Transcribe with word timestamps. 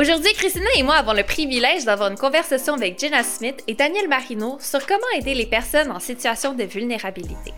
Aujourd'hui, 0.00 0.32
Christina 0.32 0.70
et 0.76 0.82
moi 0.82 0.94
avons 0.94 1.12
le 1.12 1.24
privilège 1.24 1.84
d'avoir 1.84 2.10
une 2.10 2.16
conversation 2.16 2.72
avec 2.72 2.98
Jenna 2.98 3.22
Smith 3.22 3.62
et 3.66 3.74
Daniel 3.74 4.08
Marino 4.08 4.56
sur 4.58 4.86
comment 4.86 5.00
aider 5.14 5.34
les 5.34 5.44
personnes 5.44 5.90
en 5.90 6.00
situation 6.00 6.54
de 6.54 6.64
vulnérabilité. 6.64 7.52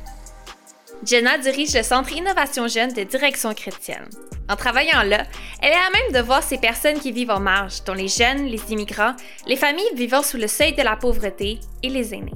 Jenna 1.06 1.38
dirige 1.38 1.72
le 1.72 1.84
Centre 1.84 2.10
Innovation 2.10 2.66
Jeune 2.66 2.92
de 2.94 3.04
Direction 3.04 3.54
chrétienne. 3.54 4.08
En 4.48 4.56
travaillant 4.56 5.04
là, 5.04 5.22
elle 5.62 5.70
est 5.70 5.76
à 5.76 5.90
même 5.92 6.20
de 6.20 6.26
voir 6.26 6.42
ces 6.42 6.58
personnes 6.58 6.98
qui 6.98 7.12
vivent 7.12 7.30
en 7.30 7.38
marge, 7.38 7.84
dont 7.84 7.94
les 7.94 8.08
jeunes, 8.08 8.46
les 8.46 8.72
immigrants, 8.72 9.14
les 9.46 9.54
familles 9.54 9.94
vivant 9.94 10.24
sous 10.24 10.36
le 10.36 10.48
seuil 10.48 10.72
de 10.72 10.82
la 10.82 10.96
pauvreté 10.96 11.60
et 11.84 11.90
les 11.90 12.12
aînés. 12.12 12.32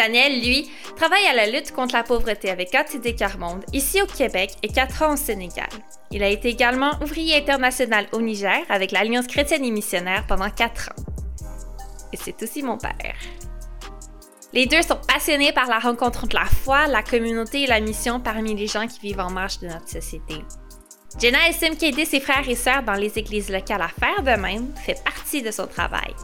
Daniel, 0.00 0.40
lui, 0.40 0.70
travaille 0.96 1.26
à 1.26 1.34
la 1.34 1.46
lutte 1.46 1.72
contre 1.72 1.94
la 1.94 2.02
pauvreté 2.02 2.48
avec 2.48 2.74
ATD 2.74 3.14
Carmonde, 3.14 3.66
ici 3.74 4.00
au 4.00 4.06
Québec 4.06 4.52
et 4.62 4.68
quatre 4.68 5.02
ans 5.02 5.12
au 5.12 5.16
Sénégal. 5.16 5.68
Il 6.10 6.22
a 6.22 6.28
été 6.28 6.48
également 6.48 6.92
ouvrier 7.02 7.36
international 7.36 8.06
au 8.12 8.22
Niger 8.22 8.62
avec 8.70 8.92
l'Alliance 8.92 9.26
chrétienne 9.26 9.62
et 9.62 9.70
missionnaire 9.70 10.24
pendant 10.26 10.48
quatre 10.48 10.88
ans. 10.88 11.02
Et 12.14 12.16
c'est 12.16 12.42
aussi 12.42 12.62
mon 12.62 12.78
père. 12.78 13.14
Les 14.54 14.64
deux 14.64 14.80
sont 14.80 14.98
passionnés 15.06 15.52
par 15.52 15.66
la 15.66 15.78
rencontre 15.78 16.24
entre 16.24 16.34
la 16.36 16.46
foi, 16.46 16.86
la 16.86 17.02
communauté 17.02 17.64
et 17.64 17.66
la 17.66 17.80
mission 17.80 18.20
parmi 18.20 18.54
les 18.54 18.68
gens 18.68 18.86
qui 18.86 19.00
vivent 19.00 19.20
en 19.20 19.30
marge 19.30 19.58
de 19.58 19.66
notre 19.66 19.88
société. 19.90 20.36
Jenna 21.20 21.46
estime 21.46 21.76
qu'aider 21.76 22.06
ses 22.06 22.20
frères 22.20 22.48
et 22.48 22.56
sœurs 22.56 22.84
dans 22.84 22.94
les 22.94 23.18
églises 23.18 23.50
locales 23.50 23.82
à 23.82 23.88
faire 23.88 24.22
de 24.22 24.40
même 24.40 24.72
fait 24.82 24.96
partie 25.04 25.42
de 25.42 25.50
son 25.50 25.66
travail. 25.66 26.14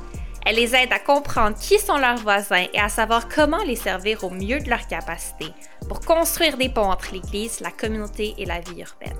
Elle 0.48 0.56
les 0.56 0.76
aide 0.76 0.92
à 0.92 1.00
comprendre 1.00 1.58
qui 1.58 1.76
sont 1.80 1.96
leurs 1.96 2.18
voisins 2.18 2.66
et 2.72 2.78
à 2.78 2.88
savoir 2.88 3.28
comment 3.28 3.64
les 3.64 3.74
servir 3.74 4.22
au 4.22 4.30
mieux 4.30 4.60
de 4.60 4.70
leur 4.70 4.86
capacité 4.86 5.46
pour 5.88 6.00
construire 6.00 6.56
des 6.56 6.68
ponts 6.68 6.88
entre 6.88 7.12
l'Église, 7.12 7.58
la 7.58 7.72
communauté 7.72 8.32
et 8.38 8.44
la 8.44 8.60
vie 8.60 8.80
urbaine. 8.80 9.18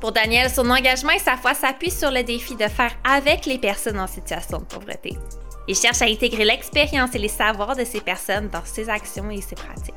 Pour 0.00 0.10
Daniel, 0.10 0.50
son 0.50 0.68
engagement 0.70 1.12
et 1.12 1.20
sa 1.20 1.36
foi 1.36 1.54
s'appuient 1.54 1.92
sur 1.92 2.10
le 2.10 2.24
défi 2.24 2.56
de 2.56 2.66
faire 2.66 2.90
avec 3.04 3.46
les 3.46 3.58
personnes 3.58 4.00
en 4.00 4.08
situation 4.08 4.58
de 4.58 4.64
pauvreté. 4.64 5.16
Il 5.68 5.76
cherche 5.76 6.02
à 6.02 6.06
intégrer 6.06 6.44
l'expérience 6.44 7.14
et 7.14 7.20
les 7.20 7.28
savoirs 7.28 7.76
de 7.76 7.84
ces 7.84 8.00
personnes 8.00 8.48
dans 8.48 8.64
ses 8.64 8.88
actions 8.88 9.30
et 9.30 9.40
ses 9.40 9.54
pratiques. 9.54 9.94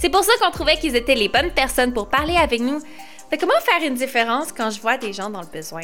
C'est 0.00 0.10
pour 0.10 0.24
ça 0.24 0.32
qu'on 0.40 0.50
trouvait 0.50 0.76
qu'ils 0.76 0.96
étaient 0.96 1.14
les 1.14 1.28
bonnes 1.28 1.52
personnes 1.52 1.92
pour 1.92 2.08
parler 2.08 2.36
avec 2.36 2.60
nous 2.60 2.80
de 2.80 3.36
comment 3.36 3.60
faire 3.60 3.86
une 3.86 3.94
différence 3.94 4.50
quand 4.50 4.70
je 4.70 4.80
vois 4.80 4.98
des 4.98 5.12
gens 5.12 5.30
dans 5.30 5.42
le 5.42 5.46
besoin? 5.46 5.82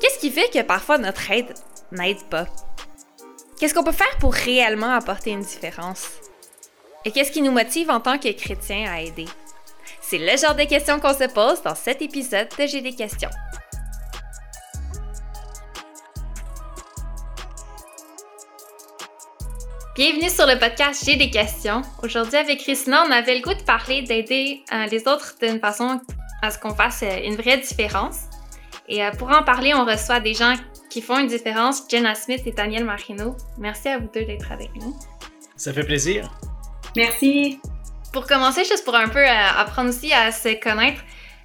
Qu'est-ce 0.00 0.20
qui 0.20 0.30
fait 0.30 0.48
que 0.52 0.62
parfois 0.62 0.96
notre 0.96 1.28
aide 1.32 1.52
n'aide 1.90 2.22
pas? 2.30 2.46
Qu'est-ce 3.58 3.74
qu'on 3.74 3.82
peut 3.82 3.90
faire 3.90 4.16
pour 4.20 4.32
réellement 4.32 4.92
apporter 4.92 5.30
une 5.30 5.40
différence? 5.40 6.08
Et 7.04 7.10
qu'est-ce 7.10 7.32
qui 7.32 7.42
nous 7.42 7.50
motive 7.50 7.90
en 7.90 7.98
tant 7.98 8.16
que 8.16 8.30
chrétiens 8.30 8.88
à 8.88 9.00
aider? 9.00 9.24
C'est 10.00 10.18
le 10.18 10.36
genre 10.36 10.54
de 10.54 10.62
questions 10.64 11.00
qu'on 11.00 11.14
se 11.14 11.28
pose 11.28 11.62
dans 11.62 11.74
cet 11.74 12.00
épisode 12.00 12.46
de 12.56 12.66
J'ai 12.66 12.80
des 12.80 12.94
questions. 12.94 13.30
Bienvenue 19.96 20.30
sur 20.30 20.46
le 20.46 20.60
podcast 20.60 21.02
J'ai 21.04 21.16
des 21.16 21.30
questions. 21.30 21.82
Aujourd'hui, 22.04 22.36
avec 22.36 22.60
Christina, 22.60 23.04
on 23.04 23.10
avait 23.10 23.34
le 23.34 23.42
goût 23.42 23.54
de 23.54 23.64
parler 23.64 24.02
d'aider 24.02 24.62
euh, 24.72 24.86
les 24.86 25.08
autres 25.08 25.34
d'une 25.42 25.58
façon 25.58 26.00
à 26.40 26.52
ce 26.52 26.58
qu'on 26.60 26.72
fasse 26.72 27.02
euh, 27.02 27.18
une 27.24 27.34
vraie 27.34 27.58
différence. 27.58 28.28
Et 28.88 29.04
euh, 29.04 29.10
pour 29.12 29.28
en 29.30 29.42
parler, 29.42 29.74
on 29.74 29.84
reçoit 29.84 30.20
des 30.20 30.34
gens 30.34 30.54
qui 30.90 31.02
font 31.02 31.18
une 31.18 31.26
différence, 31.26 31.82
Jenna 31.90 32.14
Smith 32.14 32.42
et 32.46 32.52
Daniel 32.52 32.84
Marino. 32.84 33.36
Merci 33.58 33.88
à 33.88 33.98
vous 33.98 34.08
deux 34.12 34.24
d'être 34.24 34.50
avec 34.50 34.74
nous. 34.76 34.96
Ça 35.56 35.72
fait 35.72 35.84
plaisir. 35.84 36.30
Merci. 36.96 37.60
Pour 38.12 38.26
commencer, 38.26 38.64
juste 38.64 38.84
pour 38.84 38.94
un 38.94 39.08
peu 39.08 39.24
apprendre 39.26 39.90
aussi 39.90 40.12
à 40.12 40.32
se 40.32 40.58
connaître, 40.60 41.02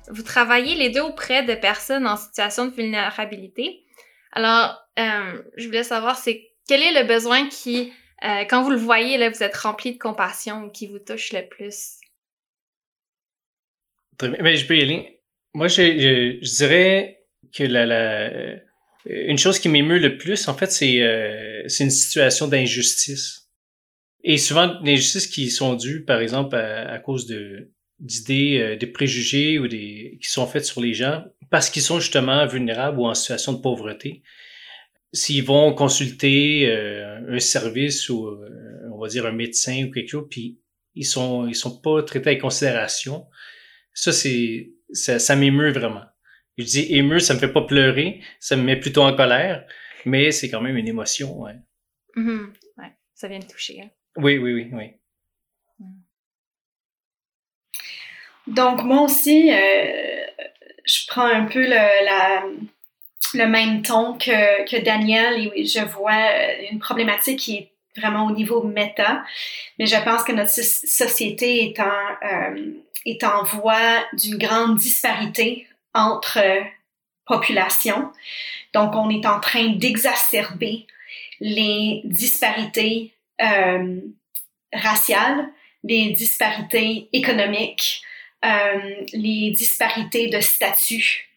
vous 0.10 0.24
travaillez 0.24 0.76
les 0.76 0.90
deux 0.90 1.02
auprès 1.02 1.44
de 1.44 1.56
personnes 1.56 2.08
en 2.08 2.16
situation 2.16 2.68
de 2.68 2.72
vulnérabilité. 2.74 3.84
Alors, 4.32 4.78
je 4.96 5.66
voulais 5.66 5.84
savoir, 5.84 6.18
c'est 6.18 6.52
quel 6.68 6.82
est 6.82 7.02
le 7.02 7.06
besoin 7.06 7.50
qui 7.50 7.92
euh, 8.24 8.46
quand 8.46 8.64
vous 8.64 8.70
le 8.70 8.78
voyez, 8.78 9.18
là, 9.18 9.30
vous 9.30 9.44
êtes 9.44 9.56
rempli 9.56 9.94
de 9.94 9.98
compassion 9.98 10.70
qui 10.70 10.88
vous 10.88 11.00
touche 11.00 11.34
le 11.34 11.46
plus? 11.48 11.98
Très 14.18 14.30
bien. 14.30 14.42
Ben, 14.42 14.56
je 14.56 14.66
peux 14.66 14.78
y 14.78 14.82
aller. 14.82 15.20
Moi, 15.54 15.68
je, 15.68 16.40
dirais 16.58 17.23
que 17.54 17.64
la, 17.64 18.30
euh, 18.30 18.58
une 19.06 19.38
chose 19.38 19.60
qui 19.60 19.70
m'émeut 19.70 20.00
le 20.00 20.18
plus, 20.18 20.48
en 20.48 20.54
fait, 20.54 20.72
c'est 20.72 21.02
euh, 21.02 21.64
une 21.64 21.90
situation 21.90 22.48
d'injustice. 22.48 23.50
Et 24.24 24.38
souvent, 24.38 24.68
d'injustices 24.82 25.28
qui 25.28 25.50
sont 25.50 25.76
dues, 25.76 26.04
par 26.04 26.20
exemple, 26.20 26.56
à, 26.56 26.98
cause 27.00 27.28
de 27.28 27.72
d'idées, 28.00 28.78
de 28.78 28.86
préjugés 28.86 29.60
ou 29.60 29.68
des 29.68 30.18
qui 30.22 30.30
sont 30.30 30.48
faites 30.48 30.66
sur 30.66 30.82
les 30.82 30.94
gens 30.94 31.24
parce 31.50 31.70
qu'ils 31.70 31.84
sont 31.84 32.00
justement 32.00 32.46
vulnérables 32.48 33.00
ou 33.00 33.06
en 33.06 33.14
situation 33.14 33.54
de 33.54 33.60
pauvreté 33.60 34.24
s'ils 35.14 35.44
vont 35.44 35.74
consulter 35.74 36.68
euh, 36.68 37.20
un 37.30 37.40
service 37.40 38.10
ou 38.10 38.28
euh, 38.28 38.90
on 38.92 39.00
va 39.00 39.08
dire 39.08 39.26
un 39.26 39.32
médecin 39.32 39.86
ou 39.86 39.92
quelque 39.92 40.10
chose, 40.10 40.28
puis 40.30 40.60
ils 40.96 41.06
sont 41.06 41.48
ils 41.48 41.56
sont 41.56 41.80
pas 41.80 42.02
traités 42.04 42.32
avec 42.32 42.42
considération, 42.42 43.28
ça 43.94 44.12
c'est 44.12 44.74
ça, 44.92 45.20
ça 45.20 45.36
m'émeut 45.36 45.72
vraiment. 45.72 46.04
Je 46.58 46.64
dis 46.66 46.94
émeut, 46.96 47.20
ça 47.20 47.34
me 47.34 47.40
fait 47.40 47.52
pas 47.52 47.62
pleurer, 47.64 48.22
ça 48.40 48.56
me 48.56 48.64
met 48.64 48.80
plutôt 48.80 49.04
en 49.04 49.16
colère, 49.16 49.66
mais 50.06 50.32
c'est 50.32 50.50
quand 50.50 50.62
même 50.62 50.78
une 50.78 50.88
émotion, 50.88 51.42
ouais. 51.42 51.56
Mm-hmm. 52.16 52.48
ouais 52.78 52.92
ça 53.16 53.28
vient 53.28 53.40
de 53.40 53.46
toucher. 53.46 53.82
Hein. 53.82 53.90
Oui, 54.18 54.38
oui, 54.38 54.54
oui, 54.54 54.70
oui. 54.72 54.92
Mm. 55.80 56.04
Donc 58.48 58.84
moi 58.84 59.02
aussi, 59.02 59.52
euh, 59.52 60.26
je 60.86 61.08
prends 61.08 61.26
un 61.26 61.46
peu 61.46 61.62
le, 61.62 61.70
la 61.70 62.44
le 63.34 63.48
même 63.48 63.82
ton 63.82 64.14
que, 64.18 64.70
que 64.70 64.84
Daniel 64.84 65.52
et 65.56 65.66
je 65.66 65.84
vois 65.86 66.12
euh, 66.12 66.68
une 66.72 66.80
problématique 66.80 67.40
qui 67.40 67.56
est 67.58 67.72
vraiment 67.98 68.26
au 68.26 68.32
niveau 68.32 68.64
méta, 68.64 69.24
mais 69.78 69.86
je 69.86 69.96
pense 70.04 70.24
que 70.24 70.32
notre 70.32 70.52
société 70.52 71.66
est 71.66 71.80
en, 71.80 71.86
euh, 71.86 72.74
est 73.06 73.24
en 73.24 73.44
voie 73.44 74.04
d'une 74.14 74.38
grande 74.38 74.78
disparité 74.78 75.68
entre 75.94 76.40
euh, 76.40 76.62
populations. 77.26 78.12
Donc, 78.74 78.96
on 78.96 79.10
est 79.10 79.26
en 79.26 79.40
train 79.40 79.70
d'exacerber 79.70 80.88
les 81.40 82.02
disparités 82.06 83.14
euh, 83.42 84.00
raciales, 84.74 85.48
les 85.84 86.12
disparités 86.12 87.10
économiques, 87.14 88.02
euh, 88.44 88.96
les 89.14 89.52
disparités 89.52 90.28
de 90.28 90.40
statut 90.42 91.30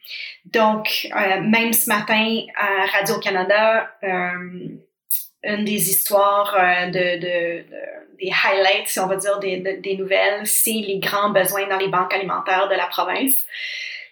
donc, 0.45 1.09
même 1.13 1.73
ce 1.73 1.89
matin 1.89 2.41
à 2.57 2.87
Radio-Canada, 2.99 3.91
une 4.01 5.65
des 5.65 5.91
histoires 5.91 6.55
de, 6.87 7.19
de, 7.19 7.65
des 8.21 8.31
highlights, 8.45 8.87
si 8.87 9.01
on 9.01 9.09
va 9.09 9.17
dire, 9.17 9.41
des 9.41 9.97
nouvelles, 9.99 10.47
c'est 10.47 10.71
les 10.71 11.01
grands 11.01 11.31
besoins 11.31 11.67
dans 11.67 11.79
les 11.79 11.89
banques 11.89 12.15
alimentaires 12.15 12.69
de 12.69 12.77
la 12.77 12.87
province. 12.87 13.37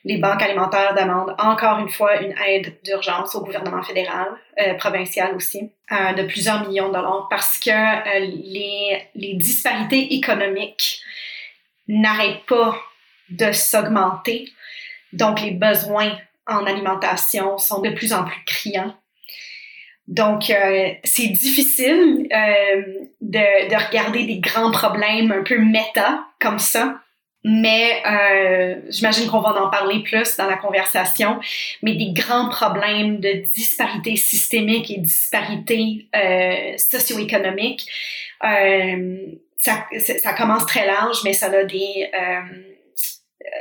Les 0.04 0.18
banques 0.18 0.42
alimentaires 0.42 0.94
demandent 0.94 1.34
encore 1.38 1.78
une 1.78 1.88
fois 1.88 2.20
une 2.20 2.34
aide 2.46 2.76
d'urgence 2.84 3.34
au 3.34 3.42
gouvernement 3.42 3.82
fédéral, 3.82 4.28
euh, 4.60 4.74
provincial 4.74 5.34
aussi, 5.34 5.70
euh, 5.92 6.12
de 6.12 6.24
plusieurs 6.24 6.68
millions 6.68 6.88
de 6.88 6.94
dollars 6.94 7.26
parce 7.30 7.58
que 7.58 7.70
euh, 7.70 8.20
les, 8.20 9.02
les 9.14 9.34
disparités 9.34 10.14
économiques 10.14 11.00
n'arrêtent 11.88 12.44
pas 12.46 12.76
de 13.30 13.52
s'augmenter. 13.52 14.50
Donc, 15.12 15.40
les 15.40 15.52
besoins 15.52 16.12
en 16.46 16.66
alimentation 16.66 17.56
sont 17.56 17.80
de 17.80 17.90
plus 17.90 18.12
en 18.12 18.24
plus 18.24 18.44
criants. 18.44 18.94
Donc, 20.06 20.50
euh, 20.50 20.90
c'est 21.02 21.28
difficile 21.28 22.28
euh, 22.30 22.82
de, 23.22 23.68
de, 23.70 23.86
regarder 23.86 24.24
des 24.24 24.38
grands 24.38 24.70
problèmes 24.70 25.32
un 25.32 25.42
peu 25.42 25.58
méta 25.58 26.26
comme 26.40 26.58
ça, 26.58 27.00
mais 27.44 28.02
euh, 28.06 28.80
j'imagine 28.88 29.28
qu'on 29.30 29.40
va 29.40 29.50
en 29.62 29.70
parler 29.70 30.02
plus 30.02 30.36
dans 30.36 30.46
la 30.46 30.56
conversation, 30.56 31.40
mais 31.82 31.94
des 31.94 32.12
grands 32.12 32.48
problèmes 32.48 33.20
de 33.20 33.44
disparité 33.52 34.16
systémique 34.16 34.90
et 34.90 34.98
disparité 34.98 36.08
euh, 36.16 36.76
socio-économique, 36.78 37.86
euh, 38.44 39.18
ça, 39.58 39.86
ça 39.98 40.32
commence 40.34 40.66
très 40.66 40.86
large, 40.86 41.18
mais 41.24 41.32
ça 41.32 41.46
a 41.46 41.64
des 41.64 42.10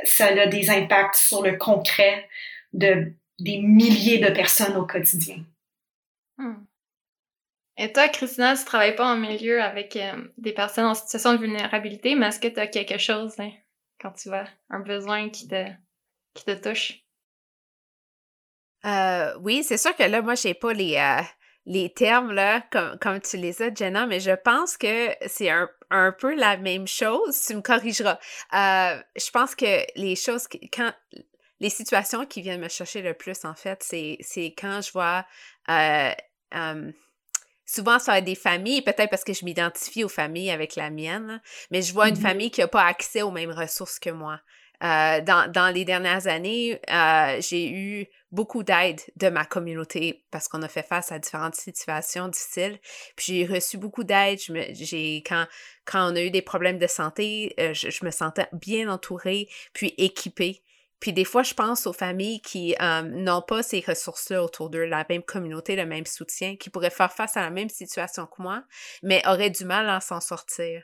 ça 0.04 0.26
a 0.26 0.46
des 0.46 0.70
impacts 0.70 1.16
sur 1.16 1.42
le 1.42 1.56
concret 1.56 2.26
de 2.72 3.12
des 3.38 3.58
milliers 3.58 4.18
de 4.18 4.30
personnes 4.30 4.76
au 4.76 4.86
quotidien. 4.86 5.44
Hmm. 6.38 6.64
Et 7.76 7.92
toi, 7.92 8.08
Christina, 8.08 8.56
tu 8.56 8.64
travailles 8.64 8.94
pas 8.94 9.12
en 9.12 9.16
milieu 9.16 9.60
avec 9.60 9.96
euh, 9.96 10.12
des 10.38 10.52
personnes 10.52 10.84
en 10.84 10.94
situation 10.94 11.32
de 11.32 11.38
vulnérabilité, 11.38 12.14
mais 12.14 12.28
est-ce 12.28 12.38
que 12.38 12.48
tu 12.48 12.60
as 12.60 12.68
quelque 12.68 12.98
chose 12.98 13.34
hein, 13.40 13.50
quand 14.04 14.12
tu 14.12 14.28
vois 14.28 14.44
un 14.68 14.80
besoin 14.80 15.30
qui 15.30 15.48
te, 15.48 15.64
qui 16.34 16.44
te 16.44 16.52
touche? 16.52 17.00
Euh, 18.84 19.34
oui, 19.40 19.64
c'est 19.64 19.78
sûr 19.78 19.96
que 19.96 20.02
là, 20.02 20.20
moi, 20.20 20.34
j'ai 20.34 20.52
pas 20.52 20.74
les, 20.74 20.96
euh, 20.98 21.22
les 21.64 21.90
termes 21.90 22.32
là, 22.32 22.60
comme, 22.70 22.98
comme 22.98 23.18
tu 23.20 23.38
les 23.38 23.62
as, 23.62 23.74
Jenna, 23.74 24.06
mais 24.06 24.20
je 24.20 24.32
pense 24.32 24.76
que 24.76 25.08
c'est 25.26 25.48
un, 25.48 25.70
un 25.88 26.12
peu 26.12 26.34
la 26.34 26.58
même 26.58 26.86
chose. 26.86 27.40
Tu 27.46 27.54
me 27.56 27.62
corrigeras. 27.62 28.18
Euh, 28.52 29.02
je 29.16 29.30
pense 29.30 29.54
que 29.54 29.86
les 29.98 30.16
choses, 30.16 30.46
quand 30.70 30.92
les 31.60 31.70
situations 31.70 32.26
qui 32.26 32.42
viennent 32.42 32.60
me 32.60 32.68
chercher 32.68 33.00
le 33.00 33.14
plus, 33.14 33.46
en 33.46 33.54
fait, 33.54 33.82
c'est 33.82 34.54
quand 34.58 34.82
je 34.82 34.92
vois. 34.92 35.24
Euh, 35.70 36.12
souvent, 37.66 37.98
ça 37.98 38.12
va 38.12 38.18
être 38.18 38.24
des 38.24 38.34
familles, 38.34 38.82
peut-être 38.82 39.10
parce 39.10 39.24
que 39.24 39.32
je 39.32 39.44
m'identifie 39.44 40.04
aux 40.04 40.08
familles 40.08 40.50
avec 40.50 40.76
la 40.76 40.90
mienne, 40.90 41.40
mais 41.70 41.82
je 41.82 41.92
vois 41.92 42.08
une 42.08 42.16
mm-hmm. 42.16 42.20
famille 42.20 42.50
qui 42.50 42.60
n'a 42.60 42.68
pas 42.68 42.84
accès 42.84 43.22
aux 43.22 43.30
mêmes 43.30 43.52
ressources 43.52 43.98
que 43.98 44.10
moi. 44.10 44.40
Euh, 44.82 45.20
dans, 45.20 45.50
dans, 45.50 45.72
les 45.72 45.84
dernières 45.84 46.26
années, 46.26 46.80
euh, 46.90 47.40
j'ai 47.40 47.70
eu 47.70 48.06
beaucoup 48.32 48.64
d'aide 48.64 49.00
de 49.16 49.28
ma 49.28 49.44
communauté 49.44 50.24
parce 50.30 50.48
qu'on 50.48 50.60
a 50.62 50.68
fait 50.68 50.82
face 50.82 51.12
à 51.12 51.18
différentes 51.18 51.54
situations 51.54 52.28
difficiles. 52.28 52.78
Puis 53.16 53.26
j'ai 53.26 53.46
reçu 53.46 53.78
beaucoup 53.78 54.04
d'aide. 54.04 54.38
J'ai 54.72 55.22
quand 55.26 55.46
quand 55.86 56.12
on 56.12 56.16
a 56.16 56.20
eu 56.20 56.30
des 56.30 56.42
problèmes 56.42 56.78
de 56.78 56.86
santé, 56.86 57.54
euh, 57.60 57.72
je, 57.72 58.04
me 58.04 58.10
sentais 58.10 58.48
bien 58.52 58.90
entourée 58.90 59.48
puis 59.72 59.94
équipée. 59.96 60.62
Puis 61.04 61.12
des 61.12 61.26
fois, 61.26 61.42
je 61.42 61.52
pense 61.52 61.86
aux 61.86 61.92
familles 61.92 62.40
qui 62.40 62.74
n'ont 62.80 63.42
pas 63.42 63.62
ces 63.62 63.84
ressources-là 63.86 64.42
autour 64.42 64.70
d'eux, 64.70 64.86
la 64.86 65.04
même 65.10 65.22
communauté, 65.22 65.76
le 65.76 65.84
même 65.84 66.06
soutien, 66.06 66.56
qui 66.56 66.70
pourraient 66.70 66.88
faire 66.88 67.12
face 67.12 67.36
à 67.36 67.42
la 67.42 67.50
même 67.50 67.68
situation 67.68 68.24
que 68.24 68.40
moi, 68.40 68.64
mais 69.02 69.20
auraient 69.28 69.50
du 69.50 69.66
mal 69.66 69.86
à 69.90 70.00
s'en 70.00 70.22
sortir. 70.22 70.82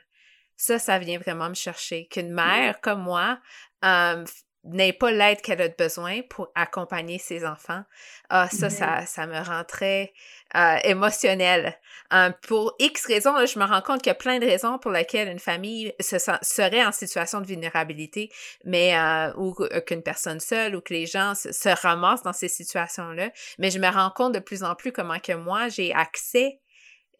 Ça, 0.57 0.77
ça 0.77 0.99
vient 0.99 1.17
vraiment 1.17 1.49
me 1.49 1.55
chercher. 1.55 2.05
Qu'une 2.05 2.31
mère 2.31 2.81
comme 2.81 3.01
moi 3.01 3.39
euh, 3.83 4.23
n'ait 4.63 4.93
pas 4.93 5.11
l'aide 5.11 5.41
qu'elle 5.41 5.61
a 5.61 5.69
besoin 5.69 6.21
pour 6.29 6.51
accompagner 6.55 7.17
ses 7.17 7.45
enfants. 7.45 7.83
Ah, 8.29 8.47
ça, 8.51 8.69
ça, 8.69 9.05
ça 9.05 9.25
me 9.25 9.39
rend 9.39 9.63
très 9.63 10.13
euh, 10.55 10.77
émotionnelle. 10.83 11.77
Euh, 12.13 12.29
pour 12.47 12.75
X 12.79 13.05
raisons, 13.07 13.45
je 13.45 13.57
me 13.57 13.65
rends 13.65 13.81
compte 13.81 14.01
qu'il 14.01 14.09
y 14.09 14.11
a 14.11 14.15
plein 14.15 14.39
de 14.39 14.45
raisons 14.45 14.77
pour 14.77 14.91
lesquelles 14.91 15.29
une 15.29 15.39
famille 15.39 15.93
se 15.99 16.17
serait 16.41 16.85
en 16.85 16.91
situation 16.91 17.41
de 17.41 17.47
vulnérabilité, 17.47 18.31
mais 18.63 18.95
ou 19.35 19.55
qu'une 19.85 20.03
personne 20.03 20.39
seule 20.39 20.75
ou 20.75 20.81
que 20.81 20.93
les 20.93 21.05
gens 21.05 21.33
se, 21.35 21.51
se 21.51 21.69
ramassent 21.69 22.23
dans 22.23 22.33
ces 22.33 22.47
situations-là. 22.47 23.31
Mais 23.57 23.71
je 23.71 23.79
me 23.79 23.89
rends 23.89 24.11
compte 24.11 24.33
de 24.33 24.39
plus 24.39 24.63
en 24.63 24.75
plus 24.75 24.91
comment 24.91 25.19
que 25.19 25.33
moi, 25.33 25.69
j'ai 25.69 25.93
accès 25.93 26.59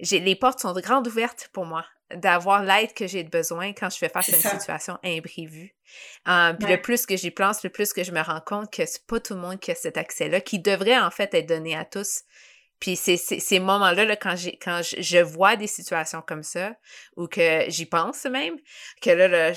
les 0.01 0.36
portes 0.36 0.59
sont 0.59 0.74
grandes 0.74 1.07
ouvertes 1.07 1.50
pour 1.53 1.65
moi 1.65 1.86
d'avoir 2.15 2.63
l'aide 2.63 2.94
que 2.94 3.07
j'ai 3.07 3.24
besoin 3.24 3.74
quand 3.74 3.89
je 3.89 3.98
fais 3.98 4.09
face 4.09 4.30
à 4.30 4.36
une 4.36 4.59
situation 4.59 4.98
imprévue. 5.03 5.74
Euh, 6.27 6.53
puis 6.53 6.69
le 6.69 6.81
plus 6.81 7.06
que 7.06 7.15
j'y 7.15 7.31
pense, 7.31 7.63
le 7.63 7.69
plus 7.69 7.94
que 7.94 8.03
je 8.03 8.12
me 8.12 8.21
rends 8.21 8.42
compte 8.42 8.71
que 8.71 8.86
c'est 8.86 9.06
pas 9.07 9.19
tout 9.19 9.33
le 9.33 9.39
monde 9.39 9.59
qui 9.59 9.71
a 9.71 9.75
cet 9.75 9.98
accès-là, 9.98 10.42
qui 10.42 10.59
devrait 10.59 11.00
en 11.00 11.12
fait 11.12 11.33
être 11.33 11.48
donné 11.48 11.75
à 11.75 11.86
tous. 11.86 12.24
Puis 12.80 12.95
c'est 12.95 13.18
ces 13.18 13.59
moments-là, 13.59 14.06
là, 14.06 14.15
quand, 14.15 14.33
quand 14.59 14.81
je, 14.81 15.21
vois 15.21 15.56
des 15.56 15.68
situations 15.68 16.24
comme 16.25 16.42
ça, 16.42 16.75
ou 17.15 17.27
que 17.27 17.65
j'y 17.68 17.86
pense 17.86 18.25
même, 18.25 18.56
que 19.03 19.12
là, 19.12 19.27
là 19.27 19.53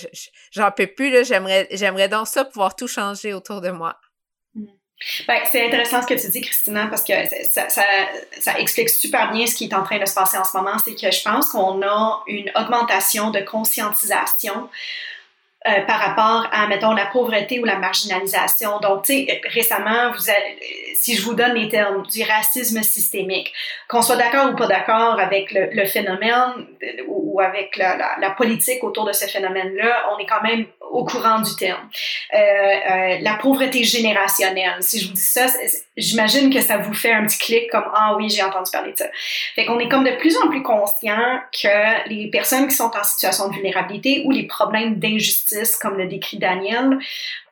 j'en 0.52 0.70
peux 0.70 0.86
plus, 0.86 1.24
j'aimerais 1.24 2.08
donc 2.08 2.28
ça 2.28 2.44
pouvoir 2.44 2.76
tout 2.76 2.86
changer 2.86 3.32
autour 3.32 3.62
de 3.62 3.70
moi. 3.70 3.98
Ben, 5.28 5.40
c'est 5.50 5.66
intéressant 5.66 6.02
ce 6.02 6.06
que 6.06 6.14
tu 6.14 6.28
dis, 6.28 6.40
Christina, 6.40 6.86
parce 6.86 7.04
que 7.04 7.12
ça, 7.50 8.58
explique 8.58 8.88
super 8.88 9.32
bien 9.32 9.46
ce 9.46 9.54
qui 9.54 9.64
est 9.64 9.74
en 9.74 9.82
train 9.82 9.98
de 9.98 10.06
se 10.06 10.14
passer 10.14 10.38
en 10.38 10.44
ce 10.44 10.56
moment. 10.56 10.78
C'est 10.84 10.94
que 10.94 11.10
je 11.10 11.22
pense 11.22 11.50
qu'on 11.50 11.82
a 11.82 12.22
une 12.26 12.50
augmentation 12.56 13.30
de 13.30 13.40
conscientisation 13.40 14.68
euh, 15.66 15.80
par 15.86 15.98
rapport 15.98 16.46
à, 16.52 16.66
mettons, 16.66 16.92
la 16.92 17.06
pauvreté 17.06 17.58
ou 17.58 17.64
la 17.64 17.78
marginalisation. 17.78 18.80
Donc, 18.80 19.04
tu 19.04 19.26
sais, 19.26 19.40
récemment, 19.48 20.12
si 20.94 21.16
je 21.16 21.22
vous 21.22 21.34
donne 21.34 21.54
les 21.54 21.68
termes 21.68 22.02
du 22.02 22.22
racisme 22.22 22.82
systémique, 22.82 23.50
qu'on 23.88 24.02
soit 24.02 24.16
d'accord 24.16 24.52
ou 24.52 24.56
pas 24.56 24.66
d'accord 24.66 25.18
avec 25.18 25.52
le, 25.52 25.86
phénomène 25.86 26.66
ou, 27.08 27.40
avec 27.40 27.76
la, 27.76 28.30
politique 28.36 28.84
autour 28.84 29.06
de 29.06 29.12
ce 29.12 29.26
phénomène-là, 29.26 30.04
on 30.14 30.18
est 30.18 30.26
quand 30.26 30.42
même 30.42 30.66
au 30.90 31.04
courant 31.04 31.40
du 31.40 31.54
terme. 31.56 31.88
Euh, 32.32 32.38
euh, 32.38 33.18
la 33.20 33.34
pauvreté 33.34 33.84
générationnelle, 33.84 34.76
si 34.80 35.00
je 35.00 35.08
vous 35.08 35.14
dis 35.14 35.20
ça, 35.20 35.46
j'imagine 35.96 36.52
que 36.52 36.60
ça 36.60 36.78
vous 36.78 36.94
fait 36.94 37.12
un 37.12 37.26
petit 37.26 37.38
clic 37.38 37.70
comme 37.70 37.84
ah 37.94 38.14
oui 38.16 38.30
j'ai 38.30 38.42
entendu 38.42 38.70
parler 38.70 38.92
de 38.92 38.98
ça. 38.98 39.06
Fait 39.54 39.64
qu'on 39.64 39.78
est 39.78 39.88
comme 39.88 40.04
de 40.04 40.16
plus 40.16 40.36
en 40.38 40.48
plus 40.48 40.62
conscient 40.62 41.40
que 41.52 42.08
les 42.08 42.30
personnes 42.30 42.68
qui 42.68 42.74
sont 42.74 42.90
en 42.94 43.04
situation 43.04 43.48
de 43.48 43.54
vulnérabilité 43.54 44.22
ou 44.24 44.30
les 44.30 44.46
problèmes 44.46 44.98
d'injustice 44.98 45.76
comme 45.76 45.96
le 45.96 46.06
décrit 46.06 46.38
Daniel, 46.38 46.98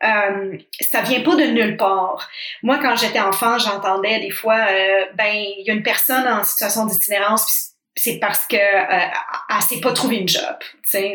euh, 0.05 0.59
ça 0.81 1.03
vient 1.03 1.21
pas 1.21 1.37
de 1.37 1.45
nulle 1.45 1.77
part. 1.77 2.29
Moi 2.63 2.79
quand 2.79 2.97
j'étais 2.97 3.21
enfant 3.21 3.59
j'entendais 3.59 4.21
des 4.21 4.31
fois 4.31 4.67
euh, 4.71 5.05
ben 5.15 5.33
il 5.35 5.65
y 5.67 5.71
a 5.71 5.75
une 5.75 5.83
personne 5.83 6.27
en 6.27 6.45
situation 6.45 6.87
d'itinérance 6.87 7.72
c'est 7.95 8.19
parce 8.19 8.47
que 8.47 8.57
euh, 8.57 9.09
elle 9.51 9.63
s'est 9.63 9.81
pas 9.81 9.93
trouvé 9.93 10.17
une 10.17 10.29
job, 10.29 10.57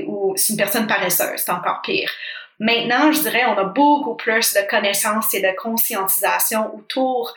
ou 0.08 0.34
c'est 0.36 0.54
une 0.54 0.58
personne 0.58 0.88
paresseuse, 0.88 1.38
c'est 1.38 1.52
encore 1.52 1.82
pire. 1.82 2.12
Maintenant, 2.60 3.12
je 3.12 3.20
dirais, 3.22 3.46
on 3.46 3.58
a 3.58 3.66
beaucoup 3.66 4.16
plus 4.16 4.54
de 4.54 4.68
connaissances 4.68 5.34
et 5.34 5.42
de 5.42 5.56
conscientisation 5.56 6.76
autour 6.76 7.36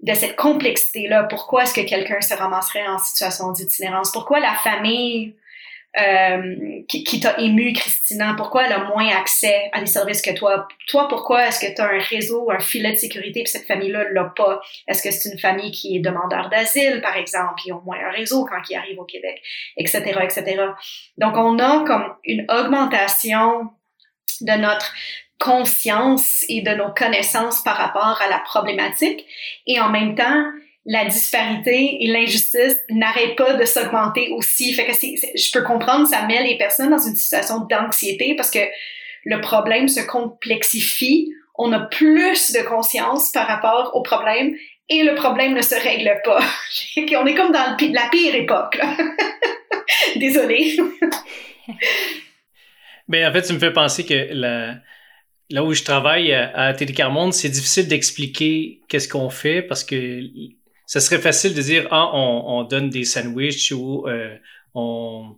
de 0.00 0.14
cette 0.14 0.36
complexité-là. 0.36 1.24
Pourquoi 1.24 1.64
est-ce 1.64 1.74
que 1.74 1.80
quelqu'un 1.80 2.20
se 2.20 2.34
ramasserait 2.34 2.86
en 2.86 2.98
situation 2.98 3.50
d'itinérance? 3.52 4.12
Pourquoi 4.12 4.40
la 4.40 4.54
famille 4.54 5.34
euh, 5.98 6.82
qui, 6.88 7.04
qui 7.04 7.20
t'a 7.20 7.38
ému, 7.38 7.74
Christina? 7.74 8.34
Pourquoi 8.36 8.64
elle 8.64 8.72
a 8.72 8.84
moins 8.84 9.08
accès 9.08 9.70
à 9.72 9.80
des 9.80 9.86
services 9.86 10.22
que 10.22 10.32
toi? 10.32 10.66
Toi, 10.88 11.06
pourquoi 11.08 11.46
est-ce 11.46 11.60
que 11.60 11.74
tu 11.74 11.82
as 11.82 11.86
un 11.86 11.98
réseau, 11.98 12.50
un 12.50 12.60
filet 12.60 12.92
de 12.92 12.96
sécurité, 12.96 13.42
puis 13.42 13.52
cette 13.52 13.66
famille-là 13.66 14.04
l'a 14.10 14.32
pas? 14.34 14.60
Est-ce 14.88 15.02
que 15.02 15.10
c'est 15.10 15.30
une 15.30 15.38
famille 15.38 15.70
qui 15.70 15.96
est 15.96 16.00
demandeur 16.00 16.48
d'asile, 16.48 17.00
par 17.02 17.16
exemple, 17.16 17.54
qui 17.62 17.72
ont 17.72 17.82
moins 17.82 17.98
un 17.98 18.10
réseau 18.10 18.46
quand 18.46 18.60
ils 18.70 18.76
arrivent 18.76 19.00
au 19.00 19.04
Québec, 19.04 19.42
etc., 19.76 20.18
etc. 20.22 20.62
Donc, 21.18 21.36
on 21.36 21.58
a 21.58 21.84
comme 21.84 22.14
une 22.24 22.46
augmentation 22.50 23.70
de 24.40 24.52
notre 24.52 24.94
conscience 25.38 26.44
et 26.48 26.62
de 26.62 26.70
nos 26.70 26.92
connaissances 26.94 27.62
par 27.62 27.76
rapport 27.76 28.20
à 28.24 28.30
la 28.30 28.38
problématique. 28.38 29.26
Et 29.66 29.80
en 29.80 29.90
même 29.90 30.14
temps, 30.14 30.44
la 30.84 31.04
disparité 31.04 31.98
et 32.00 32.08
l'injustice 32.08 32.76
n'arrêtent 32.90 33.36
pas 33.36 33.54
de 33.54 33.64
s'augmenter 33.64 34.30
aussi. 34.32 34.72
Fait 34.72 34.84
que 34.84 34.92
je 34.92 35.52
peux 35.52 35.62
comprendre, 35.62 36.08
ça 36.08 36.26
met 36.26 36.42
les 36.42 36.58
personnes 36.58 36.90
dans 36.90 36.98
une 36.98 37.14
situation 37.14 37.60
d'anxiété 37.70 38.34
parce 38.36 38.50
que 38.50 38.58
le 39.24 39.40
problème 39.40 39.86
se 39.88 40.00
complexifie. 40.00 41.32
On 41.56 41.72
a 41.72 41.80
plus 41.80 42.52
de 42.52 42.62
conscience 42.62 43.30
par 43.30 43.46
rapport 43.46 43.92
au 43.94 44.02
problème 44.02 44.56
et 44.88 45.04
le 45.04 45.14
problème 45.14 45.54
ne 45.54 45.62
se 45.62 45.74
règle 45.74 46.20
pas. 46.24 46.40
on 46.96 47.26
est 47.26 47.34
comme 47.34 47.52
dans 47.52 47.76
la 47.92 48.08
pire 48.10 48.34
époque. 48.34 48.80
Désolée. 50.16 50.76
Ben, 53.08 53.28
en 53.28 53.32
fait, 53.32 53.42
tu 53.42 53.52
me 53.52 53.58
fais 53.58 53.72
penser 53.72 54.06
que 54.06 54.32
là 54.32 55.64
où 55.64 55.74
je 55.74 55.82
travaille 55.82 56.32
à, 56.32 56.50
à 56.56 56.72
Télécarmonde, 56.72 57.34
c'est 57.34 57.48
difficile 57.48 57.88
d'expliquer 57.88 58.80
qu'est-ce 58.88 59.08
qu'on 59.08 59.28
fait 59.28 59.60
parce 59.60 59.84
que 59.84 60.22
ça 60.86 61.00
serait 61.00 61.20
facile 61.20 61.54
de 61.54 61.62
dire 61.62 61.86
ah 61.90 62.10
on, 62.14 62.58
on 62.58 62.64
donne 62.64 62.90
des 62.90 63.04
sandwichs 63.04 63.72
ou 63.72 64.06
euh, 64.08 64.36
on, 64.74 65.36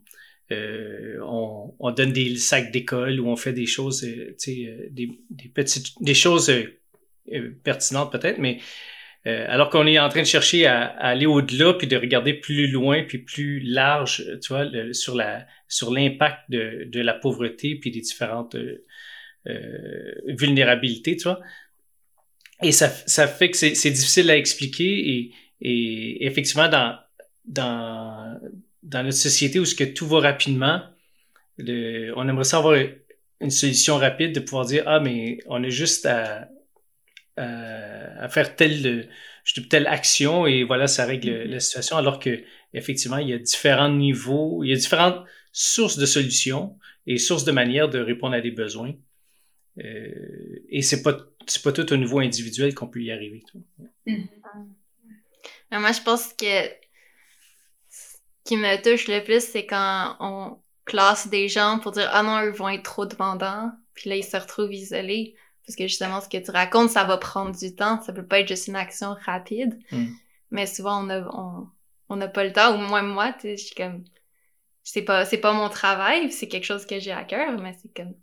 euh, 0.53 1.19
on, 1.23 1.75
on 1.79 1.91
donne 1.91 2.13
des 2.13 2.37
sacs 2.37 2.71
d'école 2.71 3.21
ou 3.21 3.29
on 3.29 3.37
fait 3.37 3.53
des 3.53 3.67
choses 3.67 4.05
euh, 4.05 4.35
sais 4.39 4.89
des, 4.91 5.11
des 5.31 5.49
petites 5.49 6.01
des 6.01 6.15
choses 6.15 6.53
pertinentes 7.63 8.13
peut-être 8.13 8.39
mais 8.39 8.59
alors 9.27 9.71
qu'on 9.71 9.87
est 9.87 9.99
en 9.99 10.11
train 10.11 10.21
de 10.21 10.27
chercher 10.27 10.67
à, 10.67 10.85
aller 10.85 11.25
au-delà 11.25 11.73
puis 11.73 11.87
de 11.87 11.97
regarder 11.97 12.35
plus 12.35 12.67
loin 12.67 13.05
puis 13.05 13.19
plus 13.19 13.61
large 13.61 14.23
tu 14.43 14.53
vois 14.53 14.67
sur 14.93 15.15
la 15.15 15.47
sur 15.67 15.91
l'impact 15.91 16.41
de, 16.51 16.85
de 16.93 17.01
la 17.01 17.15
pauvreté 17.15 17.77
puis 17.77 17.91
des 17.91 18.01
différentes 18.01 18.57
vulnérabilités 20.27 21.17
tu 21.17 21.23
vois 21.25 21.41
et 22.65 22.73
ça, 22.73 22.89
ça 22.89 23.27
fait 23.29 23.51
que 23.51 23.57
c'est 23.57 23.91
difficile 23.91 24.31
à 24.31 24.37
expliquer 24.37 24.85
et, 24.85 25.33
et 25.61 26.27
effectivement, 26.27 26.69
dans, 26.69 26.99
dans, 27.45 28.39
dans 28.83 29.03
notre 29.03 29.17
société 29.17 29.59
où 29.59 29.65
ce 29.65 29.75
que 29.75 29.85
tout 29.85 30.07
va 30.07 30.21
rapidement, 30.21 30.83
le, 31.59 32.13
on 32.17 32.29
aimerait 32.29 32.45
savoir 32.45 32.77
une 33.41 33.51
solution 33.51 33.97
rapide 33.97 34.35
de 34.35 34.41
pouvoir 34.41 34.67
dire 34.67 34.85
Ah, 34.87 35.01
mais 35.01 35.39
on 35.47 35.63
a 35.63 35.69
juste 35.69 36.07
à, 36.07 36.49
à, 37.37 38.29
faire 38.29 38.57
telle, 38.57 39.09
telle 39.69 39.87
action 39.87 40.47
et 40.47 40.65
voilà, 40.65 40.87
ça 40.87 41.05
règle 41.05 41.31
mm-hmm. 41.31 41.49
la 41.49 41.61
situation. 41.61 41.97
Alors 41.97 42.19
que 42.19 42.43
effectivement, 42.73 43.19
il 43.19 43.29
y 43.29 43.33
a 43.33 43.39
différents 43.39 43.91
niveaux, 43.91 44.65
il 44.65 44.71
y 44.71 44.73
a 44.73 44.77
différentes 44.77 45.25
sources 45.53 45.99
de 45.99 46.07
solutions 46.07 46.77
et 47.07 47.19
sources 47.19 47.45
de 47.45 47.53
manières 47.53 47.89
de 47.89 47.99
répondre 47.99 48.35
à 48.35 48.41
des 48.41 48.51
besoins. 48.51 48.95
Euh, 49.83 50.63
et 50.69 50.83
c'est 50.83 51.03
pas 51.03 51.17
c'est 51.47 51.63
pas 51.63 51.73
tout 51.73 51.93
au 51.93 51.97
niveau 51.97 52.19
individuel 52.19 52.75
qu'on 52.75 52.87
peut 52.87 53.03
y 53.03 53.11
arriver. 53.11 53.45
Mais 54.07 55.79
moi, 55.79 55.93
je 55.93 56.01
pense 56.03 56.33
que 56.33 56.69
ce 57.89 58.17
qui 58.45 58.57
me 58.57 58.83
touche 58.83 59.09
le 59.09 59.23
plus, 59.23 59.45
c'est 59.45 59.67
quand 59.67 60.17
on 60.21 60.59
classe 60.85 61.29
des 61.29 61.49
gens 61.49 61.79
pour 61.79 61.93
dire 61.93 62.09
Ah 62.13 62.23
non, 62.23 62.43
eux 62.43 62.51
vont 62.51 62.69
être 62.69 62.83
trop 62.83 63.07
demandants, 63.07 63.73
puis 63.95 64.11
là, 64.11 64.17
ils 64.17 64.25
se 64.25 64.37
retrouvent 64.37 64.73
isolés. 64.73 65.35
Parce 65.67 65.77
que 65.77 65.87
justement, 65.87 66.21
ce 66.21 66.29
que 66.29 66.37
tu 66.37 66.51
racontes, 66.51 66.91
ça 66.91 67.05
va 67.05 67.17
prendre 67.17 67.57
du 67.57 67.75
temps. 67.75 68.03
Ça 68.03 68.13
peut 68.13 68.27
pas 68.27 68.41
être 68.41 68.49
juste 68.49 68.69
une 68.69 68.77
action 68.77 69.17
rapide. 69.25 69.79
Hmm. 69.91 70.13
Mais 70.51 70.67
souvent, 70.67 71.01
on 71.01 71.05
n'a 71.05 71.27
on, 71.33 71.67
on 72.11 72.21
a 72.21 72.29
pas 72.29 72.45
le 72.45 72.53
temps. 72.53 72.75
Ou 72.75 72.79
moins 72.79 73.03
moi, 73.03 73.33
tu 73.33 73.41
sais, 73.41 73.57
je 73.57 73.65
suis 73.67 73.75
comme. 73.75 74.05
C'est 74.83 75.03
pas, 75.03 75.25
c'est 75.25 75.39
pas 75.39 75.55
mon 75.55 75.71
travail, 75.71 76.31
c'est 76.31 76.47
quelque 76.47 76.65
chose 76.65 76.85
que 76.85 77.01
j'ai 77.01 77.13
à 77.13 77.25
cœur, 77.25 77.59
mais 77.59 77.75
c'est 77.81 77.95
comme 77.95 78.15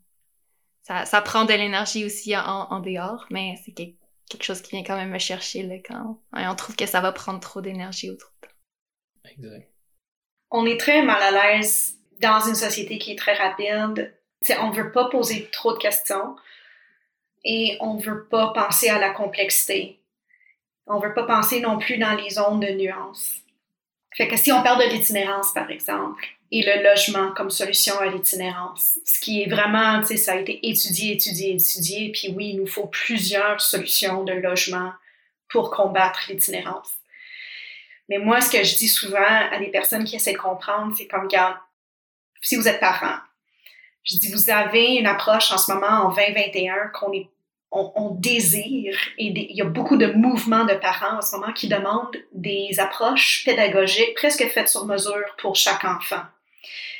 ça, 0.82 1.06
ça 1.06 1.22
prend 1.22 1.46
de 1.46 1.54
l'énergie 1.54 2.06
aussi 2.06 2.36
en, 2.36 2.42
en 2.44 2.80
dehors, 2.80 3.26
mais 3.30 3.56
c'est 3.64 3.72
quelque, 3.72 3.98
quelque 4.30 4.44
chose 4.44 4.62
qui 4.62 4.72
vient 4.72 4.84
quand 4.84 4.98
même 4.98 5.12
me 5.12 5.20
chercher 5.20 5.64
là, 5.64 5.76
quand 5.86 6.20
on 6.34 6.56
trouve 6.56 6.76
que 6.76 6.86
ça 6.86 7.02
va 7.02 7.12
prendre 7.12 7.40
trop 7.40 7.62
d'énergie 7.62 8.10
ou 8.10 8.16
trop 8.16 8.32
de 8.42 8.48
temps. 8.48 9.32
Exact. 9.32 9.68
On 10.50 10.66
est 10.66 10.80
très 10.80 11.02
mal 11.02 11.22
à 11.22 11.32
l'aise 11.32 11.98
dans 12.20 12.42
une 12.42 12.56
société 12.56 12.98
qui 12.98 13.12
est 13.12 13.18
très 13.18 13.34
rapide. 13.34 14.14
T'sais, 14.42 14.58
on 14.60 14.72
veut 14.72 14.92
pas 14.92 15.10
poser 15.10 15.50
trop 15.52 15.74
de 15.74 15.78
questions 15.78 16.36
et 17.44 17.78
on 17.80 17.98
veut 17.98 18.28
pas 18.28 18.52
penser 18.54 18.90
à 18.90 19.00
la 19.00 19.12
complexité. 19.12 20.00
On 20.88 21.00
veut 21.00 21.14
pas 21.14 21.24
penser 21.24 21.62
non 21.62 21.78
plus 21.78 21.98
dans 21.98 22.14
les 22.16 22.32
zones 22.32 22.60
de 22.60 22.72
nuances. 22.72 23.38
Fait 24.16 24.28
que 24.28 24.36
si 24.36 24.52
on 24.52 24.62
parle 24.62 24.84
de 24.84 24.90
l'itinérance, 24.90 25.54
par 25.54 25.70
exemple, 25.70 26.26
et 26.52 26.64
le 26.64 26.84
logement 26.84 27.32
comme 27.32 27.50
solution 27.50 27.98
à 28.00 28.08
l'itinérance, 28.08 29.00
ce 29.06 29.20
qui 29.22 29.42
est 29.42 29.50
vraiment, 29.50 30.02
tu 30.02 30.08
sais, 30.08 30.18
ça 30.18 30.34
a 30.34 30.36
été 30.36 30.60
étudié, 30.68 31.14
étudié, 31.14 31.54
étudié, 31.54 32.12
puis 32.12 32.34
oui, 32.36 32.50
il 32.50 32.58
nous 32.58 32.68
faut 32.68 32.88
plusieurs 32.88 33.62
solutions 33.62 34.24
de 34.24 34.34
logement 34.34 34.92
pour 35.50 35.72
combattre 35.72 36.26
l'itinérance. 36.30 36.90
Mais 38.10 38.18
moi, 38.18 38.42
ce 38.42 38.52
que 38.52 38.64
je 38.64 38.76
dis 38.76 38.90
souvent 38.90 39.50
à 39.52 39.58
des 39.60 39.70
personnes 39.70 40.04
qui 40.04 40.18
essaient 40.18 40.34
de 40.34 40.38
comprendre, 40.38 40.94
c'est 40.98 41.08
comme, 41.08 41.24
regarde, 41.24 41.56
si 42.42 42.58
vous 42.58 42.68
êtes 42.68 42.82
parent, 42.82 43.20
je 44.04 44.18
dis, 44.18 44.32
vous 44.32 44.50
avez 44.50 44.96
une 44.96 45.08
approche 45.08 45.52
en 45.52 45.58
ce 45.58 45.72
moment, 45.72 46.08
en 46.08 46.14
2021, 46.14 46.88
qu'on 46.94 47.14
est 47.14 47.30
on, 47.72 48.16
désire, 48.16 48.98
et 49.18 49.28
il 49.28 49.56
y 49.56 49.62
a 49.62 49.66
beaucoup 49.66 49.96
de 49.96 50.08
mouvements 50.08 50.66
de 50.66 50.74
parents 50.74 51.18
en 51.18 51.22
ce 51.22 51.36
moment 51.38 51.54
qui 51.54 51.70
demandent 51.70 52.18
des 52.34 52.80
approches 52.80 53.44
pédagogiques 53.46 54.14
presque 54.16 54.46
faites 54.50 54.68
sur 54.68 54.86
mesure 54.86 55.36
pour 55.38 55.56
chaque 55.56 55.86
enfant. 55.86 56.24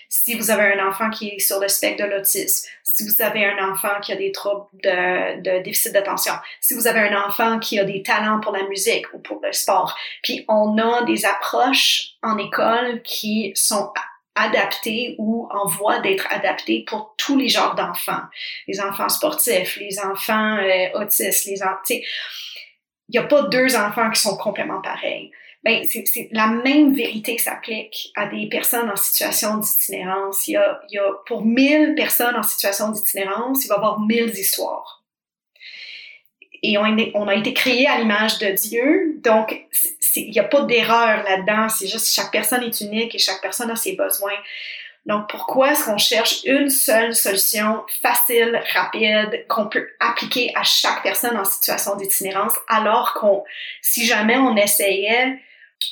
Si 0.10 0.36
vous 0.36 0.52
avez 0.52 0.74
un 0.74 0.88
enfant 0.88 1.10
qui 1.10 1.30
est 1.30 1.40
sur 1.40 1.60
le 1.60 1.68
spectre 1.68 2.04
de 2.04 2.10
l'autisme, 2.10 2.70
si 2.84 3.04
vous 3.04 3.22
avez 3.22 3.46
un 3.46 3.72
enfant 3.72 4.00
qui 4.02 4.12
a 4.12 4.16
des 4.16 4.32
troubles 4.32 4.68
de, 4.84 5.64
déficit 5.64 5.94
d'attention, 5.94 6.34
si 6.60 6.74
vous 6.74 6.88
avez 6.88 7.00
un 7.00 7.24
enfant 7.24 7.60
qui 7.60 7.80
a 7.80 7.86
des 7.86 8.04
talents 8.04 8.42
pour 8.42 8.52
la 8.52 8.64
musique 8.64 9.06
ou 9.14 9.20
pour 9.20 9.40
le 9.42 9.54
sport, 9.54 9.98
puis 10.22 10.44
on 10.50 10.78
a 10.78 11.04
des 11.04 11.26
approches 11.26 12.16
en 12.22 12.38
école 12.38 13.02
qui 13.04 13.54
sont 13.56 13.92
adapté 14.36 15.16
ou 15.18 15.48
en 15.52 15.68
voie 15.68 16.00
d'être 16.00 16.28
adapté 16.32 16.86
pour 16.88 17.16
tous 17.18 17.38
les 17.38 17.50
genres 17.50 17.76
d'enfants. 17.76 18.24
Les 18.68 18.80
enfants 18.82 19.10
sportifs, 19.10 19.78
les 19.78 20.00
enfants 20.00 20.58
euh, 20.58 21.02
autistes, 21.02 21.46
les 21.46 21.62
enfants... 21.62 21.80
Il 23.14 23.20
n'y 23.20 23.26
a 23.26 23.28
pas 23.28 23.44
deux 23.44 23.76
enfants 23.76 24.10
qui 24.10 24.22
sont 24.22 24.38
complètement 24.38 24.82
pareils. 24.82 25.32
Ben, 25.64 25.84
c'est 25.92 26.30
la 26.32 26.48
même 26.48 26.96
vérité 26.96 27.38
s'applique 27.38 28.12
à 28.16 28.26
des 28.28 28.48
personnes 28.50 28.90
en 28.90 28.96
situation 28.96 29.58
d'itinérance. 29.58 30.48
Il 30.48 30.54
y 30.54 30.58
a, 30.58 30.82
il 30.90 30.96
y 30.96 30.98
a, 30.98 31.12
pour 31.28 31.46
mille 31.46 31.94
personnes 31.96 32.36
en 32.36 32.44
situation 32.44 32.90
d'itinérance, 32.90 33.64
il 33.64 33.68
va 33.68 33.76
y 33.76 33.78
avoir 33.78 34.00
mille 34.00 34.30
histoires 34.30 35.02
et 36.64 36.78
on, 36.78 36.96
on 37.16 37.28
a 37.28 37.36
été 37.36 37.54
créé 37.54 37.88
à 37.88 38.00
l'image 38.00 38.38
de 38.40 38.48
Dieu. 38.52 39.20
Donc, 39.24 39.66
il 40.16 40.32
n'y 40.32 40.40
a 40.40 40.44
pas 40.44 40.62
d'erreur 40.62 41.24
là-dedans. 41.24 41.70
C'est 41.70 41.88
juste 41.88 42.14
chaque 42.14 42.32
personne 42.32 42.64
est 42.64 42.82
unique 42.82 43.16
et 43.16 43.20
chaque 43.20 43.42
personne 43.42 43.72
a 43.72 43.76
ses 43.76 43.96
besoins. 43.96 44.38
Donc, 45.08 45.28
pourquoi 45.30 45.72
est-ce 45.72 45.86
qu'on 45.86 45.98
cherche 45.98 46.44
une 46.46 46.70
seule 46.70 47.16
solution 47.16 47.84
facile, 48.04 48.62
rapide, 48.74 49.48
qu'on 49.48 49.68
peut 49.68 49.88
appliquer 50.00 50.52
à 50.56 50.62
chaque 50.62 51.02
personne 51.02 51.36
en 51.36 51.46
situation 51.46 51.96
d'itinérance, 51.96 52.54
alors 52.68 53.16
qu'on, 53.16 53.44
si 53.82 54.06
jamais 54.06 54.38
on 54.38 54.56
essayait 54.56 55.40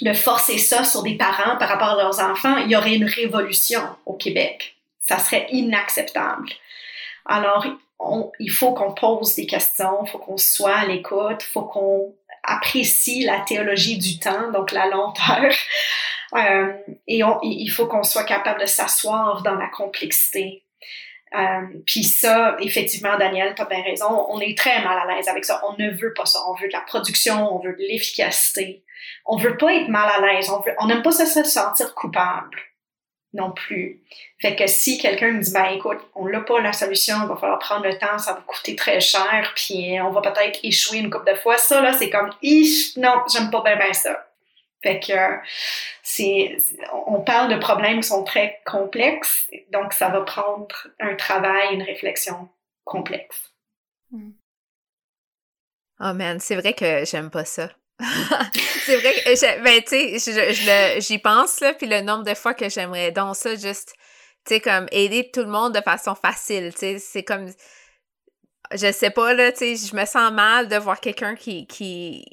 de 0.02 0.14
forcer 0.14 0.58
ça 0.58 0.84
sur 0.84 1.04
des 1.04 1.16
parents 1.16 1.58
par 1.58 1.70
rapport 1.70 1.90
à 1.90 2.04
leurs 2.04 2.20
enfants, 2.20 2.58
il 2.58 2.72
y 2.72 2.76
aurait 2.76 2.96
une 2.96 3.06
révolution 3.06 3.82
au 4.06 4.14
Québec. 4.14 4.76
Ça 5.00 5.20
serait 5.20 5.48
inacceptable. 5.52 6.50
Alors, 7.26 7.66
il 8.40 8.52
faut 8.52 8.74
qu'on 8.74 8.94
pose 8.94 9.36
des 9.36 9.46
questions, 9.46 10.06
il 10.06 10.10
faut 10.10 10.20
qu'on 10.20 10.38
soit 10.38 10.76
à 10.76 10.86
l'écoute, 10.86 11.42
il 11.42 11.52
faut 11.52 11.64
qu'on 11.64 12.14
apprécie 12.44 13.24
la 13.24 13.42
théologie 13.42 13.98
du 13.98 14.20
temps, 14.20 14.52
donc 14.52 14.72
la 14.72 14.88
lenteur. 14.88 15.52
Euh, 16.36 16.74
et 17.08 17.24
il 17.42 17.70
faut 17.70 17.88
qu'on 17.88 18.04
soit 18.04 18.24
capable 18.24 18.62
de 18.62 18.68
s'asseoir 18.68 19.42
dans 19.42 19.56
la 19.56 19.66
complexité. 19.66 20.64
Euh, 21.36 21.62
Puis 21.88 22.04
ça, 22.04 22.56
effectivement, 22.60 23.18
Daniel, 23.18 23.56
tu 23.56 23.64
as 23.64 23.66
bien 23.66 23.82
raison, 23.82 24.28
on 24.30 24.40
est 24.40 24.56
très 24.56 24.84
mal 24.84 24.96
à 25.00 25.16
l'aise 25.16 25.28
avec 25.28 25.44
ça. 25.44 25.60
On 25.68 25.82
ne 25.82 25.90
veut 25.90 26.14
pas 26.14 26.28
ça. 26.28 26.40
On 26.48 26.54
veut 26.54 26.68
de 26.68 26.74
la 26.74 26.82
production, 26.82 27.56
on 27.56 27.58
veut 27.58 27.74
de 27.74 27.82
l'efficacité. 27.82 28.84
On 29.26 29.38
veut 29.38 29.58
pas 29.58 29.74
être 29.74 29.88
mal 29.88 30.10
à 30.10 30.22
l'aise. 30.22 30.50
On 30.80 30.88
n'aime 30.88 31.02
pas 31.02 31.12
se 31.12 31.44
sentir 31.44 31.94
coupable 31.96 32.58
non 33.34 33.52
plus. 33.52 34.02
Fait 34.42 34.56
que 34.56 34.66
si 34.66 34.98
quelqu'un 34.98 35.32
me 35.32 35.42
dit, 35.42 35.52
ben 35.54 35.66
écoute, 35.66 36.00
on 36.16 36.28
n'a 36.28 36.42
pas 36.42 36.60
la 36.62 36.74
solution, 36.74 37.16
il 37.22 37.28
va 37.28 37.36
falloir 37.36 37.60
prendre 37.60 37.86
le 37.86 37.98
temps, 37.98 38.18
ça 38.18 38.34
va 38.34 38.42
coûter 38.42 38.76
très 38.76 39.00
cher, 39.00 39.54
puis 39.56 40.02
on 40.02 40.10
va 40.10 40.22
peut-être 40.22 40.60
échouer 40.64 40.98
une 40.98 41.12
couple 41.12 41.32
de 41.32 41.38
fois, 41.38 41.58
ça 41.58 41.80
là, 41.82 41.94
c'est 41.94 42.10
comme, 42.10 42.32
non, 42.98 43.24
j'aime 43.32 43.52
pas 43.52 43.62
bien, 43.62 43.76
bien 43.76 43.94
ça. 43.94 44.26
Fait 44.82 45.00
que 45.00 45.14
on 47.08 47.22
parle 47.22 47.54
de 47.54 47.58
problèmes 47.58 48.00
qui 48.00 48.08
sont 48.08 48.24
très 48.24 48.62
complexes, 48.66 49.48
donc 49.72 49.94
ça 49.94 50.10
va 50.10 50.22
prendre 50.22 50.88
un 51.00 51.14
travail, 51.16 51.76
une 51.76 51.84
réflexion 51.84 52.50
complexe. 52.84 53.54
Oh 56.00 56.14
man, 56.14 56.40
c'est 56.40 56.56
vrai 56.56 56.74
que 56.74 57.06
j'aime 57.06 57.30
pas 57.30 57.46
ça. 57.46 57.70
c'est 58.86 58.96
vrai 58.96 59.14
que, 59.14 59.64
ben, 59.64 59.82
tu 59.84 60.20
sais, 60.20 61.02
j'y 61.02 61.20
pense, 61.20 61.60
là, 61.60 61.74
puis 61.74 61.88
le 61.88 62.02
nombre 62.02 62.24
de 62.24 62.34
fois 62.34 62.54
que 62.54 62.70
j'aimerais 62.70 63.12
donc 63.12 63.36
ça, 63.36 63.56
juste, 63.56 63.94
tu 64.46 64.56
sais, 64.56 64.62
comme 64.62 64.88
aider 64.92 65.30
tout 65.34 65.42
le 65.42 65.50
monde 65.50 65.74
de 65.74 65.82
façon 65.82 66.16
facile, 66.16 66.72
tu 66.74 66.80
sais, 66.80 67.00
c'est 67.00 67.24
comme, 67.24 67.48
je 68.74 68.92
sais 68.92 69.10
pas, 69.10 69.34
là, 69.34 69.52
tu 69.52 69.76
sais, 69.76 69.88
je 69.88 69.96
me 69.96 70.06
sens 70.06 70.32
mal 70.32 70.70
de 70.70 70.78
voir 70.78 71.02
quelqu'un 71.02 71.36
qui, 71.36 71.68
qui, 71.68 72.24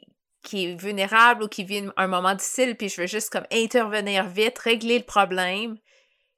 qui 0.45 0.67
est 0.67 0.81
vulnérable 0.81 1.43
ou 1.43 1.49
qui 1.49 1.65
vit 1.65 1.89
un 1.97 2.07
moment 2.07 2.35
difficile, 2.35 2.77
puis 2.77 2.89
je 2.89 3.01
veux 3.01 3.09
juste, 3.09 3.31
comme, 3.31 3.47
intervenir 3.51 4.27
vite, 4.29 4.59
régler 4.59 4.99
le 4.99 5.05
problème, 5.05 5.77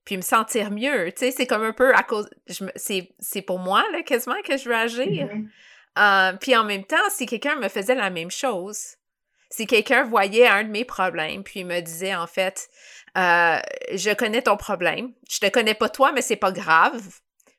puis 0.07 0.17
me 0.17 0.23
sentir 0.23 0.71
mieux, 0.71 1.13
tu 1.13 1.27
sais, 1.27 1.31
c'est 1.33 1.47
comme 1.47 1.65
un 1.65 1.75
peu 1.75 1.95
à 1.95 2.03
cause, 2.03 2.31
c'est 2.77 3.43
pour 3.43 3.59
moi, 3.59 3.85
là, 3.93 4.03
quasiment, 4.03 4.41
que 4.43 4.57
je 4.57 4.71
veux 4.71 4.75
agir. 4.75 5.27
Mm-hmm. 5.27 5.49
Euh, 5.99 6.33
puis 6.41 6.57
en 6.57 6.65
même 6.65 6.85
temps, 6.85 6.97
si 7.11 7.27
quelqu'un 7.27 7.57
me 7.57 7.69
faisait 7.69 7.95
la 7.95 8.09
même 8.09 8.31
chose, 8.31 8.98
si 9.51 9.67
quelqu'un 9.67 10.05
voyait 10.05 10.47
un 10.47 10.65
de 10.65 10.71
mes 10.71 10.85
problèmes, 10.85 11.43
puis 11.43 11.65
me 11.65 11.81
disait 11.81 12.15
en 12.15 12.27
fait, 12.27 12.69
euh, 13.17 13.59
je 13.93 14.15
connais 14.15 14.43
ton 14.43 14.57
problème, 14.57 15.13
je 15.29 15.39
te 15.39 15.49
connais 15.49 15.75
pas 15.75 15.89
toi, 15.89 16.13
mais 16.13 16.23
c'est 16.23 16.37
pas 16.37 16.53
grave, 16.53 17.03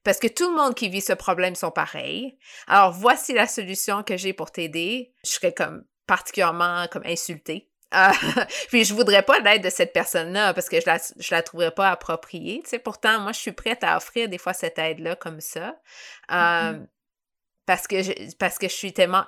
parce 0.03 0.19
que 0.19 0.27
tout 0.27 0.50
le 0.50 0.55
monde 0.55 0.75
qui 0.75 0.89
vit 0.89 1.01
ce 1.01 1.13
problème 1.13 1.55
sont 1.55 1.72
pareils. 1.72 2.38
Alors 2.67 2.91
voici 2.91 3.34
la 3.34 3.48
solution 3.48 4.03
que 4.03 4.17
j'ai 4.17 4.34
pour 4.34 4.51
t'aider. 4.51 5.13
Je 5.25 5.31
serais 5.31 5.53
comme 5.53 5.84
particulièrement 6.08 6.88
comme 6.88 7.03
insultée. 7.05 7.69
Euh, 7.96 8.12
puis 8.69 8.86
je 8.86 8.93
voudrais 8.93 9.24
pas 9.24 9.39
l'aide 9.39 9.63
de 9.63 9.69
cette 9.69 9.93
personne-là 9.93 10.53
parce 10.53 10.69
que 10.69 10.79
je 10.79 10.86
la, 10.86 11.00
je 11.17 11.36
la 11.36 11.41
trouverais 11.41 11.72
pas 11.72 11.89
appropriée. 11.89 12.62
Tu 12.63 12.69
sais, 12.69 12.79
pourtant, 12.79 13.19
moi, 13.19 13.34
je 13.34 13.39
suis 13.39 13.51
prête 13.51 13.84
à 13.84 13.98
offrir 13.98 14.29
des 14.29 14.38
fois 14.38 14.53
cette 14.53 14.79
aide-là 14.79 15.15
comme 15.15 15.41
ça. 15.41 15.75
Euh, 16.31 16.74
mm-hmm 16.74 16.88
parce 17.70 17.86
que 17.86 18.02
je, 18.02 18.14
parce 18.40 18.58
que 18.58 18.68
je 18.68 18.74
suis 18.74 18.94
tellement 18.94 19.24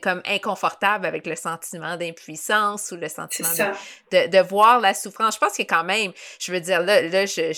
comme 0.00 0.22
inconfortable 0.24 1.04
avec 1.04 1.26
le 1.26 1.34
sentiment 1.34 1.96
d'impuissance 1.96 2.92
ou 2.92 2.96
le 2.96 3.08
sentiment 3.08 3.48
de, 4.12 4.28
de, 4.28 4.38
voir 4.38 4.78
la 4.78 4.94
souffrance. 4.94 5.34
Je 5.34 5.40
pense 5.40 5.56
que 5.56 5.64
quand 5.64 5.82
même, 5.82 6.12
je 6.38 6.52
veux 6.52 6.60
dire, 6.60 6.80
là, 6.80 7.02
là 7.02 7.26
je, 7.26 7.52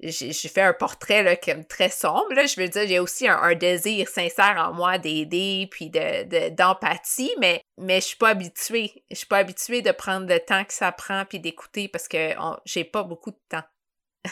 je 0.00 0.48
fais 0.48 0.62
un 0.62 0.72
portrait 0.72 1.22
là, 1.22 1.36
comme 1.36 1.66
très 1.66 1.90
sombre. 1.90 2.32
Là. 2.32 2.46
Je 2.46 2.58
veux 2.58 2.66
dire, 2.66 2.86
j'ai 2.88 2.98
aussi 2.98 3.28
un, 3.28 3.54
désir 3.54 4.08
sincère 4.08 4.56
en 4.56 4.72
moi 4.72 4.96
d'aider 4.96 5.68
puis 5.70 5.90
de, 5.90 6.48
d'empathie, 6.48 7.34
mais, 7.38 7.60
mais 7.76 8.00
je 8.00 8.06
suis 8.06 8.16
pas 8.16 8.30
habituée. 8.30 9.04
Je 9.10 9.16
suis 9.16 9.26
pas 9.26 9.36
habituée 9.36 9.82
de 9.82 9.92
prendre 9.92 10.26
le 10.26 10.40
temps 10.40 10.64
que 10.64 10.72
ça 10.72 10.92
prend 10.92 11.26
puis 11.26 11.40
d'écouter 11.40 11.88
parce 11.88 12.08
que 12.08 12.30
j'ai 12.64 12.84
pas 12.84 13.02
beaucoup 13.02 13.32
de 13.32 13.40
temps. 13.50 13.64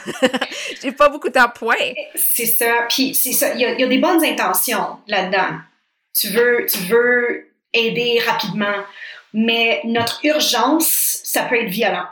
J'ai 0.81 0.91
pas 0.91 1.09
beaucoup 1.09 1.29
d'appoint. 1.29 1.75
C'est 2.15 2.45
ça. 2.45 2.85
Puis 2.89 3.15
c'est 3.15 3.33
ça. 3.33 3.53
Il 3.53 3.61
y, 3.61 3.65
a, 3.65 3.87
des 3.87 3.97
bonnes 3.97 4.23
intentions 4.23 4.97
là-dedans. 5.07 5.59
Tu 6.13 6.29
veux, 6.29 6.65
tu 6.69 6.79
veux 6.79 7.51
aider 7.73 8.19
rapidement, 8.25 8.83
mais 9.33 9.81
notre 9.83 10.19
urgence, 10.23 11.19
ça 11.23 11.43
peut 11.43 11.59
être 11.61 11.69
violent. 11.69 12.07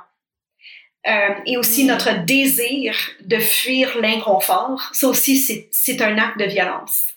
Euh, 1.05 1.35
et 1.45 1.57
aussi 1.57 1.83
mm. 1.83 1.87
notre 1.87 2.25
désir 2.25 2.95
de 3.21 3.37
fuir 3.37 3.97
l'inconfort, 3.99 4.89
ça 4.93 5.07
aussi, 5.07 5.37
c'est 5.71 6.01
un 6.01 6.17
acte 6.17 6.39
de 6.39 6.45
violence. 6.45 7.13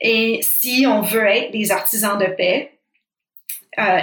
Et 0.00 0.40
si 0.42 0.86
on 0.86 1.02
veut 1.02 1.26
être 1.26 1.50
des 1.52 1.72
artisans 1.72 2.18
de 2.18 2.26
paix, 2.26 2.79
euh, 3.78 4.00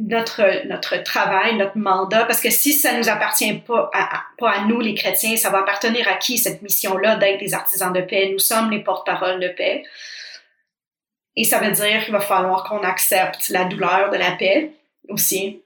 notre, 0.00 0.66
notre 0.66 0.96
travail, 1.04 1.56
notre 1.56 1.78
mandat, 1.78 2.24
parce 2.24 2.40
que 2.40 2.50
si 2.50 2.72
ça 2.72 2.98
nous 2.98 3.08
appartient 3.08 3.52
pas 3.54 3.88
à, 3.94 4.22
pas 4.36 4.50
à 4.50 4.64
nous, 4.64 4.80
les 4.80 4.94
chrétiens, 4.94 5.36
ça 5.36 5.50
va 5.50 5.58
appartenir 5.60 6.08
à 6.08 6.14
qui 6.14 6.38
cette 6.38 6.60
mission-là 6.60 7.16
d'être 7.16 7.38
des 7.38 7.54
artisans 7.54 7.92
de 7.92 8.00
paix? 8.00 8.30
Nous 8.32 8.40
sommes 8.40 8.70
les 8.70 8.80
porte-paroles 8.80 9.40
de 9.40 9.48
paix. 9.48 9.84
Et 11.36 11.44
ça 11.44 11.60
veut 11.60 11.70
dire 11.70 12.02
qu'il 12.02 12.12
va 12.12 12.20
falloir 12.20 12.64
qu'on 12.64 12.82
accepte 12.82 13.48
la 13.50 13.64
douleur 13.64 14.10
de 14.10 14.16
la 14.16 14.32
paix 14.32 14.72
aussi, 15.08 15.62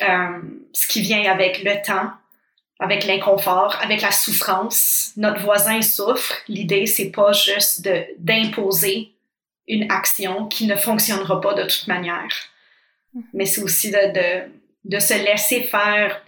euh, 0.00 0.40
ce 0.72 0.86
qui 0.86 1.02
vient 1.02 1.30
avec 1.30 1.62
le 1.62 1.82
temps, 1.84 2.12
avec 2.78 3.04
l'inconfort, 3.04 3.76
avec 3.82 4.00
la 4.00 4.12
souffrance. 4.12 5.12
Notre 5.16 5.40
voisin 5.40 5.82
souffre. 5.82 6.36
L'idée, 6.48 6.86
c'est 6.86 7.10
pas 7.10 7.32
juste 7.32 7.82
de, 7.82 8.06
d'imposer 8.18 9.12
une 9.68 9.90
action 9.90 10.46
qui 10.46 10.66
ne 10.66 10.76
fonctionnera 10.76 11.40
pas 11.40 11.54
de 11.54 11.62
toute 11.64 11.88
manière. 11.88 12.28
Mais 13.32 13.46
c'est 13.46 13.62
aussi 13.62 13.90
de, 13.90 14.12
de, 14.12 14.50
de, 14.84 14.98
se 14.98 15.14
laisser 15.14 15.62
faire. 15.62 16.22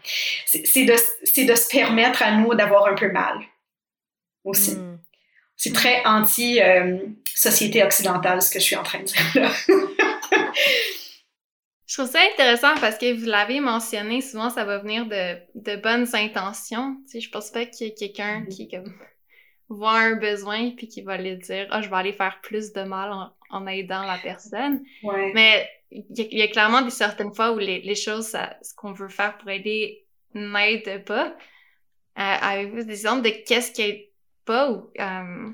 C'est, 0.46 0.84
de, 0.84 0.92
de 0.92 1.54
se 1.54 1.68
permettre 1.68 2.22
à 2.22 2.32
nous 2.32 2.54
d'avoir 2.54 2.86
un 2.86 2.94
peu 2.94 3.10
mal 3.10 3.38
aussi. 4.44 4.76
Mm. 4.76 4.98
C'est 5.56 5.72
très 5.72 6.04
anti-société 6.04 7.82
euh, 7.82 7.86
occidentale 7.86 8.42
ce 8.42 8.50
que 8.50 8.58
je 8.58 8.64
suis 8.64 8.76
en 8.76 8.82
train 8.82 9.00
de 9.00 9.04
dire 9.04 9.16
là. 9.34 9.50
Je 11.86 11.94
trouve 12.02 12.10
ça 12.10 12.20
intéressant 12.32 12.74
parce 12.80 12.98
que 12.98 13.12
vous 13.14 13.26
l'avez 13.26 13.60
mentionné, 13.60 14.20
souvent 14.20 14.50
ça 14.50 14.64
va 14.64 14.78
venir 14.78 15.06
de, 15.06 15.38
de 15.54 15.76
bonnes 15.76 16.08
intentions. 16.14 16.96
Tu 17.04 17.12
sais, 17.12 17.20
je 17.20 17.30
pense 17.30 17.50
pas 17.50 17.64
qu'il 17.64 17.86
y 17.86 17.90
ait 17.90 17.94
quelqu'un 17.94 18.40
mm-hmm. 18.40 18.48
qui 18.48 18.68
comme, 18.68 18.92
voit 19.68 19.98
un 19.98 20.16
besoin 20.16 20.70
puis 20.70 20.88
qui 20.88 21.02
va 21.02 21.16
lui 21.16 21.36
dire 21.36 21.68
ah 21.70 21.82
je 21.82 21.88
vais 21.88 21.96
aller 21.96 22.12
faire 22.12 22.40
plus 22.42 22.72
de 22.72 22.82
mal 22.82 23.12
en, 23.12 23.32
aidant 23.66 24.02
la 24.04 24.18
personne. 24.18 24.82
Ouais. 25.02 25.32
Mais 25.34 25.68
il 25.90 26.04
y, 26.18 26.42
a 26.42 26.48
clairement 26.48 26.82
des 26.82 26.90
certaines 26.90 27.34
fois 27.34 27.52
où 27.52 27.58
les, 27.58 27.80
les 27.80 27.94
choses, 27.94 28.26
ça, 28.26 28.56
ce 28.62 28.74
qu'on 28.74 28.92
veut 28.92 29.08
faire 29.08 29.38
pour 29.38 29.50
aider 29.50 30.04
n'aide 30.34 31.04
pas. 31.04 31.36
Euh, 32.18 32.36
Avez-vous 32.40 32.84
des 32.84 32.90
exemples 32.90 33.22
de 33.22 33.30
qu'est-ce 33.46 33.72
qui 33.72 33.82
aide 33.82 34.08
pas 34.44 34.70
ou 34.70 34.90
euh, 34.98 35.50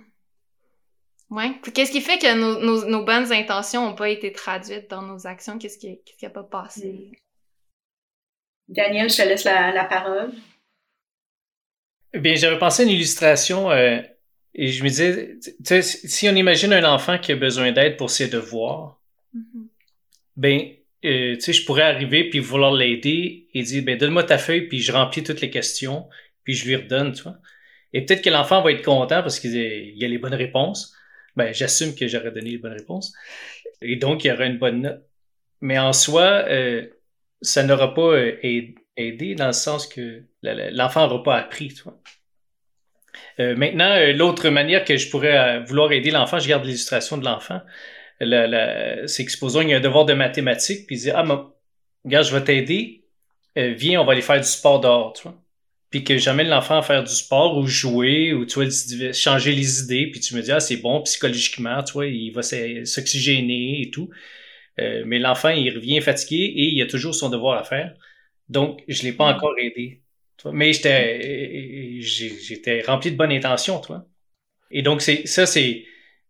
Ouais. 1.31 1.53
Qu'est-ce 1.73 1.93
qui 1.93 2.03
fait 2.03 2.19
que 2.19 2.35
nos, 2.35 2.61
nos, 2.61 2.87
nos 2.87 3.05
bonnes 3.05 3.33
intentions 3.33 3.89
n'ont 3.89 3.95
pas 3.95 4.11
été 4.11 4.33
traduites 4.33 4.91
dans 4.91 5.03
nos 5.03 5.27
actions? 5.27 5.59
Qu'est-ce 5.59 5.79
qui 5.79 5.89
n'a 5.89 5.97
qu 6.29 6.29
pas 6.31 6.43
passé? 6.43 7.11
Hmm. 7.11 7.15
Daniel, 8.69 9.09
je 9.09 9.17
te 9.17 9.23
laisse 9.23 9.45
la, 9.45 9.73
la 9.73 9.85
parole. 9.85 10.33
Eh 12.13 12.19
bien, 12.19 12.35
j'avais 12.35 12.59
pensé 12.59 12.83
à 12.83 12.85
une 12.85 12.93
illustration 12.93 13.71
euh, 13.71 14.03
et 14.55 14.69
je 14.69 14.85
me 14.85 14.89
disais, 14.89 15.39
tu 15.41 15.53
sais, 15.65 15.83
si 15.83 16.29
on 16.29 16.35
imagine 16.35 16.73
un 16.73 16.85
enfant 16.85 17.19
qui 17.19 17.33
a 17.33 17.37
besoin 17.37 17.73
d'aide 17.73 17.97
pour 17.97 18.11
ses 18.11 18.29
devoirs, 18.29 19.01
mm-hmm. 19.35 19.67
ben, 20.37 20.61
euh, 21.05 21.35
tu 21.35 21.41
sais, 21.41 21.53
je 21.53 21.65
pourrais 21.65 21.83
arriver 21.83 22.29
puis 22.29 22.39
vouloir 22.39 22.73
l'aider 22.73 23.49
et 23.55 23.63
dire, 23.63 23.83
ben, 23.83 23.97
donne-moi 23.97 24.25
ta 24.25 24.39
feuille 24.39 24.69
puis 24.69 24.81
je 24.81 24.93
remplis 24.93 25.23
toutes 25.23 25.41
les 25.41 25.51
questions 25.51 26.09
puis 26.45 26.55
je 26.55 26.67
lui 26.67 26.77
redonne, 26.77 27.13
tu 27.13 27.23
vois. 27.23 27.37
Et 27.93 28.05
peut-être 28.05 28.23
que 28.23 28.31
l'enfant 28.31 28.63
va 28.63 28.73
être 28.73 28.85
content 28.85 29.23
parce 29.23 29.39
qu'il 29.39 30.05
a 30.05 30.09
les 30.09 30.19
bonnes 30.19 30.35
réponses 30.35 30.95
ben, 31.37 31.53
j'assume 31.53 31.95
que 31.95 32.07
j'aurais 32.09 32.31
donné 32.31 32.51
les 32.51 32.59
bonnes 32.59 32.73
réponses. 32.73 33.13
Et 33.81 33.97
donc, 33.97 34.25
il 34.25 34.29
y 34.29 34.33
aura 34.33 34.47
une 34.47 34.59
bonne 34.59 34.83
note. 34.83 35.03
Mais 35.61 35.79
en 35.79 35.93
soi, 35.93 36.45
euh, 36.49 36.87
ça 37.41 37.63
n'aura 37.63 37.95
pas 37.95 38.13
euh, 38.15 38.39
aidé 38.97 39.35
dans 39.35 39.47
le 39.47 39.53
sens 39.53 39.87
que 39.87 40.25
l'enfant 40.43 41.07
n'aura 41.07 41.23
pas 41.23 41.37
appris. 41.37 41.69
Tu 41.69 41.83
vois. 41.83 42.01
Euh, 43.41 43.57
maintenant, 43.57 43.95
l'autre 44.15 44.49
manière 44.49 44.85
que 44.85 44.97
je 44.97 45.11
pourrais 45.11 45.61
vouloir 45.65 45.93
aider 45.93 46.11
l'enfant, 46.11 46.39
je 46.39 46.49
garde 46.49 46.65
l'illustration 46.65 47.19
de 47.19 47.25
l'enfant, 47.25 47.61
c'est 48.21 49.25
que 49.25 49.31
supposons 49.31 49.61
qu'il 49.61 49.71
y 49.71 49.75
a 49.75 49.79
un 49.79 49.81
devoir 49.81 50.05
de 50.05 50.15
mathématiques, 50.15 50.87
puis 50.87 50.97
il 50.97 51.01
dit 51.01 51.11
Ah, 51.11 51.25
regarde, 52.05 52.27
je 52.27 52.35
vais 52.35 52.45
t'aider, 52.45 53.05
viens, 53.57 54.01
on 54.01 54.05
va 54.05 54.13
aller 54.13 54.23
faire 54.23 54.41
du 54.41 54.47
sport 54.47 54.81
dehors. 54.81 55.13
Tu 55.15 55.23
vois 55.25 55.43
puis 55.93 56.05
que 56.05 56.17
j'amène 56.17 56.49
l'enfant 56.49 56.79
à 56.79 56.83
faire 56.83 57.05
du 57.05 57.13
sport 57.13 57.59
ou 57.59 57.67
jouer 57.67 58.33
ou 58.33 58.47
tu 58.47 58.55
vois 58.55 59.13
changer 59.13 59.53
les 59.53 59.83
idées 59.83 60.09
puis 60.11 60.21
tu 60.21 60.35
me 60.35 60.41
dis 60.41 60.51
ah 60.51 60.59
c'est 60.59 60.79
bon 60.79 61.03
psychologiquement 61.03 61.85
tu 61.85 61.93
vois 61.93 62.07
il 62.07 62.31
va 62.31 62.43
s'oxygéner 62.43 63.83
et 63.83 63.91
tout. 63.91 64.09
Euh, 64.81 65.03
mais 65.07 65.19
l'enfant 65.19 65.51
il 65.51 65.71
revient 65.73 66.01
fatigué 66.01 66.45
et 66.57 66.73
il 66.73 66.83
a 66.83 66.87
toujours 66.87 67.15
son 67.15 67.29
devoir 67.29 67.59
à 67.61 67.65
faire. 67.65 67.93
Donc 68.49 68.83
je 68.89 69.03
l'ai 69.03 69.13
pas 69.13 69.31
mm. 69.31 69.37
encore 69.37 69.53
aidé 69.59 70.02
mais 70.53 70.73
j'étais 72.03 72.83
rempli 72.83 73.13
de 73.13 73.17
bonnes 73.17 73.33
intentions 73.33 73.81
toi 73.81 74.07
et 74.71 74.83
donc 74.83 75.03
c'est 75.03 75.27
ça 75.27 75.47
c'est 75.47 75.85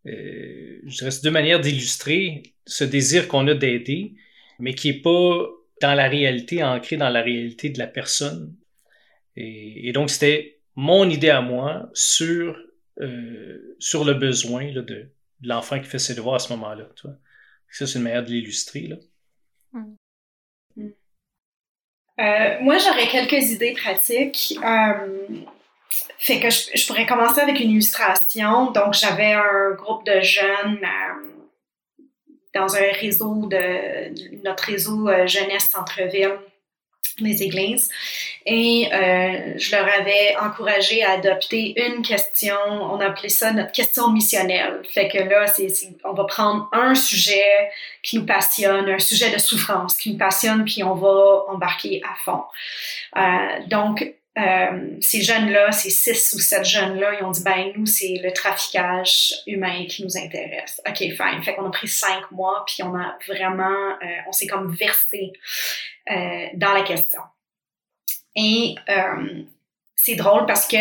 euh, 0.07 0.81
dirais 0.85 1.11
deux 1.23 1.31
manières 1.31 1.61
d'illustrer 1.61 2.43
ce 2.67 2.85
désir 2.85 3.29
qu'on 3.29 3.47
a 3.49 3.55
d'aider 3.55 4.15
mais 4.59 4.75
qui 4.75 4.91
est 4.91 5.01
pas 5.01 5.47
dans 5.81 5.95
la 5.95 6.09
réalité 6.09 6.63
ancré 6.63 6.97
dans 6.97 7.09
la 7.09 7.23
réalité 7.23 7.71
de 7.71 7.79
la 7.79 7.87
personne 7.87 8.55
et, 9.37 9.93
donc, 9.93 10.11
c'était 10.11 10.61
mon 10.75 11.09
idée 11.09 11.31
à 11.31 11.41
moi 11.41 11.91
sur, 11.95 12.57
euh, 13.01 13.77
le 13.81 14.13
besoin 14.13 14.71
là, 14.73 14.83
de, 14.83 15.11
l'enfant 15.43 15.81
qui 15.81 15.87
fait 15.87 15.99
ses 15.99 16.15
devoirs 16.15 16.37
à 16.37 16.39
ce 16.39 16.53
moment-là. 16.53 16.89
Ça, 17.71 17.87
c'est 17.87 17.99
une 17.99 18.05
manière 18.05 18.25
de 18.25 18.31
l'illustrer. 18.31 18.91
Hmm. 19.73 19.95
Euh, 22.23 22.57
moi, 22.61 22.79
j'aurais 22.79 23.09
quelques 23.09 23.51
idées 23.51 23.73
pratiques. 23.73 24.55
Euh, 24.65 25.09
fait 26.19 26.41
que 26.41 26.51
je, 26.51 26.71
je, 26.75 26.87
pourrais 26.87 27.07
commencer 27.07 27.41
avec 27.41 27.59
une 27.59 27.71
illustration. 27.71 28.71
Donc, 28.71 28.95
j'avais 28.95 29.33
un 29.33 29.73
groupe 29.77 30.07
de 30.07 30.21
jeunes 30.21 30.81
dans 32.55 32.77
un 32.77 32.93
réseau 33.01 33.47
de 33.47 34.45
notre 34.45 34.65
réseau 34.65 35.09
jeunesse 35.27 35.71
centre-ville 35.71 36.39
les 37.19 37.43
églises. 37.43 37.91
Et 38.47 38.89
euh, 38.93 39.55
je 39.57 39.77
leur 39.77 39.87
avais 39.99 40.37
encouragé 40.41 41.05
à 41.05 41.13
adopter 41.13 41.75
une 41.77 42.03
question, 42.03 42.57
on 42.67 43.01
appelait 43.01 43.29
ça 43.29 43.53
notre 43.53 43.73
question 43.73 44.11
missionnelle. 44.11 44.83
Fait 44.89 45.09
que 45.09 45.19
là, 45.19 45.47
c'est, 45.47 45.69
on 46.05 46.13
va 46.13 46.25
prendre 46.25 46.69
un 46.73 46.95
sujet 46.95 47.71
qui 48.03 48.19
nous 48.19 48.27
passionne, 48.27 48.89
un 48.89 48.99
sujet 48.99 49.31
de 49.31 49.39
souffrance 49.39 49.97
qui 49.97 50.13
nous 50.13 50.19
passionne, 50.19 50.65
puis 50.65 50.83
on 50.83 50.95
va 50.95 51.45
embarquer 51.49 52.03
à 52.05 52.15
fond. 52.25 52.43
Euh, 53.17 53.67
donc, 53.69 54.13
euh, 54.39 54.97
ces 55.01 55.21
jeunes-là, 55.21 55.73
ces 55.73 55.91
six 55.91 56.33
ou 56.35 56.39
sept 56.39 56.65
jeunes-là, 56.65 57.19
ils 57.21 57.25
ont 57.25 57.31
dit, 57.31 57.43
ben 57.43 57.73
nous, 57.77 57.85
c'est 57.85 58.19
le 58.23 58.33
traficage 58.33 59.35
humain 59.47 59.85
qui 59.87 60.03
nous 60.05 60.17
intéresse. 60.17 60.81
OK, 60.89 60.97
fine. 60.97 61.43
Fait 61.43 61.55
qu'on 61.55 61.67
a 61.67 61.71
pris 61.71 61.89
cinq 61.89 62.31
mois, 62.31 62.65
puis 62.67 62.83
on 62.83 62.95
a 62.95 63.19
vraiment, 63.29 63.91
euh, 63.91 64.07
on 64.27 64.33
s'est 64.33 64.47
comme 64.47 64.75
versé 64.75 65.33
euh, 66.11 66.47
dans 66.55 66.73
la 66.73 66.83
question. 66.83 67.21
Et 68.35 68.75
euh, 68.89 69.43
c'est 69.95 70.15
drôle 70.15 70.47
parce 70.47 70.67
que 70.67 70.79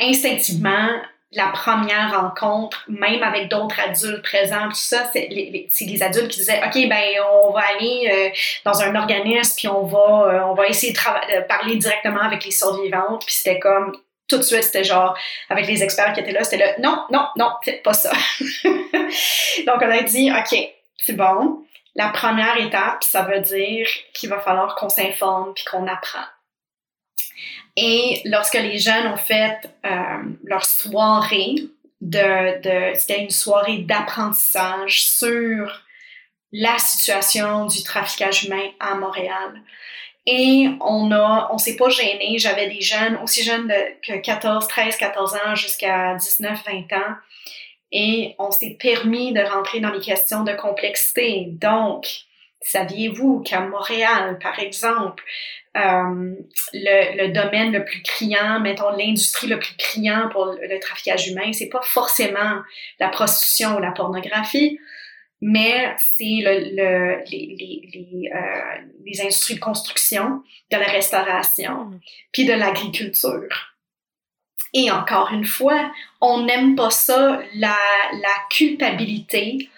instinctivement, 0.00 1.02
la 1.34 1.48
première 1.48 2.20
rencontre, 2.20 2.84
même 2.88 3.22
avec 3.22 3.48
d'autres 3.48 3.78
adultes 3.80 4.22
présents, 4.22 4.68
tout 4.68 4.74
ça, 4.74 5.10
c'est 5.12 5.28
les, 5.30 5.68
les, 5.80 6.02
adultes 6.02 6.28
qui 6.28 6.40
disaient, 6.40 6.60
OK, 6.64 6.88
ben, 6.88 7.04
on 7.32 7.50
va 7.50 7.60
aller 7.74 8.10
euh, 8.12 8.28
dans 8.64 8.80
un 8.82 8.94
organisme, 8.94 9.54
puis 9.56 9.68
on 9.68 9.84
va, 9.84 10.28
euh, 10.28 10.40
on 10.44 10.54
va 10.54 10.68
essayer 10.68 10.92
de, 10.92 10.98
de, 10.98 11.46
parler 11.46 11.76
directement 11.76 12.20
avec 12.20 12.44
les 12.44 12.50
survivantes. 12.50 13.24
Puis 13.26 13.34
c'était 13.34 13.58
comme, 13.58 13.96
tout 14.28 14.38
de 14.38 14.42
suite, 14.42 14.62
c'était 14.62 14.84
genre, 14.84 15.16
avec 15.50 15.66
les 15.66 15.82
experts 15.82 16.12
qui 16.12 16.20
étaient 16.20 16.32
là, 16.32 16.44
c'était 16.44 16.64
là, 16.64 16.74
non, 16.78 17.04
non, 17.10 17.26
non, 17.36 17.50
faites 17.64 17.82
pas 17.82 17.94
ça. 17.94 18.12
Donc, 18.64 19.76
on 19.80 19.90
a 19.90 20.02
dit, 20.02 20.30
OK, 20.30 20.58
c'est 20.98 21.16
bon. 21.16 21.64
La 21.96 22.08
première 22.08 22.56
étape, 22.58 23.02
ça 23.02 23.22
veut 23.22 23.40
dire 23.40 23.86
qu'il 24.14 24.28
va 24.28 24.40
falloir 24.40 24.74
qu'on 24.74 24.88
s'informe 24.88 25.52
puis 25.54 25.64
qu'on 25.64 25.86
apprend. 25.86 26.24
Et 27.76 28.22
lorsque 28.24 28.54
les 28.54 28.78
jeunes 28.78 29.08
ont 29.08 29.16
fait 29.16 29.58
euh, 29.84 30.22
leur 30.44 30.64
soirée, 30.64 31.56
de, 32.00 32.60
de 32.60 32.94
c'était 32.94 33.22
une 33.22 33.30
soirée 33.30 33.78
d'apprentissage 33.78 35.02
sur 35.02 35.82
la 36.52 36.78
situation 36.78 37.66
du 37.66 37.82
traficage 37.82 38.44
humain 38.44 38.70
à 38.78 38.94
Montréal. 38.94 39.60
Et 40.26 40.68
on 40.80 41.10
a, 41.12 41.50
on 41.52 41.58
s'est 41.58 41.76
pas 41.76 41.88
gêné. 41.88 42.38
J'avais 42.38 42.68
des 42.68 42.80
jeunes, 42.80 43.18
aussi 43.22 43.42
jeunes 43.42 43.70
que 44.06 44.16
14, 44.18 44.68
13, 44.68 44.96
14 44.96 45.34
ans 45.34 45.54
jusqu'à 45.54 46.14
19, 46.14 46.62
20 46.64 46.96
ans. 46.96 47.14
Et 47.92 48.34
on 48.38 48.50
s'est 48.50 48.76
permis 48.80 49.32
de 49.32 49.40
rentrer 49.40 49.80
dans 49.80 49.90
les 49.90 50.00
questions 50.00 50.44
de 50.44 50.52
complexité. 50.52 51.46
Donc, 51.48 52.06
saviez-vous 52.64 53.40
qu'à 53.40 53.60
Montréal, 53.60 54.38
par 54.42 54.58
exemple, 54.58 55.22
euh, 55.76 56.34
le, 56.72 57.26
le, 57.26 57.32
domaine 57.32 57.72
le 57.72 57.84
plus 57.84 58.02
criant, 58.02 58.60
mettons 58.60 58.90
l'industrie 58.90 59.48
le 59.48 59.58
plus 59.58 59.76
criant 59.76 60.28
pour 60.30 60.46
le, 60.46 60.78
traficage 60.80 61.28
humain, 61.28 61.52
c'est 61.52 61.68
pas 61.68 61.82
forcément 61.82 62.62
la 63.00 63.08
prostitution 63.08 63.76
ou 63.76 63.80
la 63.80 63.92
pornographie, 63.92 64.78
mais 65.40 65.94
c'est 65.98 66.24
le, 66.42 66.76
le, 66.76 67.24
les, 67.30 67.56
les, 67.58 67.90
les, 67.92 68.30
euh, 68.34 68.82
les, 69.04 69.20
industries 69.20 69.56
de 69.56 69.60
construction, 69.60 70.42
de 70.70 70.76
la 70.76 70.86
restauration, 70.86 71.84
mm. 71.84 72.00
puis 72.32 72.46
de 72.46 72.52
l'agriculture. 72.52 73.74
Et 74.72 74.90
encore 74.90 75.32
une 75.32 75.44
fois, 75.44 75.92
on 76.20 76.44
n'aime 76.44 76.74
pas 76.76 76.90
ça, 76.90 77.40
la, 77.54 77.76
la 78.12 78.34
culpabilité 78.50 79.68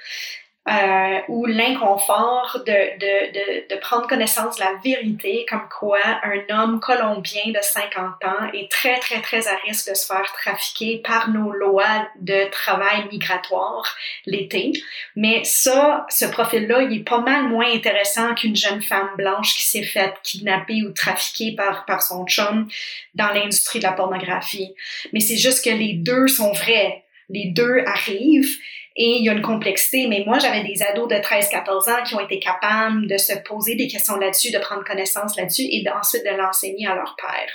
euh, 0.69 1.21
ou 1.29 1.47
l'inconfort 1.47 2.61
de, 2.67 2.73
de, 2.99 3.33
de, 3.33 3.75
de, 3.75 3.81
prendre 3.81 4.09
connaissance 4.09 4.57
de 4.57 4.65
la 4.65 4.73
vérité, 4.83 5.47
comme 5.49 5.69
quoi 5.69 6.01
un 6.25 6.41
homme 6.51 6.81
colombien 6.81 7.53
de 7.53 7.59
50 7.61 8.25
ans 8.25 8.51
est 8.53 8.69
très, 8.69 8.99
très, 8.99 9.21
très 9.21 9.47
à 9.47 9.55
risque 9.65 9.89
de 9.89 9.95
se 9.95 10.07
faire 10.07 10.33
trafiquer 10.33 11.01
par 11.05 11.31
nos 11.31 11.53
lois 11.53 12.09
de 12.21 12.51
travail 12.51 13.07
migratoire 13.13 13.95
l'été. 14.25 14.73
Mais 15.15 15.45
ça, 15.45 16.05
ce 16.09 16.25
profil-là, 16.25 16.83
il 16.83 16.99
est 16.99 17.05
pas 17.05 17.21
mal 17.21 17.45
moins 17.45 17.73
intéressant 17.73 18.35
qu'une 18.35 18.57
jeune 18.57 18.83
femme 18.83 19.11
blanche 19.17 19.55
qui 19.55 19.65
s'est 19.65 19.85
faite 19.85 20.15
kidnapper 20.25 20.83
ou 20.83 20.91
trafiquer 20.91 21.55
par, 21.55 21.85
par 21.85 22.03
son 22.03 22.27
chum 22.27 22.69
dans 23.15 23.29
l'industrie 23.29 23.79
de 23.79 23.85
la 23.85 23.93
pornographie. 23.93 24.75
Mais 25.13 25.21
c'est 25.21 25.37
juste 25.37 25.65
que 25.65 25.71
les 25.71 25.93
deux 25.93 26.27
sont 26.27 26.53
vrais. 26.53 27.05
Les 27.29 27.47
deux 27.47 27.85
arrivent 27.87 28.57
et 28.97 29.19
il 29.19 29.25
y 29.25 29.29
a 29.29 29.33
une 29.33 29.43
complexité. 29.43 30.07
Mais 30.09 30.25
moi, 30.27 30.39
j'avais 30.39 30.63
des 30.63 30.83
ados 30.83 31.09
de 31.09 31.17
13-14 31.17 31.91
ans 31.91 32.05
qui 32.05 32.15
ont 32.15 32.21
été 32.21 32.39
capables 32.39 33.07
de 33.07 33.19
se 33.19 33.35
poser 33.45 33.75
des 33.75 33.89
questions 33.89 34.17
là-dessus, 34.17 34.51
de 34.51 34.59
prendre 34.59 34.85
connaissance 34.85 35.37
là-dessus 35.37 35.65
et 35.71 35.85
ensuite 35.91 36.25
de 36.25 36.37
l'enseigner 36.37 36.87
à 36.87 36.95
leur 36.95 37.15
père. 37.17 37.53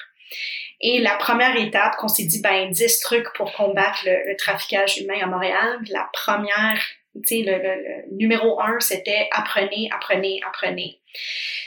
Et 0.81 0.99
la 0.99 1.15
première 1.15 1.55
étape 1.57 1.95
qu'on 1.97 2.07
s'est 2.07 2.25
dit, 2.25 2.41
ben, 2.41 2.69
10 2.69 2.99
trucs 3.01 3.31
pour 3.33 3.53
combattre 3.53 3.99
le, 4.05 4.35
traficage 4.37 4.97
humain 4.99 5.19
à 5.21 5.27
Montréal. 5.27 5.79
La 5.89 6.09
première, 6.13 6.79
tu 7.15 7.21
sais, 7.25 7.43
le, 7.45 7.57
le, 7.57 8.15
numéro 8.15 8.59
un, 8.61 8.79
c'était 8.79 9.27
apprenez, 9.31 9.89
apprenez, 9.93 10.39
apprenez. 10.47 10.99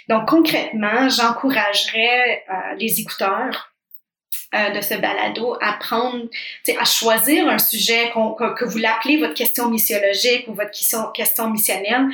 Donc, 0.09 0.29
concrètement, 0.29 1.09
j'encouragerais 1.09 2.45
euh, 2.49 2.75
les 2.77 3.01
écouteurs 3.01 3.74
euh, 4.55 4.71
de 4.71 4.81
ce 4.81 4.95
balado, 4.95 5.57
apprendre 5.61 6.27
à 6.79 6.85
choisir 6.85 7.49
un 7.49 7.59
sujet 7.59 8.13
que 8.13 8.65
vous 8.65 8.79
l'appelez 8.79 9.17
votre 9.17 9.35
question 9.35 9.69
missiologique 9.69 10.47
ou 10.47 10.55
votre 10.55 10.71
question, 11.13 11.51
missionnelle, 11.51 12.07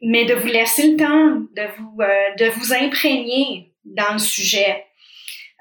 mais 0.00 0.24
de 0.24 0.34
vous 0.34 0.46
laisser 0.46 0.92
le 0.92 0.96
temps 0.96 1.42
de 1.54 1.68
vous, 1.76 2.00
euh, 2.00 2.34
de 2.38 2.46
vous 2.46 2.72
imprégner 2.72 3.70
dans 3.84 4.14
le 4.14 4.18
sujet, 4.18 4.86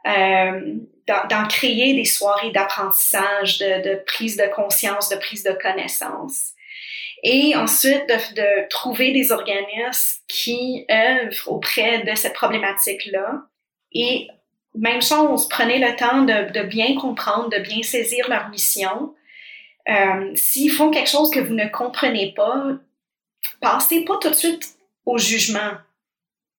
euh, 0.08 0.76
d'en 1.08 1.46
créer 1.50 1.94
des 1.94 2.06
soirées 2.06 2.52
d'apprentissage, 2.52 3.58
de, 3.58 3.90
de, 3.90 3.96
prise 4.06 4.38
de 4.38 4.48
conscience, 4.56 5.10
de 5.10 5.18
prise 5.18 5.44
de 5.44 5.52
connaissance. 5.52 6.52
Et 7.24 7.54
ensuite, 7.58 8.08
de, 8.08 8.36
de 8.36 8.70
trouver 8.70 9.12
des 9.12 9.34
organismes 9.34 10.22
qui 10.30 10.86
œuvrent 10.90 11.52
auprès 11.52 12.00
de 12.04 12.16
cette 12.16 12.34
problématique-là 12.34 13.42
et 13.92 14.30
même 14.76 15.02
chose, 15.02 15.48
prenez 15.50 15.80
le 15.80 15.96
temps 15.96 16.24
de, 16.24 16.64
bien 16.64 16.96
comprendre, 16.96 17.50
de 17.50 17.60
bien 17.60 17.84
saisir 17.84 18.30
leur 18.30 18.50
mission. 18.50 19.14
Euh, 19.90 20.32
S'ils 20.36 20.72
font 20.72 20.92
quelque 20.92 21.10
chose 21.10 21.32
que 21.32 21.40
vous 21.40 21.54
ne 21.54 21.68
comprenez 21.68 22.34
pas, 22.34 22.78
passez 23.60 24.06
pas 24.06 24.18
tout 24.18 24.30
de 24.30 24.36
suite 24.36 24.76
au 25.06 25.18
jugement. 25.18 25.72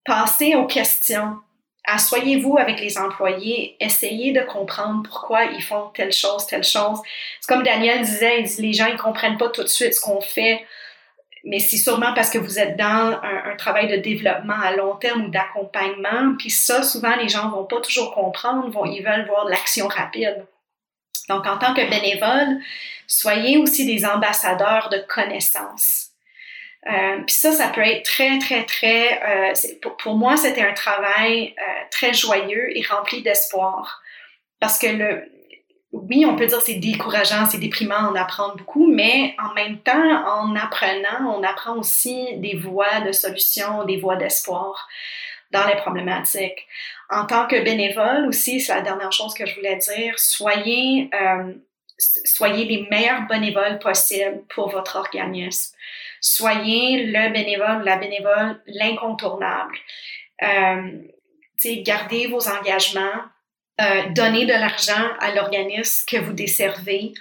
Passez 0.05 0.55
aux 0.55 0.66
questions. 0.66 1.37
Assoyez-vous 1.85 2.59
avec 2.59 2.81
les 2.81 2.96
employés, 2.96 3.77
essayez 3.81 4.33
de 4.33 4.42
comprendre 4.42 5.03
pourquoi 5.03 5.44
ils 5.46 5.62
font 5.62 5.90
telle 5.94 6.12
chose, 6.12 6.46
telle 6.46 6.62
chose. 6.62 7.01
C'est 7.40 7.53
comme 7.53 7.64
Daniel 7.64 8.03
disait, 8.03 8.44
les 8.59 8.72
gens 8.72 8.87
ils 8.87 8.96
comprennent 8.96 9.37
pas 9.37 9.48
tout 9.48 9.64
de 9.64 9.68
suite 9.68 9.94
ce 9.94 10.01
qu'on 10.01 10.20
fait 10.20 10.64
mais 11.44 11.59
c'est 11.59 11.76
sûrement 11.76 12.12
parce 12.14 12.31
que 12.31 12.38
vous 12.38 12.59
êtes 12.59 12.76
dans 12.76 13.20
un, 13.22 13.57
travail 13.57 13.88
de 13.88 13.96
développement 13.96 14.61
à 14.61 14.72
long 14.72 14.96
terme 14.96 15.26
ou 15.26 15.28
d'accompagnement. 15.28 16.35
Puis 16.38 16.50
ça, 16.50 16.83
souvent, 16.83 17.16
les 17.16 17.28
gens 17.28 17.50
vont 17.50 17.64
pas 17.64 17.81
toujours 17.81 18.14
comprendre, 18.14 18.70
ils 18.87 19.02
veulent 19.02 19.26
voir 19.26 19.44
l'action 19.46 19.88
rapide. 19.88 20.44
Donc, 21.28 21.46
en 21.46 21.59
tant 21.59 21.74
que 21.74 21.88
bénévole, 21.88 22.61
soyez 23.07 23.59
aussi 23.59 23.87
des 23.87 24.05
ambassadeurs 24.05 24.88
de 24.88 24.98
connaissances. 25.09 26.09
Euh, 26.88 27.18
puis 27.26 27.35
ça, 27.35 27.52
ça 27.52 27.68
peut 27.68 27.83
être 27.83 28.05
très, 28.05 28.38
très, 28.38 28.64
très... 28.64 29.22
Euh, 29.22 29.52
pour, 29.81 29.96
pour, 29.96 30.16
moi, 30.16 30.37
c'était 30.37 30.62
un 30.62 30.72
travail 30.72 31.55
euh, 31.59 31.62
très 31.90 32.12
joyeux 32.12 32.76
et 32.76 32.83
rempli 32.83 33.22
d'espoir. 33.22 34.02
Parce 34.59 34.78
que 34.78 34.88
le, 34.88 35.31
oui, 35.92 36.24
on 36.26 36.37
peut 36.37 36.46
dire 36.46 36.62
c'est 36.62 36.74
décourageant, 36.74 37.46
c'est 37.46 37.59
déprimant, 37.59 38.11
on 38.11 38.14
apprend 38.14 38.57
beaucoup, 38.57 38.87
mais 38.87 39.37
en 39.38 39.52
même 39.52 39.78
temps, 39.78 39.92
en 39.92 40.57
apprenant, 40.57 41.37
on 41.37 41.42
apprend 41.42 41.76
aussi 41.76 42.38
des 42.38 42.57
voies 42.57 43.00
de 43.00 43.12
solution, 43.12 43.85
des 43.85 43.98
voies 43.98 44.16
d'espoir 44.16 44.88
dans 45.50 45.66
les 45.66 45.76
problématiques. 45.76 46.66
En 47.11 47.26
tant 47.26 47.46
que 47.46 47.62
bénévole 47.62 48.26
aussi, 48.26 48.59
c'est 48.61 48.74
la 48.74 48.81
dernière 48.81 49.12
chose 49.12 49.35
que 49.35 49.44
je 49.44 49.55
voulais 49.55 49.76
dire, 49.76 50.18
soyez, 50.18 51.11
euh, 51.14 51.52
soyez 51.98 52.64
les 52.64 52.87
meilleurs 52.90 53.26
bénévoles 53.28 53.78
possibles 53.78 54.42
pour 54.48 54.70
votre 54.70 54.96
organisme. 54.96 55.76
Soyez 56.22 57.05
le 57.05 57.33
bénévole, 57.33 57.83
la 57.85 57.96
bénévole, 57.96 58.62
l'incontournable. 58.66 59.76
Euh, 60.42 61.02
gardez 61.85 62.28
vos 62.28 62.48
engagements, 62.48 63.22
euh, 63.82 64.08
donner 64.10 64.46
de 64.46 64.52
l'argent 64.52 65.08
à 65.18 65.34
l'organisme 65.34 66.04
que 66.06 66.16
vous 66.18 66.32
desservez, 66.32 67.12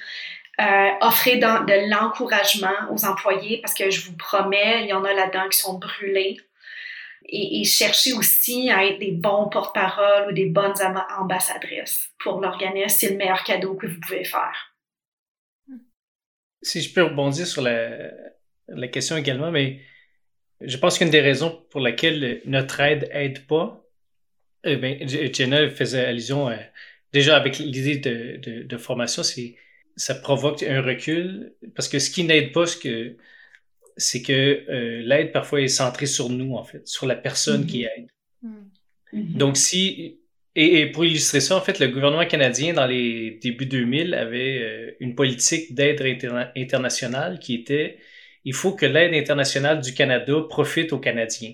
euh, 0.59 0.89
offrez 1.01 1.37
de 1.37 1.89
l'encouragement 1.89 2.91
aux 2.91 3.05
employés 3.05 3.59
parce 3.61 3.73
que 3.73 3.89
je 3.89 4.01
vous 4.01 4.15
promets, 4.15 4.83
il 4.83 4.89
y 4.89 4.93
en 4.93 5.03
a 5.03 5.13
là-dedans 5.13 5.49
qui 5.49 5.57
sont 5.57 5.79
brûlés. 5.79 6.37
Et, 7.27 7.63
cherchez 7.63 8.13
aussi 8.13 8.69
à 8.69 8.85
être 8.85 8.99
des 8.99 9.11
bons 9.11 9.47
porte-parole 9.49 10.29
ou 10.29 10.31
des 10.33 10.47
bonnes 10.47 10.73
ambassadrices 11.17 12.11
pour 12.19 12.41
l'organisme. 12.41 12.89
C'est 12.89 13.09
le 13.09 13.17
meilleur 13.17 13.43
cadeau 13.43 13.75
que 13.75 13.87
vous 13.87 13.99
pouvez 13.99 14.25
faire. 14.25 14.75
Si 16.61 16.81
je 16.81 16.93
peux 16.93 17.03
rebondir 17.03 17.47
sur 17.47 17.61
la, 17.61 18.11
la 18.67 18.87
question 18.87 19.17
également, 19.17 19.51
mais 19.51 19.81
je 20.59 20.77
pense 20.77 20.97
qu'une 20.97 21.09
des 21.09 21.21
raisons 21.21 21.65
pour 21.71 21.79
laquelle 21.79 22.41
notre 22.45 22.79
aide 22.81 23.09
aide 23.13 23.47
pas, 23.47 23.80
eh 24.63 24.75
bien, 24.75 24.97
Jenna 25.33 25.69
faisait 25.69 26.05
allusion 26.05 26.47
à, 26.47 26.57
déjà 27.13 27.35
avec 27.35 27.59
l'idée 27.59 27.97
de, 27.97 28.37
de, 28.37 28.63
de, 28.63 28.77
formation, 28.77 29.23
c'est 29.23 29.55
ça 29.95 30.15
provoque 30.15 30.63
un 30.63 30.81
recul 30.81 31.53
parce 31.75 31.89
que 31.89 31.99
ce 31.99 32.09
qui 32.09 32.23
n'aide 32.23 32.51
pas, 32.51 32.65
c'est 33.97 34.21
que 34.21 34.31
euh, 34.69 35.01
l'aide 35.03 35.31
parfois 35.31 35.61
est 35.61 35.67
centrée 35.67 36.05
sur 36.05 36.29
nous 36.29 36.55
en 36.55 36.63
fait, 36.63 36.87
sur 36.87 37.05
la 37.05 37.15
personne 37.15 37.65
qui 37.65 37.81
mm-hmm. 37.81 37.89
aide. 37.97 38.07
Mm-hmm. 39.13 39.37
Donc 39.37 39.57
si 39.57 40.21
et, 40.55 40.87
pour 40.87 41.05
illustrer 41.05 41.39
ça, 41.39 41.55
en 41.55 41.61
fait, 41.61 41.79
le 41.79 41.87
gouvernement 41.87 42.25
canadien 42.25 42.73
dans 42.73 42.85
les 42.85 43.39
débuts 43.41 43.67
2000 43.67 44.13
avait 44.13 44.59
euh, 44.61 44.91
une 44.99 45.15
politique 45.15 45.73
d'aide 45.73 46.01
internationale 46.57 47.39
qui 47.39 47.55
était 47.55 47.99
il 48.43 48.53
faut 48.53 48.73
que 48.73 48.85
l'aide 48.85 49.13
internationale 49.13 49.81
du 49.81 49.93
Canada 49.93 50.33
profite 50.49 50.93
aux 50.93 50.99
Canadiens. 50.99 51.53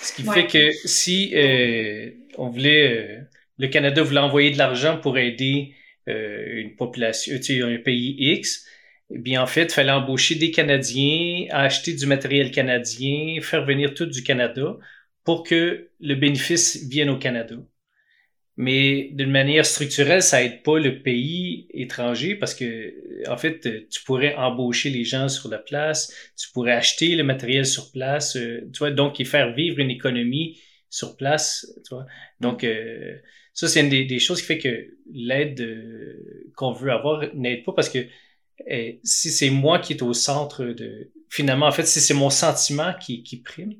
Ce 0.00 0.12
qui 0.12 0.22
fait 0.22 0.46
que 0.46 0.70
si 0.84 1.32
euh, 1.34 2.10
on 2.36 2.48
voulait, 2.48 2.88
euh, 2.88 3.20
le 3.58 3.68
Canada 3.68 4.02
voulait 4.02 4.20
envoyer 4.20 4.50
de 4.50 4.58
l'argent 4.58 4.98
pour 4.98 5.18
aider 5.18 5.74
euh, 6.08 6.60
une 6.60 6.76
population, 6.76 7.36
tu 7.36 7.42
sais, 7.42 7.62
un 7.62 7.76
pays 7.78 8.16
X, 8.18 8.64
eh 9.10 9.18
bien 9.18 9.42
en 9.42 9.46
fait, 9.46 9.64
il 9.64 9.70
fallait 9.70 9.90
embaucher 9.90 10.36
des 10.36 10.50
Canadiens, 10.50 11.46
acheter 11.50 11.94
du 11.94 12.06
matériel 12.06 12.50
canadien, 12.50 13.40
faire 13.40 13.64
venir 13.64 13.94
tout 13.94 14.06
du 14.06 14.22
Canada 14.22 14.76
pour 15.24 15.42
que 15.42 15.88
le 16.00 16.14
bénéfice 16.14 16.86
vienne 16.88 17.10
au 17.10 17.18
Canada. 17.18 17.56
Mais 18.56 19.10
d'une 19.12 19.30
manière 19.30 19.66
structurelle, 19.66 20.22
ça 20.22 20.42
aide 20.42 20.62
pas 20.62 20.78
le 20.78 21.02
pays 21.02 21.68
étranger 21.72 22.34
parce 22.34 22.54
que, 22.54 22.94
en 23.26 23.36
fait, 23.36 23.88
tu 23.88 24.02
pourrais 24.04 24.34
embaucher 24.34 24.90
les 24.90 25.04
gens 25.04 25.28
sur 25.28 25.48
la 25.48 25.58
place, 25.58 26.12
tu 26.36 26.48
pourrais 26.52 26.72
acheter 26.72 27.16
le 27.16 27.24
matériel 27.24 27.66
sur 27.66 27.90
place, 27.90 28.36
euh, 28.36 28.68
tu 28.72 28.78
vois, 28.78 28.90
donc 28.90 29.20
et 29.20 29.24
faire 29.24 29.54
vivre 29.54 29.78
une 29.78 29.90
économie 29.90 30.60
sur 30.90 31.16
place, 31.16 31.66
tu 31.86 31.94
vois. 31.94 32.06
Donc, 32.40 32.64
euh, 32.64 33.16
ça, 33.54 33.68
c'est 33.68 33.80
une 33.80 33.88
des, 33.88 34.18
choses 34.18 34.40
qui 34.40 34.46
fait 34.46 34.58
que 34.58 34.96
l'aide 35.12 35.60
euh, 35.60 36.50
qu'on 36.56 36.72
veut 36.72 36.92
avoir 36.92 37.24
n'aide 37.34 37.64
pas 37.64 37.72
parce 37.72 37.88
que 37.88 38.06
si 39.04 39.30
c'est 39.30 39.50
moi 39.50 39.78
qui 39.78 39.92
est 39.92 40.02
au 40.02 40.12
centre 40.12 40.64
de, 40.64 41.12
finalement, 41.30 41.66
en 41.66 41.72
fait, 41.72 41.86
si 41.86 42.00
c'est 42.00 42.14
mon 42.14 42.30
sentiment 42.30 42.92
qui, 43.00 43.42
prime, 43.44 43.74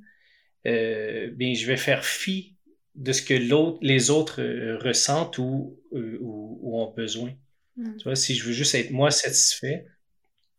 bien, 0.65 1.55
je 1.55 1.67
vais 1.67 1.77
faire 1.77 2.05
fi 2.05 2.55
de 2.99 3.13
ce 3.13 3.23
que 3.23 3.35
l'autre, 3.35 3.79
les 3.81 4.11
autres 4.11 4.43
euh, 4.43 4.77
ressentent 4.79 5.39
ou, 5.39 5.79
euh, 5.95 6.19
ou, 6.21 6.77
ont 6.77 6.93
besoin. 6.93 7.31
Mm. 7.79 7.97
Tu 7.97 8.05
vois, 8.05 8.17
si 8.17 8.35
je 8.35 8.45
veux 8.45 8.53
juste 8.53 8.75
être 8.75 8.91
moi 8.91 9.11
satisfait, 9.11 9.87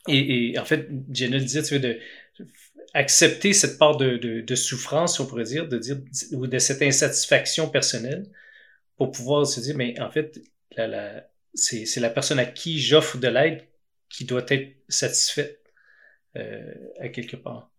et, 0.08 0.52
et 0.52 0.60
en 0.60 0.66
fait, 0.66 0.90
Jenna 1.12 1.38
le 1.38 1.44
disait, 1.44 1.62
tu 1.62 1.76
veux, 1.76 1.80
de 1.80 2.00
accepter 2.94 3.54
cette 3.54 3.78
part 3.78 3.98
de, 3.98 4.18
de, 4.18 4.42
de, 4.42 4.56
souffrance, 4.56 5.20
on 5.20 5.28
pourrait 5.28 5.44
dire, 5.44 5.68
de 5.68 5.78
dire, 5.78 5.98
ou 6.32 6.48
de 6.48 6.58
cette 6.58 6.82
insatisfaction 6.82 7.70
personnelle, 7.70 8.26
pour 8.98 9.12
pouvoir 9.12 9.46
se 9.46 9.60
dire, 9.60 9.76
mais 9.78 10.00
en 10.00 10.10
fait, 10.10 10.40
la, 10.76 10.88
la, 10.88 11.30
c'est, 11.54 11.86
c'est 11.86 12.00
la 12.00 12.10
personne 12.10 12.40
à 12.40 12.46
qui 12.46 12.80
j'offre 12.80 13.18
de 13.18 13.28
l'aide 13.28 13.68
qui 14.10 14.26
doit 14.26 14.46
être 14.48 14.76
satisfaite 14.88 15.60
euh, 16.36 16.74
à 17.00 17.10
quelque 17.10 17.36
part. 17.36 17.70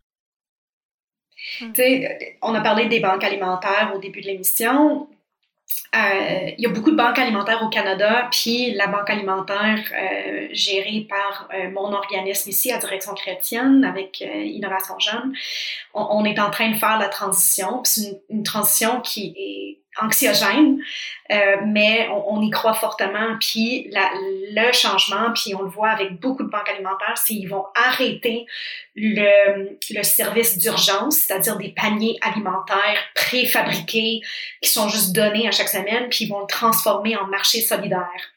Hmm. 1.60 1.72
On 2.42 2.54
a 2.54 2.60
parlé 2.60 2.88
des 2.88 3.00
banques 3.00 3.24
alimentaires 3.24 3.92
au 3.96 3.98
début 3.98 4.20
de 4.20 4.26
l'émission. 4.26 5.08
Euh, 5.94 6.50
il 6.56 6.62
y 6.62 6.66
a 6.66 6.68
beaucoup 6.68 6.92
de 6.92 6.96
banques 6.96 7.18
alimentaires 7.18 7.62
au 7.64 7.68
Canada, 7.68 8.28
puis 8.30 8.72
la 8.72 8.86
banque 8.86 9.10
alimentaire 9.10 9.82
euh, 9.92 10.46
gérée 10.52 11.06
par 11.08 11.48
euh, 11.52 11.68
mon 11.70 11.92
organisme 11.92 12.48
ici, 12.50 12.70
à 12.70 12.78
Direction 12.78 13.12
chrétienne, 13.14 13.84
avec 13.84 14.20
Innovation 14.20 14.98
Jeune, 15.00 15.32
on, 15.94 16.24
est 16.24 16.38
en 16.38 16.50
train 16.50 16.70
de 16.70 16.76
faire 16.76 16.98
la 16.98 17.08
transition. 17.08 17.80
C'est 17.84 18.02
une, 18.02 18.18
une, 18.38 18.42
transition 18.44 19.00
qui 19.00 19.34
est 19.36 19.79
anxiogène, 20.00 20.78
euh, 21.32 21.56
mais 21.66 22.08
on, 22.26 22.40
y 22.42 22.50
croit 22.50 22.74
fortement. 22.74 23.36
Puis 23.40 23.88
la, 23.90 24.10
le 24.52 24.72
changement, 24.72 25.32
puis 25.34 25.54
on 25.54 25.62
le 25.62 25.68
voit 25.68 25.90
avec 25.90 26.20
beaucoup 26.20 26.42
de 26.42 26.48
banques 26.48 26.68
alimentaires, 26.68 27.16
c'est 27.16 27.34
qu'ils 27.34 27.48
vont 27.48 27.66
arrêter 27.74 28.46
le, 28.94 29.76
le 29.90 30.02
service 30.02 30.58
d'urgence, 30.58 31.18
c'est-à-dire 31.18 31.56
des 31.56 31.70
paniers 31.70 32.18
alimentaires 32.22 33.00
préfabriqués 33.14 34.20
qui 34.60 34.68
sont 34.68 34.88
juste 34.88 35.14
donnés 35.14 35.48
à 35.48 35.50
chaque 35.50 35.68
semaine, 35.68 36.08
puis 36.08 36.24
ils 36.24 36.28
vont 36.28 36.40
le 36.40 36.46
transformer 36.46 37.16
en 37.16 37.26
marché 37.26 37.60
solidaire. 37.60 38.32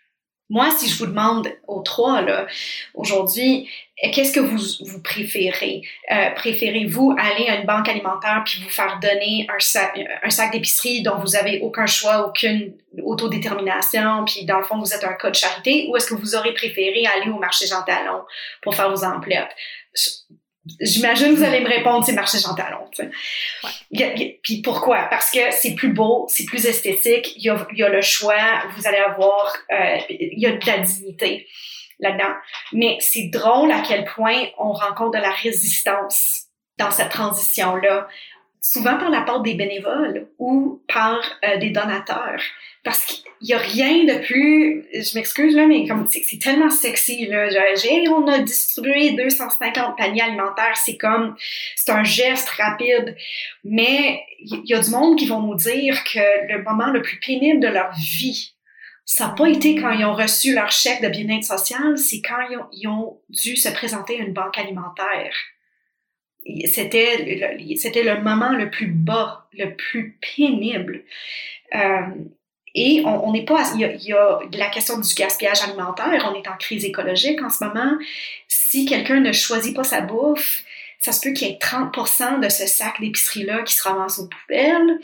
Moi, 0.54 0.70
si 0.70 0.88
je 0.88 0.96
vous 1.00 1.08
demande 1.08 1.50
aux 1.68 1.82
trois, 1.82 2.22
là, 2.22 2.46
aujourd'hui, 2.94 3.68
qu'est-ce 4.14 4.32
que 4.32 4.40
vous, 4.40 4.60
vous 4.86 5.02
préférez? 5.02 5.82
Euh, 6.12 6.30
préférez-vous 6.36 7.16
aller 7.18 7.48
à 7.48 7.56
une 7.56 7.66
banque 7.66 7.90
alimentaire 7.90 8.44
puis 8.46 8.62
vous 8.62 8.70
faire 8.70 9.00
donner 9.02 9.48
un 9.50 9.60
sac, 9.60 10.00
un 10.22 10.30
sac 10.30 10.52
d'épicerie 10.52 11.02
dont 11.02 11.18
vous 11.18 11.36
avez 11.36 11.60
aucun 11.62 11.88
choix, 11.88 12.28
aucune 12.28 12.76
autodétermination, 13.02 14.26
puis 14.26 14.46
dans 14.46 14.60
le 14.60 14.64
fond, 14.64 14.78
vous 14.78 14.94
êtes 14.94 15.04
un 15.04 15.14
cas 15.14 15.32
de 15.32 15.36
charité, 15.36 15.88
ou 15.90 15.98
est-ce 15.98 16.06
que 16.06 16.14
vous 16.14 16.36
aurez 16.36 16.54
préféré 16.54 17.04
aller 17.08 17.32
au 17.32 17.40
marché 17.40 17.66
Jean 17.66 17.82
Talon 17.82 18.22
pour 18.62 18.76
faire 18.76 18.92
vos 18.92 19.04
emplettes? 19.04 19.56
J'imagine 20.80 21.34
que 21.34 21.40
vous 21.40 21.44
allez 21.44 21.60
me 21.60 21.68
répondre, 21.68 22.06
c'est 22.06 22.14
marché 22.14 22.38
Jean 22.40 22.56
Talon. 22.56 22.90
Ouais. 22.98 24.40
Puis 24.42 24.62
pourquoi? 24.62 25.08
Parce 25.10 25.30
que 25.30 25.40
c'est 25.52 25.76
plus 25.76 25.92
beau, 25.92 26.26
c'est 26.30 26.46
plus 26.46 26.66
esthétique, 26.66 27.34
il 27.36 27.44
y 27.44 27.50
a, 27.50 27.68
il 27.72 27.78
y 27.78 27.84
a 27.84 27.90
le 27.90 28.02
choix, 28.02 28.64
vous 28.76 28.88
allez 28.88 28.98
avoir, 28.98 29.54
euh, 29.72 29.98
il 30.10 30.40
y 30.40 30.46
a 30.46 30.54
de 30.54 30.66
la 30.66 30.78
dignité 30.80 31.48
là-dedans. 32.00 32.34
Mais 32.72 32.98
c'est 33.02 33.30
drôle 33.30 33.72
à 33.72 33.82
quel 33.82 34.06
point 34.06 34.46
on 34.58 34.72
rencontre 34.72 35.18
de 35.18 35.22
la 35.22 35.32
résistance 35.32 36.46
dans 36.78 36.92
cette 36.92 37.10
transition-là, 37.10 38.08
souvent 38.64 38.98
par 38.98 39.10
la 39.10 39.22
part 39.22 39.42
des 39.42 39.56
bénévoles 39.56 40.30
ou 40.40 40.82
par 40.88 41.20
euh, 41.44 41.58
des 41.58 41.70
donateurs. 41.70 42.42
Parce 42.84 43.04
qu'il 43.06 43.24
y 43.42 43.54
a 43.54 43.58
rien 43.58 44.06
de 44.06 44.26
plus, 44.26 44.86
je 44.94 45.16
m'excuse 45.16 45.56
là, 45.56 45.68
mais 45.68 45.86
comme 45.86 46.08
c'est 46.10 46.40
tellement 46.40 46.70
sexy 46.70 47.28
là, 47.28 47.50
j'ai, 47.76 48.08
on 48.10 48.26
a 48.28 48.40
distribué 48.40 49.12
250 49.12 49.98
paniers 49.98 50.22
alimentaires, 50.22 50.76
c'est 50.76 50.98
comme, 50.98 51.36
c'est 51.76 51.92
un 51.92 52.04
geste 52.04 52.50
rapide, 52.50 53.16
mais 53.64 54.22
il 54.40 54.62
y 54.66 54.74
a 54.74 54.80
du 54.80 54.90
monde 54.90 55.18
qui 55.18 55.28
vont 55.28 55.42
nous 55.42 55.56
dire 55.56 56.02
que 56.06 56.54
le 56.54 56.64
moment 56.64 56.92
le 56.92 57.02
plus 57.02 57.20
pénible 57.20 57.60
de 57.60 57.68
leur 57.68 57.92
vie, 57.94 58.54
ça 59.06 59.28
n'a 59.28 59.34
pas 59.34 59.50
été 59.50 59.76
quand 59.76 59.92
ils 59.92 60.06
ont 60.06 60.16
reçu 60.16 60.54
leur 60.54 60.72
chèque 60.72 61.02
de 61.02 61.10
bien-être 61.10 61.44
social, 61.44 61.98
c'est 61.98 62.22
quand 62.22 62.40
ils 62.72 62.88
ont, 62.88 63.20
dû 63.30 63.58
se 63.58 63.70
présenter 63.70 64.20
à 64.20 64.24
une 64.24 64.34
banque 64.34 64.58
alimentaire. 64.58 65.34
C'était 66.66 67.50
c'était 67.78 68.04
le 68.04 68.22
moment 68.22 68.52
le 68.52 68.70
plus 68.70 68.88
bas, 68.88 69.48
le 69.54 69.76
plus 69.76 70.18
pénible. 70.36 71.04
Euh, 71.74 72.02
et 72.76 73.04
on 73.06 73.32
n'est 73.32 73.46
pas, 73.46 73.72
il 73.76 73.82
y, 73.82 73.86
a, 73.86 73.94
y, 73.94 74.14
a, 74.14 74.40
la 74.58 74.68
question 74.70 74.98
du 74.98 75.14
gaspillage 75.14 75.62
alimentaire, 75.62 76.28
on 76.32 76.34
est 76.34 76.48
en 76.48 76.58
crise 76.58 76.84
écologique 76.86 77.42
en 77.44 77.50
ce 77.50 77.64
moment. 77.64 77.98
Si 78.48 78.86
quelqu'un 78.86 79.20
ne 79.20 79.32
choisit 79.32 79.76
pas 79.76 79.84
sa 79.84 80.02
bouffe, 80.02 80.64
ça 81.00 81.12
se 81.12 81.22
peut 81.22 81.34
qu'il 81.34 81.50
y 81.50 81.52
ait 81.52 81.60
30% 81.62 82.40
de 82.40 82.50
ce 82.50 82.66
sac 82.66 83.00
d'épicerie-là 83.00 83.62
qui 83.62 83.76
se 83.76 83.84
ramasse 83.84 84.18
aux 84.18 84.28
poubelles. 84.28 85.00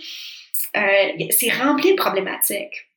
Euh, 0.77 1.25
c'est 1.29 1.51
rempli 1.51 1.91
de 1.91 1.95
problématiques. 1.95 2.88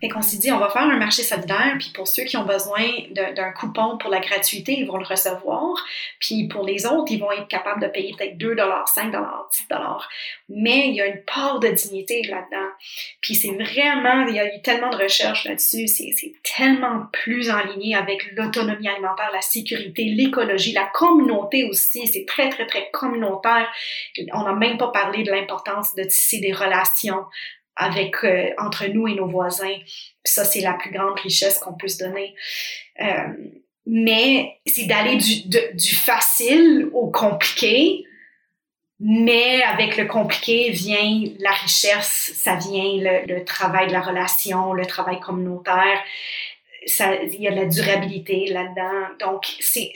Fait 0.00 0.08
qu'on 0.08 0.22
s'est 0.22 0.38
dit, 0.38 0.50
on 0.50 0.58
va 0.58 0.70
faire 0.70 0.82
un 0.82 0.96
marché 0.96 1.22
solidaire, 1.22 1.76
puis 1.78 1.90
pour 1.94 2.08
ceux 2.08 2.24
qui 2.24 2.36
ont 2.36 2.44
besoin 2.44 2.86
d'un 3.10 3.52
coupon 3.52 3.98
pour 3.98 4.10
la 4.10 4.20
gratuité, 4.20 4.72
ils 4.72 4.86
vont 4.86 4.96
le 4.96 5.04
recevoir. 5.04 5.74
Puis 6.18 6.48
pour 6.48 6.64
les 6.64 6.86
autres, 6.86 7.12
ils 7.12 7.20
vont 7.20 7.30
être 7.32 7.48
capables 7.48 7.82
de 7.82 7.88
payer 7.88 8.14
peut-être 8.16 8.38
2 8.38 8.56
5 8.86 9.10
10 9.10 9.66
Mais 10.48 10.88
il 10.88 10.94
y 10.94 11.00
a 11.02 11.06
une 11.06 11.22
part 11.22 11.60
de 11.60 11.68
dignité 11.68 12.22
là-dedans. 12.22 12.70
Puis 13.20 13.34
c'est 13.34 13.52
vraiment, 13.52 14.26
il 14.26 14.34
y 14.34 14.40
a 14.40 14.46
eu 14.54 14.62
tellement 14.62 14.90
de 14.90 14.96
recherches 14.96 15.44
là-dessus, 15.44 15.86
c'est 15.86 16.32
tellement 16.56 17.06
plus 17.12 17.50
en 17.50 17.62
ligne 17.64 17.94
avec 17.94 18.32
l'autonomie 18.32 18.88
alimentaire, 18.88 19.30
la 19.32 19.42
sécurité, 19.42 20.04
l'écologie, 20.04 20.72
la 20.72 20.86
communauté 20.86 21.64
aussi. 21.64 22.06
C'est 22.06 22.24
très, 22.26 22.48
très, 22.48 22.66
très 22.66 22.90
communautaire. 22.90 23.68
On 24.32 24.44
n'a 24.44 24.54
même 24.54 24.78
pas 24.78 24.88
parlé 24.88 25.22
de 25.24 25.30
l'importance 25.30 25.94
de 25.94 26.04
tisser 26.04 26.40
des 26.40 26.52
relations 26.52 27.24
avec 27.80 28.22
euh, 28.24 28.50
entre 28.58 28.86
nous 28.86 29.08
et 29.08 29.14
nos 29.14 29.26
voisins. 29.26 29.76
ça, 30.22 30.44
c'est 30.44 30.60
la 30.60 30.74
plus 30.74 30.92
grande 30.92 31.18
richesse 31.18 31.58
qu'on 31.58 31.72
peut 31.72 31.88
se 31.88 32.04
donner. 32.04 32.34
Euh, 33.00 33.06
mais 33.86 34.60
c'est 34.66 34.84
d'aller 34.84 35.16
du, 35.16 35.94
facile 35.94 36.90
au 36.92 37.10
compliqué, 37.10 38.04
mais 39.00 39.62
avec 39.62 39.96
le 39.96 40.04
compliqué 40.04 40.70
vient 40.70 41.24
la 41.38 41.52
richesse, 41.52 42.32
ça 42.34 42.56
vient 42.56 43.24
le, 43.26 43.42
travail 43.44 43.88
de 43.88 43.92
la 43.92 44.02
relation, 44.02 44.74
le 44.74 44.84
travail 44.84 45.18
communautaire, 45.18 46.04
il 46.86 47.40
y 47.40 47.48
a 47.48 47.50
de 47.50 47.56
la 47.56 47.64
durabilité 47.64 48.46
là-dedans. 48.48 49.08
Donc, 49.18 49.46
c'est, 49.60 49.92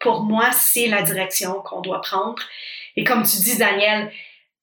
pour 0.00 0.22
moi, 0.22 0.50
c'est 0.52 0.86
la 0.86 1.02
direction 1.02 1.60
qu'on 1.62 1.82
doit 1.82 2.00
prendre. 2.00 2.42
Et 2.96 3.04
comme 3.04 3.22
tu 3.22 3.36
dis, 3.36 3.58
Daniel, 3.58 4.10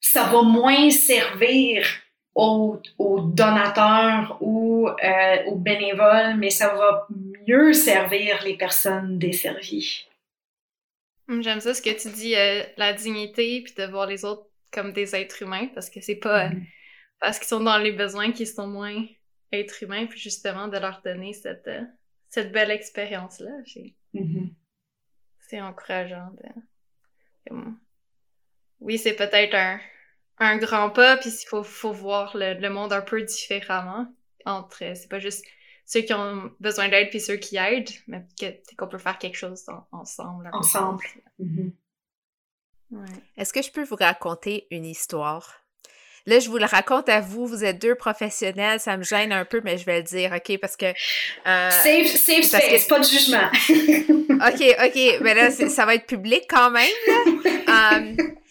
ça 0.02 0.24
va 0.24 0.42
moins 0.42 0.90
servir 0.90 1.86
aux, 2.36 2.82
donateurs 3.00 4.38
ou 4.42 4.88
euh, 4.88 5.46
aux 5.46 5.56
bénévoles, 5.56 6.36
mais 6.38 6.50
ça 6.50 6.74
va 6.74 7.08
mieux 7.48 7.74
servir 7.74 8.42
les 8.44 8.58
personnes 8.58 9.20
desservies. 9.20 10.08
Hum, 11.30 11.42
j'aime 11.42 11.60
ça 11.60 11.74
ce 11.74 11.82
que 11.82 11.90
tu 11.90 12.10
dis, 12.10 12.36
euh, 12.36 12.64
la 12.78 12.94
dignité, 12.94 13.62
puis 13.62 13.74
de 13.76 13.86
voir 13.86 14.08
les 14.08 14.26
autres 14.26 14.48
comme 14.72 14.92
des 14.92 15.16
êtres 15.16 15.44
humains, 15.44 15.68
parce 15.74 15.90
que 15.90 16.02
c'est 16.02 16.16
pas 16.16 16.50
mm-hmm. 16.50 16.66
parce 17.20 17.38
qu'ils 17.38 17.48
sont 17.48 17.62
dans 17.62 17.78
les 17.78 17.92
besoins 17.92 18.32
qu'ils 18.32 18.48
sont 18.48 18.68
moins 18.68 19.06
êtres 19.52 19.84
humains, 19.84 20.08
puis 20.08 20.20
justement 20.20 20.68
de 20.68 20.78
leur 20.78 21.02
donner 21.04 21.34
cette, 21.34 21.68
euh, 21.68 21.84
cette 22.30 22.52
belle 22.52 22.72
expérience-là. 22.72 23.52
Mm-hmm. 24.16 24.50
C'est 25.40 25.62
encourageant. 25.62 26.32
De... 26.42 27.56
Oui, 28.80 28.98
c'est 28.98 29.16
peut-être 29.16 29.54
un, 29.54 29.80
un 30.44 30.58
grand 30.58 30.90
pas, 30.90 31.18
puis 31.18 31.30
il 31.30 31.48
faut, 31.48 31.64
faut 31.64 31.92
voir 31.92 32.36
le, 32.36 32.70
monde 32.70 32.94
un 32.94 33.02
peu 33.02 33.22
différemment. 33.22 34.08
Entre, 34.46 34.80
c'est 34.96 35.10
pas 35.10 35.20
juste 35.20 35.46
ceux 35.86 36.02
qui 36.02 36.14
ont 36.14 36.52
besoin 36.60 36.90
d'aide 36.90 37.10
puis 37.10 37.20
ceux 37.20 37.38
qui 37.38 37.58
aident, 37.58 37.90
mais 38.08 38.26
qu'on 38.78 38.88
peut 38.88 38.98
faire 38.98 39.18
quelque 39.18 39.38
chose 39.38 39.64
ensemble. 39.92 40.50
Ensemble. 40.54 41.04
Mm-hmm. 41.40 41.72
Est-ce 43.38 43.54
que 43.54 43.62
je 43.62 43.72
peux 43.72 43.84
vous 43.84 43.96
raconter 43.96 44.68
une 44.70 44.86
histoire? 44.86 45.64
Là, 46.26 46.40
je 46.40 46.50
vous 46.50 46.58
le 46.58 46.66
raconte 46.66 47.10
à 47.10 47.20
vous, 47.20 47.46
vous 47.46 47.66
êtes 47.66 47.82
deux 47.82 47.96
professionnels, 47.96 48.80
ça 48.80 48.96
me 48.96 49.04
gêne 49.04 49.34
un 49.34 49.44
peu, 49.44 49.60
mais 49.62 49.78
je 49.78 49.86
vais 49.86 49.98
le 49.98 50.04
dire, 50.04 50.32
OK? 50.34 50.58
Parce 50.58 50.78
que... 50.78 50.86
Euh, 50.86 51.70
safe, 51.70 52.16
safe 52.16 52.46
space, 52.46 52.88
pas 52.88 53.00
de 53.00 53.04
jugement. 53.04 53.50
OK, 54.48 54.76
OK, 54.86 55.20
mais 55.22 55.34
là, 55.34 55.52
ça 55.52 55.86
va 55.86 55.96
être 55.96 56.06
public 56.06 56.44
quand 56.48 56.72
même. 56.72 56.90
Là. 57.08 57.98
Um, 57.98 58.16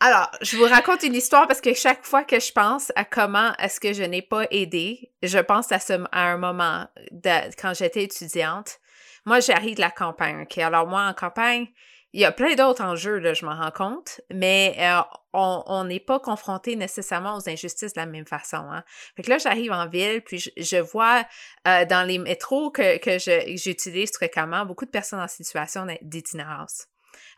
alors, 0.00 0.30
je 0.42 0.58
vous 0.58 0.64
raconte 0.64 1.04
une 1.04 1.14
histoire 1.14 1.48
parce 1.48 1.62
que 1.62 1.72
chaque 1.72 2.04
fois 2.04 2.22
que 2.22 2.38
je 2.38 2.52
pense 2.52 2.92
à 2.96 3.04
comment 3.06 3.54
est-ce 3.58 3.80
que 3.80 3.94
je 3.94 4.02
n'ai 4.02 4.20
pas 4.20 4.44
aidé, 4.50 5.10
je 5.22 5.38
pense 5.38 5.72
à, 5.72 5.78
ce, 5.78 5.94
à 6.12 6.32
un 6.32 6.36
moment 6.36 6.86
de, 7.12 7.54
quand 7.60 7.72
j'étais 7.74 8.04
étudiante. 8.04 8.78
Moi, 9.24 9.40
j'arrive 9.40 9.76
de 9.76 9.80
la 9.80 9.90
campagne? 9.90 10.46
Alors, 10.58 10.86
moi, 10.86 11.06
en 11.06 11.14
campagne, 11.14 11.68
il 12.12 12.20
y 12.20 12.26
a 12.26 12.32
plein 12.32 12.54
d'autres 12.54 12.82
enjeux, 12.82 13.18
là, 13.18 13.32
je 13.32 13.46
m'en 13.46 13.56
rends 13.56 13.70
compte, 13.70 14.20
mais 14.30 14.76
euh, 14.78 15.00
on 15.32 15.84
n'est 15.84 16.00
pas 16.00 16.20
confronté 16.20 16.76
nécessairement 16.76 17.36
aux 17.36 17.48
injustices 17.48 17.94
de 17.94 18.00
la 18.00 18.06
même 18.06 18.26
façon. 18.26 18.56
Hein? 18.70 18.84
Fait 19.16 19.22
que 19.22 19.30
là, 19.30 19.38
j'arrive 19.38 19.72
en 19.72 19.88
ville, 19.88 20.22
puis 20.22 20.38
je, 20.38 20.76
vois 20.76 21.24
euh, 21.66 21.84
dans 21.86 22.06
les 22.06 22.18
métros 22.18 22.70
que, 22.70 22.98
que 22.98 23.18
j'utilise 23.56 24.12
fréquemment 24.12 24.64
beaucoup 24.66 24.84
de 24.84 24.90
personnes 24.90 25.20
en 25.20 25.28
situation 25.28 25.86
d'itinérance. 26.02 26.86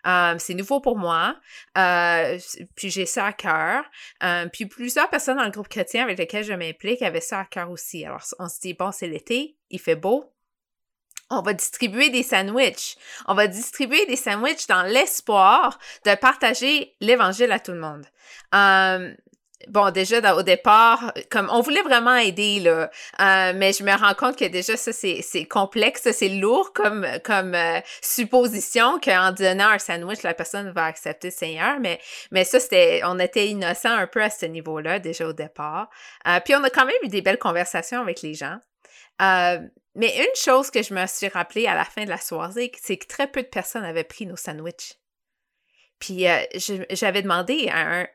Euh, 0.07 0.35
c'est 0.39 0.55
nouveau 0.55 0.81
pour 0.81 0.97
moi. 0.97 1.37
Euh, 1.77 2.39
puis 2.77 2.91
j'ai 2.91 3.07
ça 3.07 3.27
à 3.27 3.33
cœur. 3.33 3.85
Euh, 4.23 4.47
puis 4.53 4.67
plusieurs 4.67 5.11
personnes 5.11 5.37
dans 5.37 5.45
le 5.45 5.51
groupe 5.51 5.69
chrétien 5.69 6.05
avec 6.05 6.19
lesquelles 6.19 6.45
je 6.45 6.53
m'implique 6.53 7.03
avaient 7.03 7.21
ça 7.21 7.41
à 7.41 7.45
cœur 7.45 7.71
aussi. 7.71 8.05
Alors 8.05 8.23
on 8.39 8.49
se 8.49 8.61
dit, 8.61 8.75
bon, 8.75 8.93
c'est 8.93 9.09
l'été, 9.09 9.57
il 9.71 9.81
fait 9.81 9.97
beau. 9.97 10.33
On 11.31 11.43
va 11.43 11.53
distribuer 11.53 12.09
des 12.09 12.23
sandwichs. 12.23 12.97
On 13.27 13.35
va 13.35 13.49
distribuer 13.49 14.07
des 14.07 14.17
sandwichs 14.17 14.67
dans 14.67 14.83
l'espoir 14.83 15.79
de 16.07 16.15
partager 16.15 16.97
l'évangile 17.01 17.53
à 17.53 17.61
tout 17.61 17.73
le 17.73 17.81
monde. 17.81 18.07
Bon, 19.67 19.91
déjà, 19.91 20.37
au 20.37 20.43
départ, 20.43 21.13
comme 21.31 21.49
on 21.53 21.61
voulait 21.61 21.83
vraiment 21.83 22.15
aider, 22.15 22.61
là, 22.61 22.91
euh, 23.21 23.53
mais 23.57 23.73
je 23.73 23.83
me 23.83 23.93
rends 23.93 24.15
compte 24.15 24.39
que 24.39 24.45
déjà, 24.45 24.77
ça, 24.77 24.93
c'est, 24.93 25.45
complexe, 25.47 26.09
c'est 26.13 26.29
lourd 26.29 26.73
comme, 26.73 27.07
comme 27.25 27.55
euh, 27.55 27.81
supposition 28.01 29.01
qu'en 29.01 29.33
donnant 29.33 29.69
un 29.69 29.79
sandwich, 29.79 30.23
la 30.23 30.35
personne 30.35 30.71
va 30.71 30.85
accepter 30.85 31.29
le 31.29 31.33
Seigneur, 31.33 31.81
mais, 31.81 32.01
mais 32.31 32.45
ça, 32.45 32.61
c'était, 32.61 33.01
on 33.05 33.19
était 33.19 33.49
innocent 33.49 33.91
un 33.91 34.07
peu 34.07 34.23
à 34.23 34.31
ce 34.31 34.47
niveau-là, 34.47 34.99
déjà 35.01 35.27
au 35.27 35.33
départ. 35.33 35.89
Euh, 36.27 36.39
puis 36.45 36.55
on 36.55 36.63
a 36.63 36.71
quand 36.71 36.87
même 36.87 36.97
eu 37.03 37.09
des 37.09 37.23
belles 37.23 37.39
conversations 37.39 38.01
avec 38.01 38.23
les 38.23 38.35
gens. 38.35 38.59
mais 39.21 40.17
une 40.17 40.37
chose 40.37 40.71
que 40.71 40.83
je 40.83 40.95
me 40.95 41.05
suis 41.07 41.29
rappelée 41.29 41.67
à 41.67 41.75
la 41.75 41.85
fin 41.85 42.05
de 42.05 42.11
la 42.11 42.19
soirée, 42.19 42.71
c'est 42.81 42.97
que 42.97 43.07
très 43.07 43.27
peu 43.27 43.43
de 43.43 43.49
personnes 43.49 43.85
avaient 43.85 44.05
pris 44.05 44.27
nos 44.27 44.37
sandwichs. 44.37 44.99
Puis 45.99 46.29
euh, 46.29 46.39
j'avais 46.91 47.23
demandé 47.23 47.69
à 47.73 48.07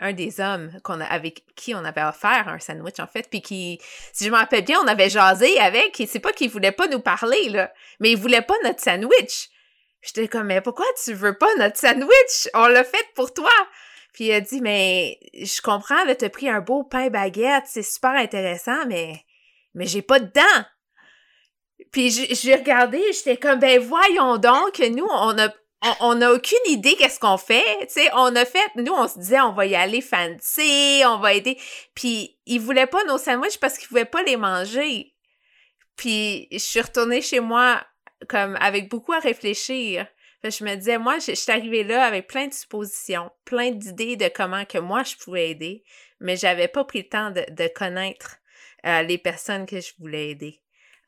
un, 0.00 0.12
des 0.12 0.40
hommes 0.40 0.70
qu'on 0.82 1.00
avec 1.00 1.44
qui 1.56 1.74
on 1.74 1.84
avait 1.84 2.02
offert 2.02 2.48
un 2.48 2.58
sandwich, 2.58 3.00
en 3.00 3.06
fait, 3.06 3.28
puis 3.30 3.40
qui, 3.40 3.80
si 4.12 4.24
je 4.24 4.30
me 4.30 4.36
rappelle 4.36 4.64
bien, 4.64 4.78
on 4.82 4.86
avait 4.86 5.08
jasé 5.08 5.58
avec, 5.58 5.98
et 6.00 6.06
c'est 6.06 6.20
pas 6.20 6.32
qu'il 6.32 6.50
voulait 6.50 6.72
pas 6.72 6.88
nous 6.88 7.00
parler, 7.00 7.48
là, 7.48 7.72
mais 8.00 8.10
il 8.10 8.18
voulait 8.18 8.42
pas 8.42 8.54
notre 8.64 8.80
sandwich. 8.80 9.48
J'étais 10.02 10.28
comme, 10.28 10.48
mais 10.48 10.60
pourquoi 10.60 10.84
tu 11.02 11.14
veux 11.14 11.38
pas 11.38 11.54
notre 11.56 11.78
sandwich? 11.78 12.48
On 12.54 12.66
l'a 12.66 12.84
fait 12.84 13.06
pour 13.14 13.32
toi! 13.32 13.50
Puis 14.12 14.24
il 14.24 14.32
a 14.32 14.40
dit, 14.40 14.60
mais 14.60 15.18
je 15.32 15.62
comprends, 15.62 16.04
là, 16.04 16.14
t'as 16.14 16.28
pris 16.28 16.50
un 16.50 16.60
beau 16.60 16.84
pain 16.84 17.08
baguette, 17.08 17.64
c'est 17.66 17.82
super 17.82 18.10
intéressant, 18.10 18.84
mais, 18.88 19.24
mais 19.74 19.86
j'ai 19.86 20.02
pas 20.02 20.20
de 20.20 20.30
dents! 20.30 20.64
Puis 21.92 22.10
j'ai 22.10 22.54
regardé, 22.54 23.02
j'étais 23.12 23.38
comme, 23.38 23.58
ben 23.58 23.80
voyons 23.80 24.36
donc, 24.36 24.78
nous, 24.78 25.06
on 25.10 25.38
a, 25.38 25.48
on 26.00 26.14
n'a 26.14 26.32
aucune 26.32 26.58
idée 26.66 26.94
qu'est-ce 26.96 27.18
qu'on 27.18 27.38
fait. 27.38 27.64
Tu 27.82 27.94
sais, 27.94 28.10
on 28.14 28.34
a 28.36 28.44
fait, 28.44 28.70
nous, 28.76 28.92
on 28.92 29.08
se 29.08 29.18
disait, 29.18 29.40
on 29.40 29.52
va 29.52 29.66
y 29.66 29.74
aller 29.74 30.00
fancy, 30.00 31.02
on 31.04 31.18
va 31.18 31.34
aider. 31.34 31.58
Puis, 31.94 32.38
ils 32.46 32.60
voulaient 32.60 32.86
pas 32.86 33.04
nos 33.04 33.18
sandwichs 33.18 33.58
parce 33.58 33.78
qu'ils 33.78 33.88
pouvaient 33.88 34.04
pas 34.04 34.22
les 34.22 34.36
manger. 34.36 35.14
Puis, 35.96 36.48
je 36.52 36.58
suis 36.58 36.80
retournée 36.80 37.20
chez 37.20 37.40
moi, 37.40 37.84
comme, 38.28 38.56
avec 38.60 38.88
beaucoup 38.88 39.12
à 39.12 39.18
réfléchir. 39.18 40.06
je 40.44 40.64
me 40.64 40.74
disais, 40.76 40.98
moi, 40.98 41.18
je, 41.18 41.32
suis 41.32 41.52
arrivée 41.52 41.84
là 41.84 42.04
avec 42.04 42.28
plein 42.28 42.46
de 42.46 42.54
suppositions, 42.54 43.30
plein 43.44 43.70
d'idées 43.70 44.16
de 44.16 44.28
comment 44.28 44.64
que 44.64 44.78
moi, 44.78 45.02
je 45.02 45.16
pouvais 45.16 45.50
aider, 45.50 45.84
mais 46.20 46.36
j'avais 46.36 46.68
pas 46.68 46.84
pris 46.84 47.02
le 47.02 47.08
temps 47.08 47.30
de, 47.30 47.44
de 47.50 47.68
connaître 47.68 48.36
euh, 48.86 49.02
les 49.02 49.18
personnes 49.18 49.66
que 49.66 49.80
je 49.80 49.92
voulais 49.98 50.30
aider. 50.30 50.60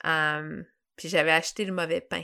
Um, 0.05 0.65
puis 0.97 1.09
j'avais 1.09 1.33
acheté 1.33 1.65
le 1.65 1.73
mauvais 1.73 2.01
pain. 2.01 2.23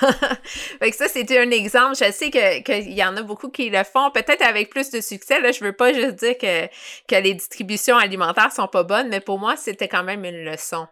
fait 0.44 0.90
que 0.90 0.96
ça, 0.96 1.08
c'était 1.08 1.38
un 1.38 1.50
exemple. 1.50 1.94
Je 1.96 2.10
sais 2.12 2.30
qu'il 2.30 2.92
y 2.92 3.04
en 3.04 3.16
a 3.16 3.22
beaucoup 3.22 3.50
qui 3.50 3.70
le 3.70 3.84
font, 3.84 4.10
peut-être 4.10 4.42
avec 4.42 4.70
plus 4.70 4.90
de 4.90 5.00
succès. 5.00 5.40
Là, 5.40 5.52
je 5.52 5.64
veux 5.64 5.72
pas 5.72 5.92
juste 5.92 6.16
dire 6.16 6.36
que, 6.38 6.68
les 7.10 7.34
distributions 7.34 7.96
alimentaires 7.96 8.52
sont 8.52 8.68
pas 8.68 8.82
bonnes, 8.82 9.08
mais 9.08 9.20
pour 9.20 9.38
moi, 9.38 9.56
c'était 9.56 9.88
quand 9.88 10.04
même 10.04 10.24
une 10.24 10.44
leçon. 10.44 10.86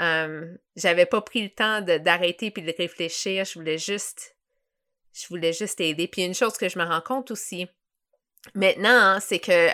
Euh, 0.00 0.46
j'avais 0.76 1.06
pas 1.06 1.20
pris 1.20 1.42
le 1.42 1.50
temps 1.50 1.80
d'arrêter 1.80 2.50
puis 2.50 2.62
de 2.62 2.74
réfléchir. 2.76 3.44
Je 3.44 3.58
voulais 3.58 3.78
juste, 3.78 4.36
je 5.12 5.26
voulais 5.28 5.52
juste 5.52 5.80
aider. 5.80 6.08
Puis 6.08 6.24
une 6.24 6.34
chose 6.34 6.56
que 6.56 6.68
je 6.68 6.78
me 6.78 6.84
rends 6.84 7.00
compte 7.00 7.30
aussi, 7.30 7.68
Maintenant, 8.54 9.18
c'est 9.20 9.38
que 9.38 9.68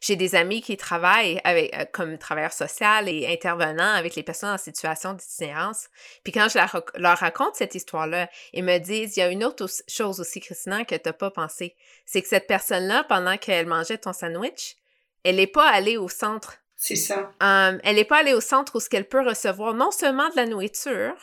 j'ai 0.00 0.16
des 0.16 0.34
amis 0.34 0.62
qui 0.62 0.76
travaillent 0.76 1.40
avec, 1.44 1.74
euh, 1.76 1.84
comme 1.92 2.16
travailleurs 2.18 2.52
sociaux 2.52 3.06
et 3.06 3.30
intervenants 3.30 3.92
avec 3.92 4.14
les 4.14 4.22
personnes 4.22 4.50
en 4.50 4.58
situation 4.58 5.12
d'itinérance. 5.12 5.88
Puis 6.24 6.32
quand 6.32 6.48
je 6.48 6.58
leur, 6.98 7.18
raconte 7.18 7.56
cette 7.56 7.74
histoire-là, 7.74 8.28
ils 8.52 8.64
me 8.64 8.78
disent, 8.78 9.16
il 9.16 9.20
y 9.20 9.22
a 9.22 9.28
une 9.28 9.44
autre 9.44 9.66
chose 9.86 10.20
aussi, 10.20 10.40
Christina, 10.40 10.84
que 10.84 10.94
tu 10.94 11.02
n'as 11.04 11.12
pas 11.12 11.30
pensé. 11.30 11.76
C'est 12.06 12.22
que 12.22 12.28
cette 12.28 12.46
personne-là, 12.46 13.04
pendant 13.04 13.36
qu'elle 13.36 13.66
mangeait 13.66 13.98
ton 13.98 14.12
sandwich, 14.12 14.76
elle 15.22 15.36
n'est 15.36 15.46
pas 15.46 15.68
allée 15.68 15.98
au 15.98 16.08
centre. 16.08 16.56
C'est 16.76 16.96
ça. 16.96 17.30
elle 17.40 17.96
n'est 17.96 18.04
pas 18.04 18.20
allée 18.20 18.32
au 18.32 18.40
centre 18.40 18.76
où 18.76 18.80
ce 18.80 18.88
qu'elle 18.88 19.06
peut 19.06 19.26
recevoir 19.26 19.74
non 19.74 19.90
seulement 19.90 20.30
de 20.30 20.36
la 20.36 20.46
nourriture, 20.46 21.14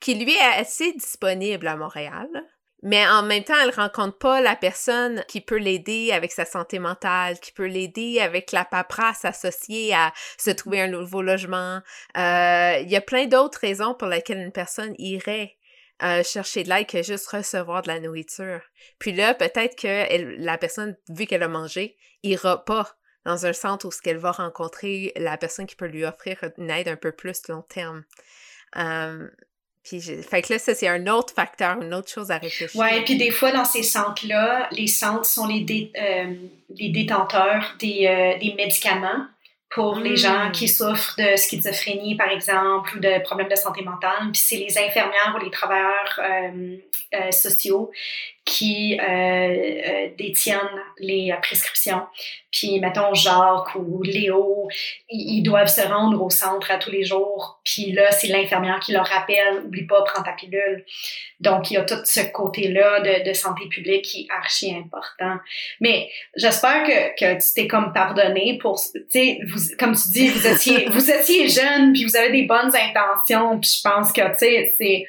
qui 0.00 0.14
lui 0.14 0.32
est 0.32 0.60
assez 0.60 0.92
disponible 0.92 1.68
à 1.68 1.76
Montréal, 1.76 2.28
mais 2.86 3.04
en 3.04 3.24
même 3.24 3.42
temps, 3.42 3.58
elle 3.60 3.74
rencontre 3.74 4.16
pas 4.16 4.40
la 4.40 4.54
personne 4.54 5.24
qui 5.26 5.40
peut 5.40 5.56
l'aider 5.56 6.12
avec 6.12 6.30
sa 6.30 6.44
santé 6.44 6.78
mentale, 6.78 7.40
qui 7.40 7.50
peut 7.50 7.66
l'aider 7.66 8.20
avec 8.20 8.52
la 8.52 8.64
paperasse 8.64 9.24
associée 9.24 9.92
à 9.92 10.12
se 10.38 10.52
trouver 10.52 10.82
un 10.82 10.86
nouveau 10.86 11.20
logement. 11.20 11.80
Euh, 12.16 12.78
il 12.80 12.88
y 12.88 12.94
a 12.94 13.00
plein 13.00 13.26
d'autres 13.26 13.58
raisons 13.58 13.94
pour 13.94 14.06
lesquelles 14.06 14.38
une 14.38 14.52
personne 14.52 14.94
irait 14.98 15.56
euh, 16.04 16.22
chercher 16.22 16.62
de 16.62 16.68
l'aide 16.68 16.86
que 16.86 17.02
juste 17.02 17.26
recevoir 17.26 17.82
de 17.82 17.88
la 17.88 17.98
nourriture. 17.98 18.60
Puis 19.00 19.10
là, 19.10 19.34
peut-être 19.34 19.74
que 19.74 20.40
la 20.40 20.56
personne, 20.56 20.96
vu 21.08 21.26
qu'elle 21.26 21.42
a 21.42 21.48
mangé, 21.48 21.96
ira 22.22 22.64
pas 22.64 22.96
dans 23.24 23.46
un 23.46 23.52
centre 23.52 23.88
où 23.88 23.90
ce 23.90 24.00
qu'elle 24.00 24.18
va 24.18 24.30
rencontrer 24.30 25.12
la 25.16 25.36
personne 25.36 25.66
qui 25.66 25.74
peut 25.74 25.86
lui 25.86 26.04
offrir 26.04 26.38
une 26.56 26.70
aide 26.70 26.86
un 26.86 26.94
peu 26.94 27.10
plus 27.10 27.48
long 27.48 27.62
terme. 27.62 28.04
Euh, 28.76 29.28
puis, 29.86 30.00
fait 30.00 30.42
que 30.42 30.52
là, 30.52 30.58
ça, 30.58 30.74
c'est 30.74 30.88
un 30.88 31.06
autre 31.06 31.32
facteur, 31.32 31.80
une 31.80 31.94
autre 31.94 32.10
chose 32.10 32.32
à 32.32 32.38
réfléchir. 32.38 32.80
Oui, 32.80 33.04
puis 33.04 33.16
des 33.16 33.30
fois, 33.30 33.52
dans 33.52 33.64
ces 33.64 33.84
centres-là, 33.84 34.68
les 34.72 34.88
centres 34.88 35.26
sont 35.26 35.46
les, 35.46 35.92
euh, 35.96 36.34
les 36.70 36.88
détenteurs 36.88 37.76
des, 37.78 38.08
euh, 38.08 38.36
des 38.40 38.54
médicaments 38.54 39.26
pour 39.70 40.00
les 40.00 40.16
gens 40.16 40.48
hmm. 40.48 40.52
qui 40.52 40.66
souffrent 40.66 41.14
de 41.18 41.36
schizophrénie, 41.36 42.16
par 42.16 42.30
exemple, 42.30 42.96
ou 42.96 43.00
de 43.00 43.22
problèmes 43.22 43.48
de 43.48 43.54
santé 43.54 43.82
mentale. 43.82 44.32
Puis 44.32 44.42
c'est 44.44 44.56
les 44.56 44.76
infirmières 44.76 45.36
ou 45.38 45.44
les 45.44 45.50
travailleurs 45.52 46.20
euh, 46.20 47.30
sociaux 47.30 47.92
qui 48.46 48.96
détiennent 50.16 50.80
les 50.98 51.34
prescriptions. 51.42 52.02
Puis, 52.50 52.80
mettons, 52.80 53.12
Jacques 53.12 53.74
ou 53.74 54.02
Léo, 54.02 54.68
ils, 55.10 55.42
doivent 55.42 55.68
se 55.68 55.82
rendre 55.82 56.22
au 56.22 56.30
centre 56.30 56.70
à 56.70 56.78
tous 56.78 56.90
les 56.90 57.04
jours. 57.04 57.60
Puis 57.64 57.92
là, 57.92 58.10
c'est 58.12 58.28
l'infirmière 58.28 58.80
qui 58.80 58.92
leur 58.92 59.04
rappelle, 59.04 59.64
oublie 59.66 59.84
pas, 59.84 60.02
prends 60.04 60.22
ta 60.22 60.32
pilule. 60.32 60.84
Donc, 61.40 61.70
il 61.70 61.74
y 61.74 61.76
a 61.76 61.84
tout 61.84 61.98
ce 62.04 62.20
côté-là 62.32 63.00
de, 63.00 63.28
de 63.28 63.32
santé 63.34 63.66
publique 63.68 64.06
qui 64.06 64.22
est 64.22 64.32
archi 64.32 64.74
important. 64.74 65.36
Mais 65.80 66.08
j'espère 66.36 66.84
que, 66.84 67.18
que 67.18 67.34
tu 67.34 67.52
t'es 67.54 67.66
comme 67.66 67.92
pardonné 67.92 68.58
pour, 68.58 68.80
tu 68.80 69.04
sais, 69.10 69.40
comme 69.78 69.94
tu 69.94 70.08
dis, 70.12 70.28
vous 70.28 70.46
étiez, 70.46 70.86
vous 70.90 71.10
étiez 71.10 71.48
jeune, 71.48 71.92
puis 71.92 72.04
vous 72.04 72.16
avez 72.16 72.30
des 72.30 72.44
bonnes 72.44 72.72
intentions. 72.74 73.58
Puis 73.58 73.78
je 73.78 73.88
pense 73.88 74.12
que, 74.12 74.22
tu 74.30 74.38
sais, 74.38 74.72
c'est 74.78 75.04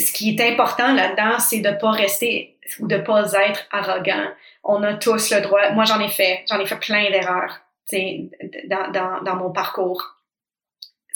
ce 0.00 0.12
qui 0.12 0.30
est 0.30 0.52
important 0.52 0.94
là-dedans, 0.94 1.38
c'est 1.38 1.60
de 1.60 1.70
pas 1.70 1.90
rester 1.90 2.56
ou 2.80 2.86
de 2.86 2.96
pas 2.98 3.32
être 3.32 3.66
arrogant 3.70 4.28
on 4.64 4.82
a 4.82 4.94
tous 4.94 5.30
le 5.30 5.40
droit. 5.40 5.70
Moi, 5.72 5.84
j'en 5.84 6.00
ai 6.00 6.08
fait. 6.08 6.44
J'en 6.48 6.58
ai 6.60 6.66
fait 6.66 6.78
plein 6.78 7.10
d'erreurs 7.10 7.60
dans, 7.92 8.90
dans, 8.92 9.22
dans 9.22 9.36
mon 9.36 9.50
parcours. 9.50 10.16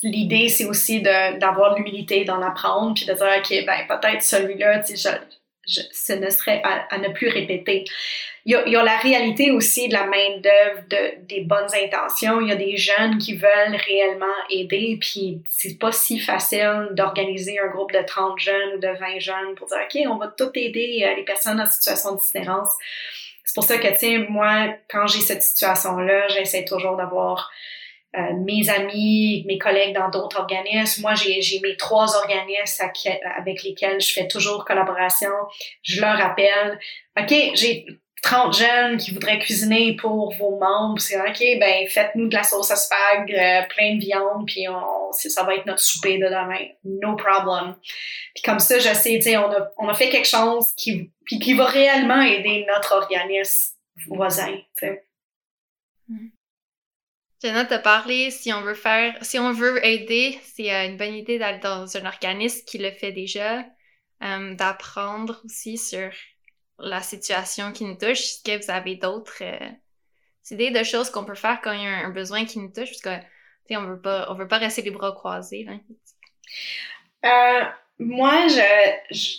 L'idée, 0.03 0.49
c'est 0.49 0.67
aussi 0.67 1.01
d'avoir 1.01 1.75
l'humilité 1.75 2.25
d'en 2.25 2.43
apprendre, 2.43 2.95
puis 2.95 3.07
de 3.07 3.15
dire, 3.15 3.27
OK, 3.39 3.67
ben 3.67 3.87
peut-être 3.89 4.23
celui-là, 4.23 4.83
je, 4.83 5.09
je, 5.67 5.81
ce 5.93 6.13
ne 6.13 6.31
serait 6.31 6.63
à, 6.65 6.99
ne 6.99 7.09
plus 7.09 7.29
répéter. 7.29 7.85
Il 8.45 8.53
y, 8.53 8.55
a, 8.55 8.65
il 8.67 8.73
y, 8.73 8.77
a, 8.77 8.83
la 8.83 8.97
réalité 8.97 9.51
aussi 9.51 9.89
de 9.89 9.95
la 9.95 10.07
main-d'œuvre, 10.07 10.83
de, 10.89 11.27
des 11.27 11.41
bonnes 11.41 11.69
intentions. 11.75 12.41
Il 12.41 12.49
y 12.49 12.53
a 12.53 12.57
des 12.57 12.77
jeunes 12.77 13.19
qui 13.19 13.35
veulent 13.37 13.77
réellement 13.87 14.27
aider, 14.51 14.99
puis 15.01 15.43
c'est 15.49 15.79
pas 15.79 15.91
si 15.91 16.21
facile 16.21 16.89
d'organiser 16.93 17.59
un 17.59 17.69
groupe 17.69 17.93
de 17.93 18.03
30 18.07 18.39
jeunes 18.39 18.75
ou 18.77 18.79
de 18.79 18.89
20 18.89 19.19
jeunes 19.19 19.55
pour 19.57 19.67
dire, 19.67 19.79
OK, 19.83 20.01
on 20.09 20.17
va 20.19 20.29
tout 20.29 20.51
aider 20.55 21.05
euh, 21.05 21.17
les 21.17 21.25
personnes 21.25 21.61
en 21.61 21.67
situation 21.67 22.15
d'itinérance. 22.15 22.71
C'est 23.45 23.55
pour 23.55 23.65
ça 23.65 23.79
que, 23.79 23.97
sais, 23.97 24.19
moi, 24.29 24.69
quand 24.89 25.07
j'ai 25.07 25.21
cette 25.21 25.43
situation-là, 25.43 26.29
j'essaie 26.29 26.65
toujours 26.65 26.97
d'avoir 26.97 27.51
euh, 28.17 28.33
mes 28.45 28.69
amis, 28.71 29.45
mes 29.47 29.59
collègues 29.59 29.95
dans 29.95 30.09
d'autres 30.09 30.41
organismes. 30.41 31.03
Moi, 31.03 31.15
j'ai 31.15 31.61
mes 31.63 31.77
trois 31.77 32.17
organismes 32.17 32.85
avec 33.37 33.63
lesquels 33.63 34.01
je 34.01 34.13
fais 34.13 34.29
toujours 34.29 34.65
collaboration. 34.65 35.33
Je 35.83 36.01
leur 36.01 36.17
rappelle, 36.17 36.79
OK, 37.19 37.35
j'ai 37.55 37.87
30 38.23 38.57
jeunes 38.57 38.97
qui 38.97 39.13
voudraient 39.13 39.39
cuisiner 39.39 39.95
pour 39.95 40.35
vos 40.35 40.59
membres, 40.59 40.99
c'est 40.99 41.17
OK, 41.17 41.61
ben 41.61 41.87
faites-nous 41.89 42.29
de 42.29 42.35
la 42.35 42.43
sauce 42.43 42.71
à 42.71 42.77
spag, 42.77 43.33
euh, 43.33 43.63
plein 43.69 43.95
de 43.95 44.01
viande, 44.01 44.47
puis 44.47 44.67
on, 44.69 45.13
ça 45.13 45.45
va 45.45 45.55
être 45.55 45.67
notre 45.67 45.81
souper 45.81 46.19
de 46.19 46.25
demain. 46.25 46.67
No 46.85 47.15
problem. 47.15 47.77
Puis 48.35 48.43
comme 48.43 48.59
ça, 48.59 48.79
je 48.79 48.93
sais, 48.95 49.21
tu 49.23 49.37
on 49.37 49.53
a, 49.53 49.71
on 49.79 49.89
a 49.89 49.95
fait 49.95 50.09
quelque 50.09 50.27
chose 50.27 50.73
qui, 50.77 51.13
qui 51.29 51.55
va 51.55 51.67
réellement 51.67 52.21
aider 52.23 52.67
notre 52.67 52.95
organisme 52.95 53.75
voisin, 54.09 54.57
tu 54.77 54.87
sais. 54.87 55.05
Mm-hmm. 56.11 56.36
Jenna 57.43 57.65
t'a 57.65 57.79
parlé, 57.79 58.31
si 58.31 58.53
on 58.53 58.63
veut 58.63 58.75
faire, 58.75 59.15
si 59.23 59.39
on 59.39 59.53
veut 59.53 59.85
aider, 59.85 60.39
c'est 60.43 60.73
euh, 60.73 60.87
une 60.87 60.97
bonne 60.97 61.15
idée 61.15 61.39
d'aller 61.39 61.59
dans 61.59 61.97
un 61.97 62.07
organisme 62.07 62.65
qui 62.67 62.79
le 62.79 62.91
fait 62.93 63.13
déjà, 63.13 63.65
euh, 64.23 64.55
d'apprendre 64.55 65.41
aussi 65.45 65.77
sur 65.77 66.11
la 66.79 67.03
situation 67.03 67.73
qui 67.73 67.85
nous 67.85 67.95
touche. 67.97 68.21
Est-ce 68.21 68.43
que 68.43 68.65
vous 68.65 68.71
avez 68.71 68.97
d'autres 68.97 69.43
euh, 69.43 69.69
idées 70.51 70.71
de 70.71 70.83
choses 70.83 71.11
qu'on 71.11 71.25
peut 71.25 71.35
faire 71.35 71.61
quand 71.63 71.73
il 71.73 71.83
y 71.83 71.87
a 71.87 72.07
un, 72.07 72.11
besoin 72.11 72.45
qui 72.45 72.59
nous 72.59 72.73
touche? 72.73 72.91
Parce 73.03 73.21
que, 73.21 73.75
on 73.77 73.85
veut 73.85 74.01
pas, 74.01 74.27
on 74.31 74.35
veut 74.35 74.49
pas 74.49 74.59
rester 74.59 74.83
les 74.83 74.91
bras 74.91 75.13
croisés. 75.13 75.67
Euh, 77.25 77.65
moi, 77.99 78.47
je, 78.49 79.37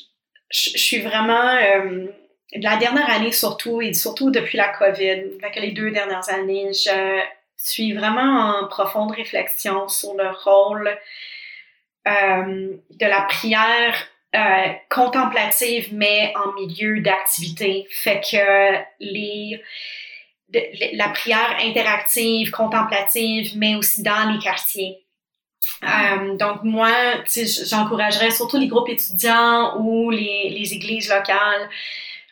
je, 0.52 0.78
suis 0.78 1.02
vraiment, 1.02 1.56
euh, 1.56 2.08
la 2.54 2.78
dernière 2.78 3.10
année 3.10 3.32
surtout, 3.32 3.82
et 3.82 3.94
surtout 3.94 4.32
depuis 4.32 4.58
la 4.58 4.70
COVID, 4.70 5.38
les 5.56 5.72
deux 5.72 5.92
dernières 5.92 6.28
années, 6.30 6.74
je 6.74 7.22
suis 7.58 7.94
vraiment 7.94 8.62
en 8.62 8.68
profonde 8.68 9.12
réflexion 9.12 9.88
sur 9.88 10.14
le 10.14 10.30
rôle 10.44 10.90
euh, 12.08 12.78
de 12.92 13.06
la 13.06 13.22
prière 13.24 13.96
euh, 14.36 14.74
contemplative, 14.90 15.90
mais 15.94 16.34
en 16.36 16.54
milieu 16.54 17.02
d'activité. 17.02 17.88
Fait 17.90 18.22
que 18.22 18.78
les, 19.00 19.62
la 20.94 21.10
prière 21.10 21.58
interactive, 21.62 22.52
contemplative, 22.52 23.54
mais 23.56 23.76
aussi 23.76 24.04
dans 24.04 24.32
les 24.32 24.40
quartiers. 24.40 25.04
Euh, 25.84 26.38
donc 26.38 26.64
moi, 26.64 26.92
j'encouragerais 27.26 28.32
surtout 28.32 28.58
les 28.58 28.68
groupes 28.68 28.90
étudiants 28.90 29.78
ou 29.80 30.10
les, 30.12 30.50
les 30.50 30.74
églises 30.74 31.10
locales, 31.10 31.70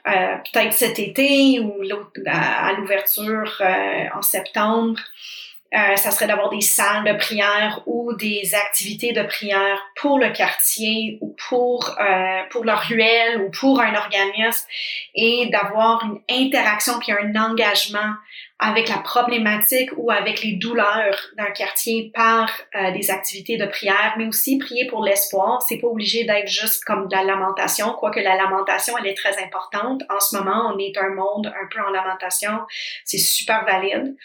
euh, 0.08 0.36
peut-être 0.52 0.74
cet 0.74 1.00
été 1.00 1.60
ou 1.60 1.82
à, 2.28 2.74
l'ouverture 2.74 3.62
euh, 3.62 4.06
en 4.16 4.22
septembre, 4.22 5.00
euh, 5.76 5.96
ça 5.98 6.12
serait 6.12 6.28
d'avoir 6.28 6.50
des 6.50 6.62
salles 6.62 7.04
de 7.04 7.18
prière 7.18 7.82
ou 7.86 8.14
des 8.14 8.54
activités 8.54 9.12
de 9.12 9.24
prière 9.24 9.82
pour 9.96 10.20
le 10.20 10.30
quartier 10.30 11.18
ou 11.22 11.36
pour 11.50 11.98
euh, 12.00 12.42
pour 12.50 12.64
leur 12.64 12.82
ruelle 12.82 13.42
ou 13.42 13.50
pour 13.52 13.82
un 13.82 13.94
organisme 13.96 14.68
et 15.16 15.50
d'avoir 15.52 16.06
une 16.06 16.22
interaction 16.30 17.00
puis 17.00 17.12
un 17.12 17.36
engagement 17.36 18.14
avec 18.58 18.88
la 18.88 19.00
problématique 19.00 19.90
ou 19.98 20.12
avec 20.12 20.42
les 20.42 20.54
douleurs 20.54 21.18
d'un 21.38 21.52
quartier 21.52 22.12
par 22.14 22.50
euh, 22.76 22.92
des 22.92 23.12
activités 23.12 23.58
de 23.58 23.66
prière, 23.66 24.16
mais 24.18 24.28
aussi 24.28 24.58
prier 24.58 24.88
pour 24.88 25.04
l'espoir. 25.04 25.62
C'est 25.62 25.78
pas 25.78 25.88
obligé 25.88 26.24
d'être 26.24 26.48
juste 26.48 26.86
comme 26.86 27.08
de 27.08 27.16
la 27.16 27.24
lamentation, 27.24 27.94
quoique 28.00 28.20
la 28.20 28.38
lamentation, 28.38 28.98
elle 28.98 29.08
est 29.08 29.18
très 29.18 29.44
importante. 29.44 30.04
En 30.10 30.22
ce 30.22 30.38
moment, 30.38 30.72
on 30.74 30.80
est 30.80 30.98
un 30.98 31.10
monde 31.10 31.48
un 31.48 31.68
peu 31.70 31.82
en 31.82 31.90
lamentation. 31.90 32.60
C'est 33.04 33.18
super 33.18 33.66
valide. 33.66 34.16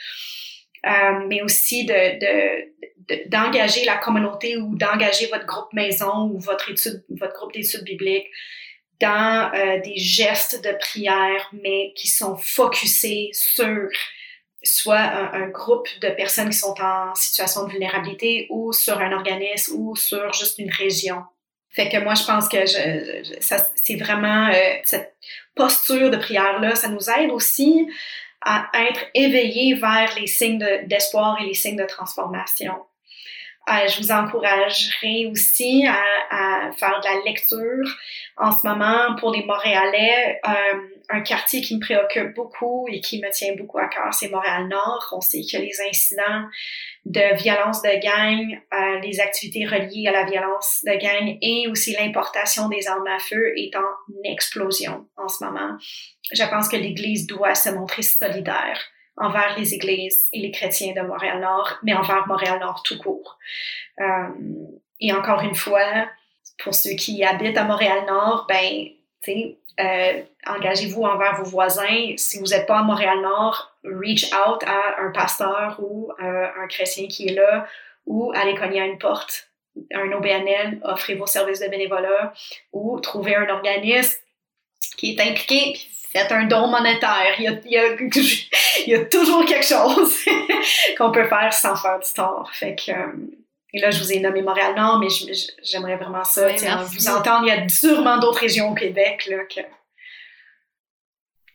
Euh, 0.87 1.27
mais 1.29 1.43
aussi 1.43 1.85
de, 1.85 3.29
d'engager 3.29 3.85
la 3.85 3.99
communauté 3.99 4.57
ou 4.57 4.77
d'engager 4.77 5.27
votre 5.27 5.45
groupe 5.45 5.73
maison 5.75 6.31
ou 6.33 6.39
votre 6.39 6.71
étude, 6.71 7.05
votre 7.11 7.35
groupe 7.35 7.53
d'études 7.53 7.85
bibliques 7.85 8.29
dans 9.01 9.51
euh, 9.55 9.81
des 9.81 9.97
gestes 9.97 10.63
de 10.63 10.73
prière, 10.79 11.51
mais 11.53 11.93
qui 11.95 12.09
sont 12.09 12.37
focusés 12.37 13.31
sur 13.33 13.89
soit 14.63 14.99
un, 14.99 15.49
groupe 15.49 15.89
de 16.03 16.11
personnes 16.11 16.51
qui 16.51 16.59
sont 16.59 16.75
en 16.81 17.15
situation 17.15 17.65
de 17.65 17.71
vulnérabilité 17.71 18.47
ou 18.51 18.73
sur 18.75 18.99
un 18.99 19.13
organisme 19.13 19.75
ou 19.77 19.97
sur 19.97 20.33
juste 20.35 20.59
une 20.59 20.71
région. 20.71 21.23
Fait 21.71 21.89
que 21.89 21.97
moi, 21.99 22.15
je 22.15 22.25
pense 22.25 22.49
que 22.49 22.67
je, 22.67 23.39
ça, 23.41 23.67
c'est 23.75 23.97
vraiment 23.97 24.49
euh, 24.49 24.75
cette 24.85 25.15
posture 25.55 26.11
de 26.11 26.17
prière-là, 26.17 26.75
ça 26.75 26.89
nous 26.89 27.09
aide 27.09 27.31
aussi 27.31 27.87
à 28.43 28.71
être 28.75 29.01
éveillé 29.15 29.75
vers 29.75 30.15
les 30.19 30.27
signes 30.27 30.67
d'espoir 30.87 31.39
et 31.41 31.47
les 31.47 31.55
signes 31.55 31.77
de 31.77 31.87
transformation. 31.87 32.75
Euh, 33.71 33.87
je 33.87 33.99
vous 33.99 34.11
encouragerai 34.11 35.27
aussi 35.31 35.87
à, 35.87 36.03
à, 36.31 36.73
faire 36.73 37.01
de 37.01 37.05
la 37.05 37.25
lecture. 37.25 37.87
En 38.37 38.51
ce 38.51 38.67
moment, 38.67 39.15
pour 39.17 39.33
les 39.33 39.45
Montréalais, 39.45 40.41
euh, 40.47 40.79
un 41.09 41.21
quartier 41.21 41.61
qui 41.61 41.77
me 41.77 41.81
préoccupe 41.81 42.35
beaucoup 42.35 42.87
et 42.91 43.01
qui 43.01 43.21
me 43.21 43.31
tient 43.31 43.55
beaucoup 43.55 43.79
à 43.79 43.87
cœur, 43.87 44.13
c'est 44.13 44.29
Montréal-Nord. 44.29 45.13
On 45.13 45.21
sait 45.21 45.43
que 45.43 45.59
les 45.59 45.81
incidents 45.89 46.49
de 47.05 47.37
violence 47.37 47.83
de 47.83 48.01
gang, 48.03 48.61
euh, 48.73 49.01
les 49.01 49.21
activités 49.21 49.67
reliées 49.67 50.09
à 50.09 50.13
la 50.13 50.25
violence 50.25 50.81
de 50.85 50.93
gang 50.93 51.39
et 51.41 51.69
aussi 51.69 51.93
l'importation 51.93 52.69
des 52.69 52.89
armes 52.89 53.07
à 53.07 53.19
feu 53.19 53.53
est 53.57 53.75
en 53.77 54.23
explosion 54.25 55.07
en 55.17 55.29
ce 55.29 55.45
moment. 55.45 55.77
Je 56.33 56.45
pense 56.45 56.69
que 56.69 56.77
l'Église 56.77 57.27
doit 57.27 57.55
se 57.55 57.71
montrer 57.71 58.03
solidaire 58.03 58.81
envers 59.21 59.57
les 59.57 59.75
églises 59.75 60.29
et 60.33 60.41
les 60.41 60.51
chrétiens 60.51 60.95
de 60.95 61.03
Montréal-Nord, 61.03 61.79
mais 61.83 61.95
envers 61.95 62.27
Montréal-Nord 62.27 62.83
tout 62.83 62.99
court. 62.99 63.39
Euh, 64.01 64.29
et 64.99 65.13
encore 65.13 65.43
une 65.43 65.55
fois, 65.55 66.09
pour 66.59 66.75
ceux 66.75 66.95
qui 66.95 67.23
habitent 67.23 67.59
à 67.59 67.65
Montréal-Nord, 67.65 68.47
ben, 68.49 68.89
tu 69.23 69.33
sais, 69.33 69.57
euh, 69.79 70.23
engagez-vous 70.47 71.03
envers 71.03 71.37
vos 71.37 71.49
voisins. 71.49 72.15
Si 72.17 72.39
vous 72.39 72.47
n'êtes 72.47 72.67
pas 72.67 72.79
à 72.79 72.83
Montréal-Nord, 72.83 73.73
reach 73.85 74.33
out 74.33 74.63
à 74.67 75.03
un 75.03 75.11
pasteur 75.11 75.77
ou 75.81 76.11
euh, 76.23 76.47
un 76.63 76.67
chrétien 76.67 77.07
qui 77.07 77.29
est 77.29 77.35
là 77.35 77.67
ou 78.07 78.33
allez 78.35 78.55
cogner 78.55 78.81
à 78.81 78.87
une 78.87 78.99
porte, 78.99 79.51
un 79.95 80.11
OBNL, 80.13 80.81
offrez 80.83 81.15
vos 81.15 81.27
services 81.27 81.61
de 81.61 81.69
bénévolat 81.69 82.33
ou 82.73 82.99
trouvez 83.01 83.37
un 83.37 83.49
organisme 83.49 84.19
qui 84.97 85.15
est 85.15 85.21
impliqué, 85.21 85.79
faites 86.13 86.33
un 86.33 86.45
don 86.45 86.67
monétaire. 86.69 87.35
Il 87.39 87.45
y 87.45 87.49
a, 87.49 87.53
il 87.65 87.71
y 87.71 87.79
a, 87.79 87.95
il 88.87 88.89
y 88.89 88.95
a 88.95 89.05
toujours 89.05 89.45
quelque 89.45 89.67
chose 89.67 90.17
qu'on 90.99 91.11
peut 91.11 91.29
faire 91.29 91.53
sans 91.53 91.77
faire 91.77 91.99
du 91.99 92.13
tort. 92.13 92.51
Fait 92.53 92.75
que, 92.75 92.91
euh, 92.91 93.13
et 93.73 93.81
là, 93.81 93.91
je 93.91 94.03
vous 94.03 94.13
ai 94.13 94.21
nommé 94.21 94.43
Montréal-Nord, 94.43 94.99
mais 94.99 95.09
j'aimerais 95.63 95.97
vraiment 95.97 96.25
ça, 96.25 96.49
vous 96.83 97.09
entendre. 97.09 97.47
Il 97.47 97.49
y 97.49 97.53
a 97.53 97.69
sûrement 97.69 98.19
d'autres 98.19 98.41
régions 98.41 98.71
au 98.71 98.75
Québec 98.75 99.27
là, 99.29 99.45
que... 99.45 99.61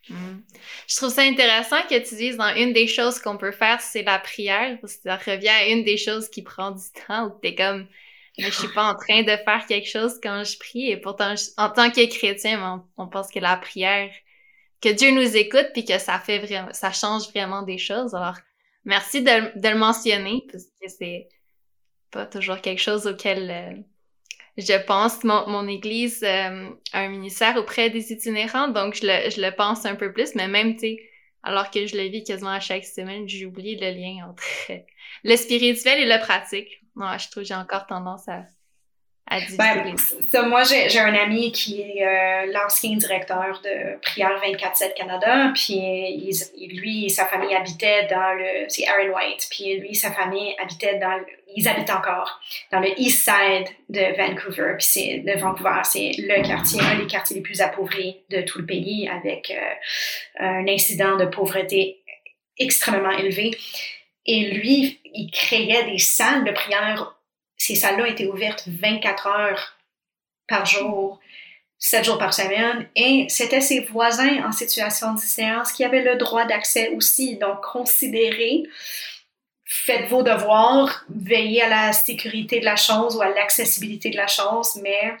Hmm. 0.08 0.40
Je 0.86 0.96
trouve 0.96 1.10
ça 1.10 1.22
intéressant 1.22 1.82
que 1.90 1.98
tu 1.98 2.14
dises 2.14 2.36
dans 2.36 2.54
une 2.54 2.72
des 2.72 2.86
choses 2.86 3.18
qu'on 3.18 3.36
peut 3.36 3.50
faire, 3.50 3.80
c'est 3.80 4.04
la 4.04 4.20
prière, 4.20 4.78
parce 4.80 4.94
que 4.94 5.02
ça 5.02 5.16
revient 5.16 5.48
à 5.48 5.66
une 5.66 5.82
des 5.82 5.96
choses 5.96 6.28
qui 6.28 6.42
prend 6.42 6.70
du 6.70 6.84
temps, 7.06 7.26
où 7.26 7.38
t'es 7.42 7.56
comme, 7.56 7.88
je 8.38 8.48
suis 8.50 8.68
pas 8.68 8.84
en 8.84 8.94
train 8.94 9.22
de 9.22 9.36
faire 9.36 9.66
quelque 9.66 9.88
chose 9.88 10.20
quand 10.22 10.44
je 10.44 10.56
prie, 10.58 10.90
et 10.90 10.96
pourtant, 10.96 11.34
en 11.56 11.70
tant 11.70 11.90
que 11.90 12.06
chrétien, 12.06 12.82
on, 12.96 13.02
on, 13.02 13.08
pense 13.08 13.32
que 13.32 13.40
la 13.40 13.56
prière, 13.56 14.10
que 14.80 14.88
Dieu 14.90 15.10
nous 15.10 15.36
écoute, 15.36 15.68
puis 15.72 15.84
que 15.84 15.98
ça 15.98 16.18
fait 16.18 16.38
vraiment, 16.38 16.72
ça 16.72 16.92
change 16.92 17.28
vraiment 17.30 17.62
des 17.62 17.78
choses. 17.78 18.14
Alors, 18.14 18.36
merci 18.84 19.22
de, 19.22 19.58
de 19.58 19.68
le 19.68 19.78
mentionner, 19.78 20.44
parce 20.50 20.64
que 20.64 20.88
c'est, 20.88 21.28
pas 22.10 22.26
toujours 22.26 22.60
quelque 22.60 22.80
chose 22.80 23.06
auquel 23.06 23.50
euh, 23.50 23.82
je 24.56 24.84
pense. 24.86 25.24
Mon, 25.24 25.48
mon 25.48 25.68
église 25.68 26.22
euh, 26.22 26.70
a 26.92 27.00
un 27.00 27.08
ministère 27.08 27.56
auprès 27.56 27.90
des 27.90 28.12
itinérants, 28.12 28.68
donc 28.68 28.94
je 28.94 29.06
le, 29.06 29.30
je 29.30 29.40
le 29.40 29.54
pense 29.54 29.84
un 29.84 29.96
peu 29.96 30.12
plus, 30.12 30.34
mais 30.34 30.48
même, 30.48 30.74
tu 30.74 30.80
sais, 30.80 30.98
alors 31.42 31.70
que 31.70 31.86
je 31.86 31.96
le 31.96 32.04
vis 32.08 32.24
quasiment 32.24 32.50
à 32.50 32.60
chaque 32.60 32.84
semaine, 32.84 33.28
j'oublie 33.28 33.76
le 33.76 33.90
lien 33.90 34.28
entre 34.28 34.42
le 35.24 35.36
spirituel 35.36 36.00
et 36.00 36.06
le 36.06 36.20
pratique. 36.20 36.80
Moi, 36.94 37.16
je 37.18 37.28
trouve 37.28 37.42
que 37.42 37.48
j'ai 37.48 37.54
encore 37.54 37.86
tendance 37.86 38.28
à, 38.28 38.46
ben, 39.58 39.94
moi, 40.48 40.62
j'ai 40.64 40.98
un 40.98 41.14
ami 41.14 41.52
qui 41.52 41.80
est 41.80 42.06
euh, 42.06 42.52
l'ancien 42.52 42.96
directeur 42.96 43.60
de 43.62 43.98
Prière 44.00 44.40
24-7 44.44 44.94
Canada, 44.94 45.52
puis 45.54 46.34
lui 46.72 47.06
et 47.06 47.08
sa 47.08 47.26
famille 47.26 47.54
habitaient 47.54 48.06
dans 48.08 48.34
le... 48.34 48.66
C'est 48.68 48.86
Aaron 48.86 49.14
White, 49.14 49.48
puis 49.50 49.78
lui 49.78 49.90
et 49.90 49.94
sa 49.94 50.10
famille 50.10 50.54
habitaient 50.60 50.98
dans... 50.98 51.20
ils 51.54 51.68
habitent 51.68 51.90
encore 51.90 52.40
dans 52.70 52.80
le 52.80 52.88
East 52.98 53.24
Side 53.24 53.68
de 53.88 54.16
Vancouver, 54.16 54.74
puis 54.78 54.86
c'est 54.86 55.18
de 55.18 55.38
Vancouver, 55.38 55.80
c'est 55.84 56.12
le 56.18 56.46
quartier, 56.46 56.80
un 56.80 56.98
des 56.98 57.06
quartiers 57.06 57.36
les 57.36 57.42
plus 57.42 57.60
appauvris 57.60 58.22
de 58.30 58.42
tout 58.42 58.58
le 58.58 58.66
pays, 58.66 59.08
avec 59.08 59.50
euh, 59.50 60.44
un 60.44 60.66
incident 60.68 61.16
de 61.16 61.26
pauvreté 61.26 62.02
extrêmement 62.58 63.10
élevé. 63.10 63.56
Et 64.26 64.50
lui, 64.50 65.00
il 65.04 65.30
créait 65.30 65.84
des 65.84 65.98
salles 65.98 66.44
de 66.44 66.50
prière 66.50 67.15
ces 67.56 67.74
salles-là 67.74 68.08
étaient 68.08 68.26
ouvertes 68.26 68.64
24 68.66 69.26
heures 69.26 69.76
par 70.48 70.66
jour, 70.66 71.20
7 71.78 72.04
jours 72.04 72.18
par 72.18 72.32
semaine, 72.32 72.88
et 72.94 73.26
c'était 73.28 73.60
ses 73.60 73.80
voisins 73.80 74.46
en 74.46 74.52
situation 74.52 75.14
de 75.14 75.18
séance 75.18 75.72
qui 75.72 75.84
avaient 75.84 76.02
le 76.02 76.16
droit 76.16 76.44
d'accès 76.44 76.90
aussi. 76.90 77.36
Donc, 77.36 77.62
considérez, 77.62 78.64
faites 79.64 80.08
vos 80.08 80.22
devoirs, 80.22 81.04
veillez 81.08 81.62
à 81.62 81.68
la 81.68 81.92
sécurité 81.92 82.60
de 82.60 82.64
la 82.64 82.76
chose 82.76 83.16
ou 83.16 83.22
à 83.22 83.28
l'accessibilité 83.28 84.10
de 84.10 84.16
la 84.16 84.28
chose, 84.28 84.78
mais 84.82 85.16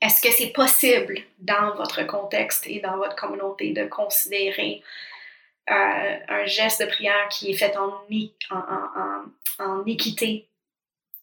est-ce 0.00 0.20
que 0.20 0.30
c'est 0.30 0.52
possible 0.52 1.20
dans 1.38 1.74
votre 1.74 2.02
contexte 2.04 2.66
et 2.66 2.80
dans 2.80 2.96
votre 2.96 3.16
communauté 3.16 3.72
de 3.72 3.86
considérer 3.86 4.82
euh, 5.70 6.18
un 6.28 6.44
geste 6.44 6.82
de 6.82 6.86
prière 6.86 7.28
qui 7.30 7.50
est 7.50 7.54
fait 7.54 7.74
en, 7.76 7.92
équité 9.86 10.48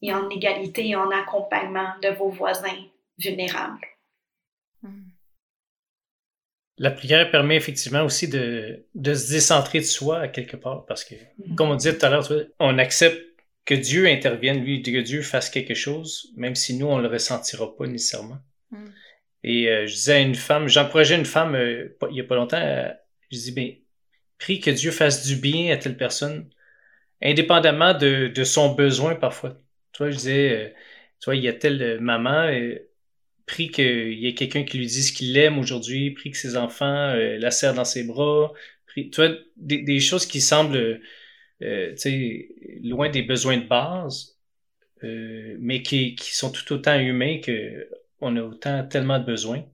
et 0.04 0.14
en 0.14 0.30
égalité 0.30 0.90
et 0.90 0.96
en 0.96 1.10
accompagnement 1.10 1.88
de 2.04 2.10
vos 2.10 2.30
voisins 2.30 2.78
vulnérables. 3.18 3.88
Hmm. 4.82 5.08
La 6.78 6.92
prière 6.92 7.32
permet 7.32 7.56
effectivement 7.56 8.04
aussi 8.04 8.28
de, 8.28 8.86
de, 8.96 9.14
se 9.14 9.32
décentrer 9.32 9.80
de 9.80 9.86
soi 9.86 10.20
à 10.20 10.28
quelque 10.28 10.58
part 10.58 10.86
parce 10.86 11.06
que, 11.06 11.16
hmm. 11.16 11.56
comme 11.56 11.72
on 11.72 11.76
disait 11.76 11.98
tout 11.98 12.06
à 12.06 12.10
l'heure, 12.10 12.30
on 12.60 12.78
accepte 12.78 13.22
que 13.66 13.74
Dieu 13.74 14.08
intervienne, 14.08 14.62
lui, 14.62 14.82
que 14.82 15.00
Dieu 15.00 15.22
fasse 15.22 15.50
quelque 15.50 15.74
chose, 15.74 16.34
même 16.36 16.56
si 16.56 16.78
nous, 16.78 16.88
on 16.88 16.98
le 16.98 17.08
ressentira 17.08 17.74
pas 17.74 17.88
nécessairement. 17.88 18.40
Hmm. 18.72 18.90
Et 19.46 19.70
euh, 19.70 19.88
je 19.88 19.94
disais 19.94 20.14
à 20.14 20.20
une 20.20 20.36
femme, 20.36 20.68
j'encourageais 20.68 21.16
une 21.16 21.26
femme 21.26 21.56
euh, 21.56 21.98
il 22.10 22.18
y 22.18 22.22
a 22.22 22.26
pas 22.26 22.36
longtemps, 22.36 22.58
euh, 22.58 22.90
je 23.32 23.38
dis, 23.38 23.52
ben, 23.54 23.72
prie 24.38 24.60
que 24.60 24.70
Dieu 24.70 24.92
fasse 24.92 25.26
du 25.26 25.38
bien 25.38 25.74
à 25.74 25.78
telle 25.78 25.96
personne, 25.96 26.50
indépendamment 27.22 27.94
de, 27.94 28.28
de 28.28 28.44
son 28.44 28.76
besoin 28.76 29.16
parfois. 29.16 29.63
Tu 29.94 30.00
vois, 30.00 30.12
je 30.12 30.18
disais, 30.18 30.50
euh, 30.52 30.70
tu 31.20 31.26
vois, 31.26 31.36
il 31.36 31.44
y 31.44 31.48
a 31.48 31.54
telle 31.54 32.00
maman, 32.02 32.50
et 32.50 32.88
prie 33.46 33.70
qu'il 33.70 34.14
y 34.14 34.28
ait 34.28 34.34
quelqu'un 34.34 34.64
qui 34.64 34.78
lui 34.78 34.88
dise 34.88 35.12
qu'il 35.12 35.34
l'aime 35.34 35.60
aujourd'hui, 35.60 36.12
prie 36.12 36.32
que 36.32 36.38
ses 36.38 36.58
enfants 36.58 36.86
euh, 36.86 37.38
la 37.38 37.52
serrent 37.52 37.76
dans 37.76 37.86
ses 37.86 38.04
bras, 38.04 38.52
prie, 38.88 39.10
tu 39.10 39.22
vois, 39.22 39.36
des, 39.58 40.00
choses 40.00 40.26
qui 40.26 40.42
semblent 40.42 41.02
euh, 41.62 41.96
loin 42.84 43.10
des 43.10 43.22
besoins 43.22 43.58
de 43.58 43.68
base, 43.68 44.38
euh, 45.04 45.58
mais 45.60 45.82
qui, 45.82 46.16
qui, 46.16 46.36
sont 46.36 46.52
tout 46.52 46.74
autant 46.74 47.00
humains 47.00 47.40
que 47.40 47.90
on 48.22 48.38
a 48.38 48.42
autant 48.42 48.88
tellement 48.88 49.20
de 49.20 49.26
besoins. 49.26 49.66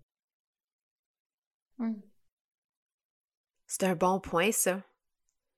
Hmm. 1.77 1.93
C'est 3.67 3.83
un 3.83 3.95
bon 3.95 4.19
point, 4.19 4.51
ça. 4.51 4.81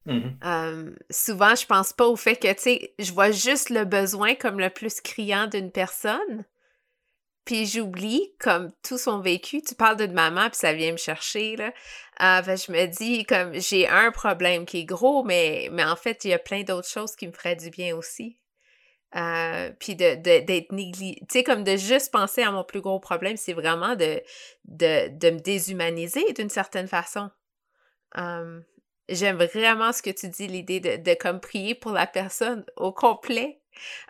Mm-hmm. 0.08 0.96
souvent, 1.12 1.54
je 1.54 1.66
pense 1.66 1.94
pas 1.94 2.08
au 2.08 2.16
fait 2.16 2.36
que, 2.36 2.52
tu 2.54 2.62
sais, 2.62 2.94
je 2.98 3.12
vois 3.12 3.32
juste 3.32 3.70
le 3.70 3.86
besoin 3.86 4.34
comme 4.34 4.60
le 4.60 4.72
plus 4.72 5.00
criant 5.00 5.46
d'une 5.48 5.72
personne, 5.72 6.44
puis 7.46 7.66
j'oublie 7.66 8.34
comme 8.40 8.72
tout 8.84 8.98
son 8.98 9.20
vécu. 9.20 9.62
Tu 9.62 9.76
parles 9.76 9.98
de 9.98 10.08
maman, 10.08 10.50
puis 10.50 10.58
ça 10.58 10.74
vient 10.74 10.92
me 10.92 10.98
chercher, 10.98 11.56
là. 11.56 11.74
Euh, 12.22 12.56
je 12.56 12.72
me 12.72 12.86
dis, 12.86 13.26
comme, 13.26 13.54
j'ai 13.60 13.88
un 13.88 14.12
problème 14.12 14.66
qui 14.66 14.80
est 14.80 14.86
gros, 14.86 15.24
mais, 15.24 15.70
en 15.84 15.96
fait, 15.96 16.24
il 16.26 16.32
y 16.32 16.34
a 16.34 16.40
plein 16.40 16.64
d'autres 16.64 16.90
choses 16.90 17.16
qui 17.16 17.28
me 17.28 17.34
feraient 17.34 17.56
du 17.56 17.70
bien 17.70 17.96
aussi. 17.96 18.38
Euh, 19.16 19.72
puis 19.80 19.96
de, 19.96 20.16
d'être 20.16 20.72
négligé. 20.72 21.16
Tu 21.22 21.26
sais, 21.30 21.44
comme 21.44 21.64
de 21.64 21.76
juste 21.76 22.12
penser 22.12 22.44
à 22.44 22.52
mon 22.52 22.64
plus 22.64 22.80
gros 22.80 23.00
problème, 23.00 23.36
c'est 23.36 23.54
vraiment 23.54 23.96
de 23.96 24.22
me 24.70 25.40
déshumaniser 25.40 26.32
d'une 26.34 26.50
certaine 26.50 26.88
façon. 26.88 27.30
J'aime 29.10 29.38
vraiment 29.38 29.92
ce 29.92 30.02
que 30.02 30.10
tu 30.10 30.30
dis, 30.30 30.48
l'idée 30.48 30.80
de, 30.80 30.98
de 30.98 31.14
comme 31.16 31.40
prier 31.40 31.76
pour 31.76 31.92
la 31.92 32.08
personne 32.08 32.66
au 32.78 32.92
complet, 32.92 33.60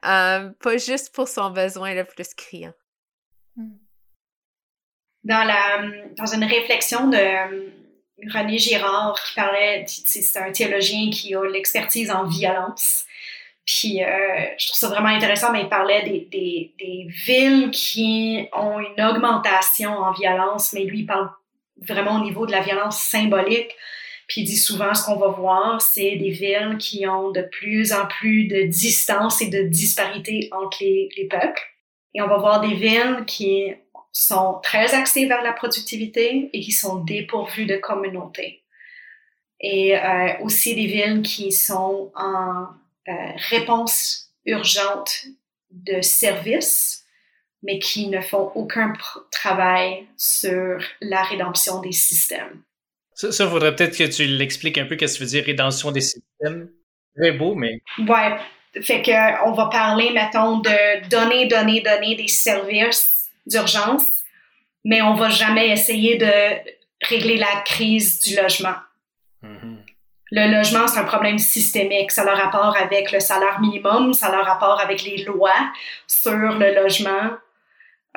pas 0.02 0.78
juste 0.78 1.14
pour 1.14 1.28
son 1.28 1.52
besoin 1.52 1.94
le 1.94 2.04
plus 2.04 2.34
criant. 2.34 2.74
Hmm. 3.56 3.78
Dans, 5.24 5.44
la, 5.44 5.88
dans 6.18 6.26
une 6.26 6.44
réflexion 6.44 7.08
de 7.08 7.18
euh, 7.18 7.70
René 8.34 8.58
Girard 8.58 9.20
qui 9.24 9.36
parlait, 9.36 9.86
c'est 9.88 10.40
un 10.40 10.52
théologien 10.52 11.12
qui 11.12 11.36
a 11.36 11.44
l'expertise 11.46 12.10
en 12.10 12.26
violence. 12.26 13.06
Puis 13.66 14.04
euh, 14.04 14.08
je 14.58 14.68
trouve 14.68 14.78
ça 14.78 14.88
vraiment 14.90 15.10
intéressant, 15.10 15.52
mais 15.52 15.62
il 15.62 15.70
parlait 15.70 16.04
des, 16.04 16.28
des, 16.32 16.74
des, 16.80 17.08
villes 17.08 17.70
qui 17.70 18.48
ont 18.54 18.80
une 18.80 19.04
augmentation 19.04 19.92
en 19.92 20.12
violence, 20.12 20.74
mais 20.74 20.84
lui 20.84 21.02
il 21.02 21.06
parle 21.06 21.30
vraiment 21.78 22.16
au 22.16 22.24
niveau 22.24 22.48
de 22.48 22.52
la 22.52 22.62
violence 22.62 23.00
symbolique. 23.00 23.76
Puis 24.32 24.44
dit 24.44 24.56
souvent 24.56 24.94
ce 24.94 25.04
qu'on 25.04 25.18
va 25.18 25.28
voir, 25.28 25.82
c'est 25.82 26.16
des 26.16 26.30
villes 26.30 26.78
qui 26.80 27.06
ont 27.06 27.32
de 27.32 27.42
plus 27.42 27.92
en 27.92 28.08
plus 28.08 28.46
de 28.46 28.62
distance 28.62 29.42
et 29.42 29.50
de 29.50 29.64
disparité 29.64 30.48
entre 30.54 30.78
les, 30.80 31.10
les 31.18 31.28
peuples. 31.28 31.62
Et 32.14 32.22
on 32.22 32.28
va 32.28 32.38
voir 32.38 32.62
des 32.62 32.74
villes 32.74 33.26
qui 33.28 33.74
sont 34.14 34.62
très 34.64 34.94
axées 34.94 35.26
vers 35.26 35.42
la 35.44 35.52
productivité 35.52 36.50
et 36.54 36.62
qui 36.62 36.72
sont 36.72 37.04
dépourvues 37.04 37.66
de 37.66 37.76
communauté. 37.76 38.64
Et 39.60 39.98
euh, 39.98 40.40
aussi 40.44 40.76
des 40.76 40.88
villes 40.88 41.24
qui 41.24 41.52
sont 41.52 42.14
en 42.16 42.68
euh, 43.10 43.14
réponse 43.50 44.32
urgente 44.46 45.26
de 45.72 46.00
services, 46.00 47.04
mais 47.64 47.80
qui 47.80 48.08
ne 48.08 48.22
font 48.22 48.50
aucun 48.56 48.94
travail 49.30 50.08
sur 50.16 50.82
la 51.02 51.22
rédemption 51.22 51.82
des 51.82 51.92
systèmes. 51.92 52.64
Ça, 53.30 53.44
il 53.44 53.50
faudrait 53.50 53.76
peut-être 53.76 53.98
que 53.98 54.04
tu 54.04 54.26
l'expliques 54.26 54.78
un 54.78 54.86
peu 54.86 54.96
qu'est-ce 54.96 55.14
que 55.14 55.18
tu 55.20 55.24
veux 55.24 55.30
dire 55.30 55.46
rédemption 55.46 55.92
des 55.92 56.02
systèmes. 56.02 56.70
Très 57.16 57.32
beau, 57.32 57.56
mais. 57.56 57.82
Ouais, 58.00 58.38
fait 58.82 59.02
que 59.02 59.46
on 59.46 59.52
va 59.52 59.68
parler, 59.68 60.12
mettons, 60.12 60.60
de 60.60 61.08
donner, 61.10 61.48
donner, 61.48 61.82
donner 61.82 62.16
des 62.16 62.28
services 62.28 63.30
d'urgence, 63.46 64.06
mais 64.86 65.02
on 65.02 65.14
va 65.14 65.30
jamais 65.30 65.70
essayer 65.70 66.18
de 66.18 66.32
régler 67.08 67.38
la 67.38 67.62
crise 67.66 68.20
du 68.22 68.36
logement. 68.36 68.76
Mm-hmm. 69.44 69.78
Le 70.32 70.58
logement, 70.58 70.88
c'est 70.88 71.00
un 71.00 71.04
problème 71.04 71.38
systémique. 71.38 72.12
Ça 72.12 72.24
a 72.24 72.34
rapport 72.34 72.76
avec 72.78 73.12
le 73.12 73.20
salaire 73.20 73.60
minimum, 73.60 74.14
ça 74.14 74.28
a 74.28 74.42
rapport 74.42 74.80
avec 74.80 75.04
les 75.04 75.26
lois 75.26 75.72
sur 76.08 76.32
le 76.32 76.74
logement. 76.74 77.32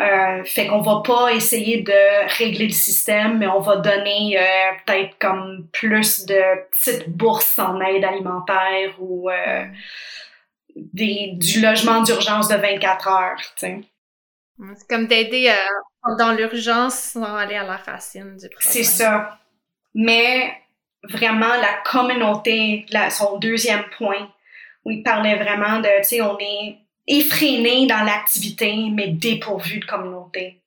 Euh, 0.01 0.43
fait 0.45 0.67
qu'on 0.67 0.81
va 0.81 1.03
pas 1.05 1.33
essayer 1.33 1.83
de 1.83 2.37
régler 2.37 2.67
le 2.67 2.73
système, 2.73 3.39
mais 3.39 3.47
on 3.47 3.61
va 3.61 3.77
donner 3.77 4.37
euh, 4.37 4.43
peut-être 4.85 5.17
comme 5.21 5.69
plus 5.73 6.27
de 6.27 6.41
petites 6.73 7.09
bourses 7.09 7.61
en 7.61 7.81
aide 7.81 8.05
alimentaire 8.05 8.97
ou 8.99 9.31
euh, 9.31 9.65
des, 10.75 11.35
du 11.35 11.61
logement 11.61 12.03
d'urgence 12.03 12.49
de 12.49 12.57
24 12.57 13.09
heures, 13.09 13.41
tu 13.57 13.67
sais. 13.67 13.81
C'est 14.77 14.89
comme 14.89 15.07
d'aider 15.07 15.49
euh, 15.51 16.17
dans 16.19 16.33
l'urgence 16.33 16.95
sans 16.95 17.37
aller 17.37 17.57
à 17.57 17.65
la 17.65 17.77
racine 17.77 18.37
du 18.37 18.49
problème. 18.49 18.73
C'est 18.73 18.83
ça. 18.83 19.39
Mais 19.95 20.53
vraiment, 21.05 21.55
la 21.57 21.75
communauté, 21.85 22.85
son 23.11 23.39
deuxième 23.39 23.85
point, 23.97 24.29
où 24.85 24.91
il 24.91 25.03
parlait 25.05 25.37
vraiment 25.37 25.79
de, 25.79 25.89
tu 25.99 26.05
sais, 26.05 26.21
on 26.21 26.37
est 26.39 26.79
effréné 27.07 27.87
dans 27.87 28.03
l'activité, 28.03 28.89
mais 28.93 29.09
dépourvu 29.09 29.81
de 29.81 29.85
communauté. 29.85 30.61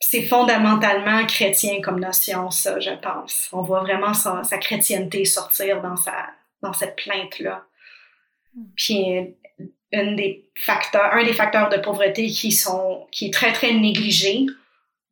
C'est 0.00 0.22
fondamentalement 0.22 1.26
chrétien 1.26 1.80
comme 1.80 1.98
notion, 1.98 2.50
ça, 2.50 2.78
je 2.78 2.90
pense. 2.90 3.48
On 3.52 3.62
voit 3.62 3.80
vraiment 3.80 4.14
sa, 4.14 4.44
sa 4.44 4.58
chrétienté 4.58 5.24
sortir 5.24 5.82
dans, 5.82 5.96
sa, 5.96 6.26
dans 6.62 6.72
cette 6.72 6.96
plainte-là. 6.96 7.64
Hmm. 8.54 8.64
Puis 8.76 9.34
un 9.92 10.12
des 10.12 10.48
facteurs, 10.54 11.12
un 11.14 11.24
des 11.24 11.32
facteurs 11.32 11.68
de 11.68 11.78
pauvreté 11.78 12.26
qui 12.28 12.52
sont, 12.52 13.06
qui 13.10 13.26
est 13.26 13.32
très, 13.32 13.52
très 13.52 13.72
négligé, 13.72 14.46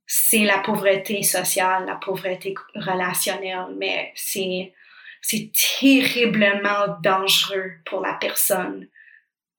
c'est 0.07 0.45
la 0.45 0.59
pauvreté 0.59 1.23
sociale, 1.23 1.87
la 1.87 1.97
pauvreté 1.97 2.55
relationnelle, 2.77 3.75
mais 3.77 4.13
c'est, 4.15 4.73
c'est 5.21 5.51
terriblement 5.81 6.97
dangereux 7.03 7.73
pour 7.87 8.01
la 8.01 8.13
personne 8.15 8.87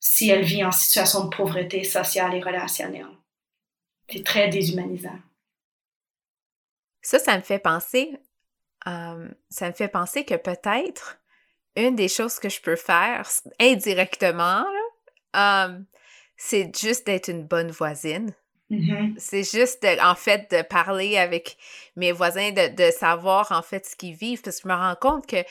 si 0.09 0.29
elle 0.29 0.43
vit 0.43 0.63
en 0.63 0.71
situation 0.71 1.25
de 1.25 1.35
pauvreté 1.35 1.83
sociale 1.83 2.33
et 2.33 2.41
relationnelle. 2.41 3.05
C'est 4.09 4.23
très 4.23 4.47
déshumanisant. 4.47 5.19
Ça, 7.01 7.19
ça 7.19 7.35
me 7.35 7.41
fait 7.41 7.59
penser, 7.59 8.17
euh, 8.87 9.27
ça 9.49 9.67
me 9.67 9.73
fait 9.73 9.89
penser 9.89 10.23
que 10.23 10.35
peut-être 10.35 11.19
une 11.75 11.95
des 11.95 12.07
choses 12.07 12.39
que 12.39 12.47
je 12.47 12.61
peux 12.61 12.77
faire 12.77 13.27
indirectement, 13.59 14.65
c'est 16.37 16.75
juste 16.75 17.05
d'être 17.05 17.27
une 17.27 17.43
bonne 17.43 17.71
voisine. 17.71 18.33
Mm-hmm. 18.71 19.15
C'est 19.17 19.43
juste, 19.43 19.85
en 20.01 20.15
fait, 20.15 20.49
de 20.51 20.61
parler 20.61 21.17
avec 21.17 21.57
mes 21.95 22.13
voisins, 22.13 22.51
de, 22.51 22.73
de, 22.73 22.91
savoir, 22.91 23.51
en 23.51 23.61
fait, 23.61 23.85
ce 23.85 23.95
qu'ils 23.95 24.15
vivent, 24.15 24.41
parce 24.41 24.57
que 24.57 24.63
je 24.63 24.73
me 24.73 24.79
rends 24.79 24.95
compte 24.95 25.27
que 25.27 25.43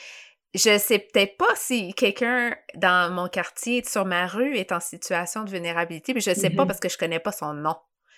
je 0.53 0.77
sais 0.77 0.99
peut-être 0.99 1.37
pas 1.37 1.55
si 1.55 1.93
quelqu'un 1.93 2.55
dans 2.75 3.13
mon 3.13 3.27
quartier, 3.27 3.83
sur 3.83 4.05
ma 4.05 4.27
rue, 4.27 4.55
est 4.55 4.71
en 4.71 4.79
situation 4.79 5.43
de 5.43 5.49
vulnérabilité, 5.49 6.13
mais 6.13 6.21
je 6.21 6.33
sais 6.33 6.49
pas 6.49 6.63
mm-hmm. 6.63 6.67
parce 6.67 6.79
que 6.79 6.89
je 6.89 6.97
connais 6.97 7.19
pas 7.19 7.31
son 7.31 7.53
nom. 7.53 7.75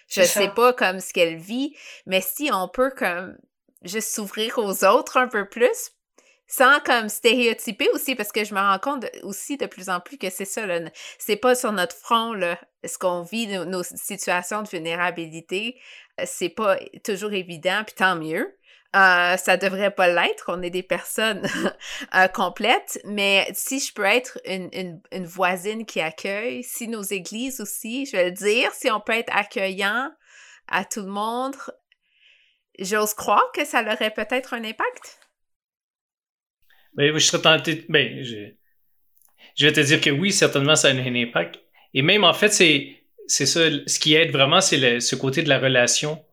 Je 0.08 0.24
sais 0.24 0.50
pas 0.50 0.74
comme 0.74 1.00
ce 1.00 1.14
qu'elle 1.14 1.38
vit, 1.38 1.76
mais 2.08 2.22
si 2.22 2.50
on 2.52 2.68
peut 2.68 2.92
comme 2.98 3.38
juste 3.84 4.14
s'ouvrir 4.14 4.58
aux 4.58 4.84
autres 4.84 5.18
un 5.18 5.28
peu 5.28 5.48
plus, 5.48 5.92
sans 6.48 6.80
comme 6.80 7.10
stéréotyper 7.10 7.90
aussi, 7.94 8.16
parce 8.16 8.32
que 8.32 8.44
je 8.44 8.56
me 8.56 8.60
rends 8.60 8.80
compte 8.80 9.06
aussi 9.22 9.58
de 9.58 9.68
plus 9.68 9.88
en 9.90 10.00
plus 10.00 10.18
que 10.18 10.32
c'est 10.32 10.46
ça, 10.46 10.64
c'est 11.20 11.36
pas 11.36 11.54
sur 11.54 11.72
notre 11.72 11.96
front, 11.96 12.34
là, 12.34 12.60
ce 12.84 12.98
qu'on 12.98 13.22
vit, 13.22 13.48
nos, 13.48 13.84
situations 13.84 14.64
de 14.64 14.68
vulnérabilité, 14.68 15.80
euh, 16.20 16.24
c'est 16.26 16.50
pas 16.50 16.78
toujours 17.04 17.34
évident, 17.34 17.84
puis 17.86 17.96
tant 17.96 18.16
mieux. 18.16 18.58
Euh, 18.96 19.38
ça 19.38 19.56
devrait 19.56 19.92
pas 19.92 20.08
l'être, 20.08 20.46
on 20.48 20.64
est 20.64 20.72
des 20.72 20.82
personnes 20.82 21.48
euh, 22.16 22.28
complètes, 22.28 23.00
mais 23.06 23.48
si 23.54 23.80
je 23.80 23.94
peux 23.94 24.04
être 24.04 24.40
une, 24.46 25.00
une, 25.12 25.26
voisine 25.26 25.86
qui 25.86 26.02
accueille, 26.02 26.64
si 26.64 26.88
nos 26.88 27.04
églises 27.04 27.62
aussi, 27.62 28.08
je 28.08 28.14
vais 28.14 28.26
le 28.26 28.32
dire, 28.32 28.72
si 28.74 28.90
on 28.90 29.00
peut 29.00 29.14
être 29.14 29.32
accueillant 29.36 30.12
à 30.68 30.86
tout 30.86 31.02
le 31.02 31.12
monde, 31.12 31.56
j'ose 32.80 33.14
croire 33.14 33.52
que 33.54 33.64
ça 33.64 33.84
aurait 33.84 34.12
peut-être 34.12 34.56
un 34.56 34.64
impact. 34.64 35.20
Je 36.98 37.18
serais 37.20 37.42
tenté. 37.42 37.86
Ben, 37.90 38.24
je, 38.24 39.66
vais 39.66 39.74
te 39.74 39.80
dire 39.80 40.02
que 40.02 40.10
oui, 40.10 40.32
certainement, 40.32 40.76
ça 40.76 40.90
a 40.90 40.92
un 40.92 41.16
impact. 41.16 41.60
Et 41.94 42.02
même, 42.02 42.24
en 42.24 42.34
fait, 42.34 42.50
c'est, 42.50 43.04
c'est 43.28 43.46
ça. 43.46 43.62
Ce 43.86 44.00
qui 44.00 44.16
aide 44.16 44.32
vraiment, 44.32 44.62
c'est 44.62 45.00
ce 45.00 45.16
côté 45.16 45.44
de 45.44 45.50
la 45.50 45.60
relation. 45.60 46.24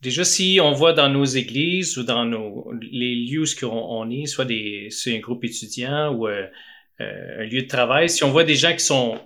Déjà, 0.00 0.24
si 0.24 0.58
on 0.62 0.72
voit 0.72 0.92
dans 0.92 1.08
nos 1.08 1.24
églises 1.24 1.98
ou 1.98 2.02
dans 2.04 2.24
nos, 2.24 2.72
les 2.80 3.14
lieux 3.16 3.44
où 3.62 3.66
on, 3.66 4.10
est, 4.10 4.26
soit 4.26 4.46
des, 4.46 4.88
c'est 4.90 5.14
un 5.16 5.20
groupe 5.20 5.44
étudiant 5.44 6.14
ou 6.14 6.26
euh, 6.26 6.46
euh, 7.00 7.42
un 7.42 7.44
lieu 7.44 7.62
de 7.62 7.66
travail, 7.66 8.08
si 8.08 8.24
on 8.24 8.30
voit 8.30 8.44
des 8.44 8.56
gens 8.56 8.72
qui 8.72 8.84
sont 8.84 9.20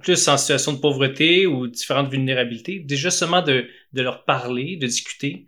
plus 0.00 0.28
en 0.28 0.36
situation 0.36 0.74
de 0.74 0.78
pauvreté 0.78 1.46
ou 1.46 1.66
différentes 1.66 2.10
vulnérabilités, 2.10 2.80
déjà 2.80 3.10
seulement 3.10 3.40
de, 3.40 3.66
de 3.94 4.02
leur 4.02 4.24
parler, 4.24 4.76
de 4.76 4.86
discuter, 4.86 5.46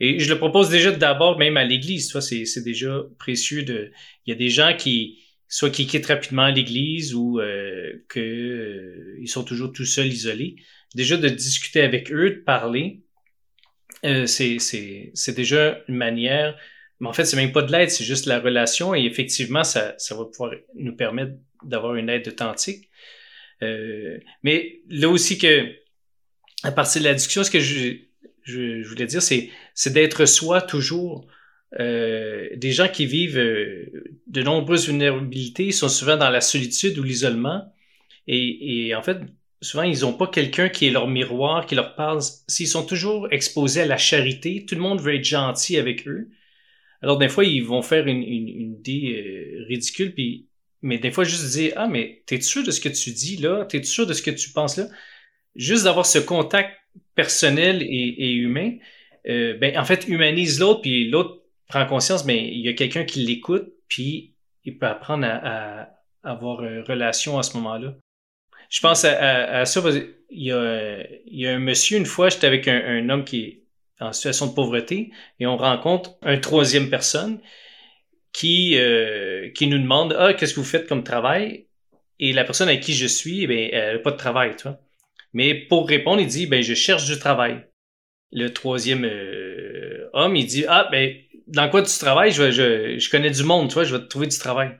et 0.00 0.18
je 0.18 0.30
le 0.32 0.38
propose 0.38 0.70
déjà 0.70 0.90
d'abord 0.90 1.38
même 1.38 1.58
à 1.58 1.64
l'Église. 1.64 2.18
C'est, 2.20 2.46
c'est 2.46 2.62
déjà 2.62 3.02
précieux 3.18 3.62
de. 3.62 3.92
Il 4.26 4.30
y 4.30 4.32
a 4.32 4.36
des 4.36 4.48
gens 4.48 4.74
qui 4.76 5.20
soit 5.46 5.70
qui 5.70 5.86
quittent 5.86 6.06
rapidement 6.06 6.48
l'Église 6.48 7.14
ou 7.14 7.38
euh, 7.38 8.02
qu'ils 8.10 8.22
euh, 8.22 9.26
sont 9.26 9.44
toujours 9.44 9.72
tout 9.72 9.84
seuls, 9.84 10.06
isolés. 10.06 10.56
Déjà 10.94 11.18
de 11.18 11.28
discuter 11.28 11.82
avec 11.82 12.10
eux, 12.10 12.30
de 12.30 12.40
parler. 12.40 13.02
Euh, 14.04 14.26
c'est 14.26 15.34
déjà 15.34 15.80
une 15.88 15.96
manière, 15.96 16.56
mais 17.00 17.08
en 17.08 17.12
fait, 17.12 17.24
c'est 17.24 17.36
même 17.36 17.52
pas 17.52 17.62
de 17.62 17.72
l'aide, 17.72 17.90
c'est 17.90 18.04
juste 18.04 18.26
la 18.26 18.40
relation 18.40 18.94
et 18.94 19.04
effectivement, 19.04 19.64
ça, 19.64 19.94
ça 19.98 20.14
va 20.14 20.24
pouvoir 20.24 20.52
nous 20.74 20.94
permettre 20.94 21.32
d'avoir 21.62 21.94
une 21.96 22.08
aide 22.08 22.28
authentique. 22.28 22.90
Euh, 23.62 24.18
mais 24.42 24.80
là 24.88 25.08
aussi 25.08 25.38
que, 25.38 25.72
à 26.62 26.72
partir 26.72 27.02
de 27.02 27.06
la 27.06 27.14
discussion, 27.14 27.44
ce 27.44 27.50
que 27.50 27.60
je, 27.60 27.96
je, 28.42 28.86
voulais 28.88 29.06
dire, 29.06 29.22
c'est 29.22 29.50
d'être 29.86 30.26
soi 30.26 30.62
toujours. 30.62 31.26
Euh, 31.78 32.48
des 32.56 32.72
gens 32.72 32.88
qui 32.88 33.06
vivent 33.06 33.38
euh, 33.38 33.86
de 34.26 34.42
nombreuses 34.42 34.86
vulnérabilités 34.88 35.70
sont 35.70 35.88
souvent 35.88 36.16
dans 36.16 36.30
la 36.30 36.40
solitude 36.40 36.98
ou 36.98 37.02
l'isolement. 37.02 37.72
Et, 38.26 38.88
et, 38.88 38.94
en 38.94 39.02
fait, 39.02 39.18
souvent, 39.62 39.82
ils 39.82 40.00
n'ont 40.00 40.12
pas 40.12 40.26
quelqu'un 40.26 40.68
qui 40.68 40.86
est 40.86 40.90
leur 40.90 41.08
miroir, 41.08 41.66
qui 41.66 41.74
leur 41.74 41.94
parle. 41.94 42.20
S'ils 42.48 42.68
sont 42.68 42.84
toujours 42.84 43.28
exposés 43.32 43.82
à 43.82 43.86
la 43.86 43.98
charité, 43.98 44.64
tout 44.66 44.74
le 44.74 44.80
monde 44.80 45.00
veut 45.00 45.14
être 45.14 45.24
gentil 45.24 45.76
avec 45.76 46.06
eux. 46.08 46.30
Alors, 47.02 47.18
des 47.18 47.28
fois, 47.28 47.44
ils 47.44 47.64
vont 47.64 47.82
faire 47.82 48.06
une, 48.06 48.22
une, 48.22 48.48
une 48.48 48.74
idée 48.74 49.16
euh, 49.16 49.64
ridicule, 49.68 50.14
puis, 50.14 50.48
mais 50.82 50.98
des 50.98 51.10
fois, 51.10 51.24
juste 51.24 51.50
dire 51.52 51.72
Ah, 51.76 51.88
mais 51.88 52.22
t'es 52.26 52.40
sûr 52.40 52.64
de 52.64 52.70
ce 52.70 52.80
que 52.80 52.88
tu 52.88 53.10
dis 53.12 53.36
là? 53.36 53.64
T'es 53.66 53.82
sûr 53.82 54.06
de 54.06 54.12
ce 54.12 54.22
que 54.22 54.30
tu 54.30 54.50
penses 54.50 54.76
là 54.76 54.86
Juste 55.56 55.84
d'avoir 55.84 56.06
ce 56.06 56.18
contact 56.18 56.76
personnel 57.14 57.82
et, 57.82 58.32
humain, 58.32 58.72
euh, 59.28 59.54
ben, 59.58 59.76
en 59.78 59.84
fait, 59.84 60.08
humanise 60.08 60.60
l'autre, 60.60 60.82
puis 60.82 61.08
l'autre 61.08 61.42
prend 61.68 61.86
conscience, 61.86 62.24
mais 62.24 62.48
il 62.48 62.60
y 62.60 62.68
a 62.68 62.72
quelqu'un 62.74 63.04
qui 63.04 63.20
l'écoute, 63.20 63.72
puis 63.88 64.34
il 64.64 64.78
peut 64.78 64.86
apprendre 64.86 65.26
à, 65.26 65.82
à 65.82 65.88
avoir 66.22 66.64
une 66.64 66.82
relation 66.82 67.38
à 67.38 67.42
ce 67.42 67.56
moment-là. 67.58 67.94
Je 68.70 68.80
pense 68.80 69.04
à, 69.04 69.64
ça. 69.66 69.82
Il 70.32 70.44
y, 70.44 70.52
a, 70.52 71.02
il 71.26 71.40
y, 71.40 71.46
a, 71.46 71.54
un 71.54 71.58
monsieur, 71.58 71.98
une 71.98 72.06
fois, 72.06 72.28
j'étais 72.28 72.46
avec 72.46 72.68
un, 72.68 73.08
homme 73.10 73.24
qui 73.24 73.40
est 73.42 73.62
en 74.00 74.12
situation 74.12 74.46
de 74.46 74.54
pauvreté 74.54 75.10
et 75.40 75.46
on 75.46 75.56
rencontre 75.56 76.16
un 76.22 76.38
troisième 76.38 76.88
personne 76.88 77.40
qui, 78.32 78.78
euh, 78.78 79.50
qui 79.50 79.66
nous 79.66 79.78
demande 79.78 80.16
Ah, 80.16 80.34
qu'est-ce 80.34 80.54
que 80.54 80.60
vous 80.60 80.66
faites 80.66 80.86
comme 80.88 81.02
travail 81.02 81.66
Et 82.20 82.32
la 82.32 82.44
personne 82.44 82.68
avec 82.68 82.80
qui 82.80 82.94
je 82.94 83.06
suis, 83.06 83.44
eh 83.44 83.74
elle 83.74 83.96
n'a 83.96 83.98
pas 83.98 84.12
de 84.12 84.16
travail, 84.16 84.54
tu 84.56 84.62
vois. 84.62 84.80
Mais 85.32 85.54
pour 85.54 85.88
répondre, 85.88 86.20
il 86.20 86.28
dit 86.28 86.46
ben, 86.46 86.62
Je 86.62 86.74
cherche 86.74 87.06
du 87.06 87.18
travail. 87.18 87.66
Le 88.32 88.52
troisième 88.52 89.04
euh, 89.04 90.08
homme, 90.12 90.36
il 90.36 90.46
dit 90.46 90.64
Ah, 90.68 90.88
ben, 90.92 91.16
dans 91.48 91.68
quoi 91.68 91.82
tu 91.82 91.98
travailles? 91.98 92.30
Je, 92.30 92.52
je, 92.52 92.98
je 92.98 93.10
connais 93.10 93.30
du 93.30 93.42
monde, 93.42 93.68
tu 93.68 93.74
vois, 93.74 93.84
je 93.84 93.96
vais 93.96 94.02
te 94.02 94.08
trouver 94.08 94.28
du 94.28 94.38
travail. 94.38 94.78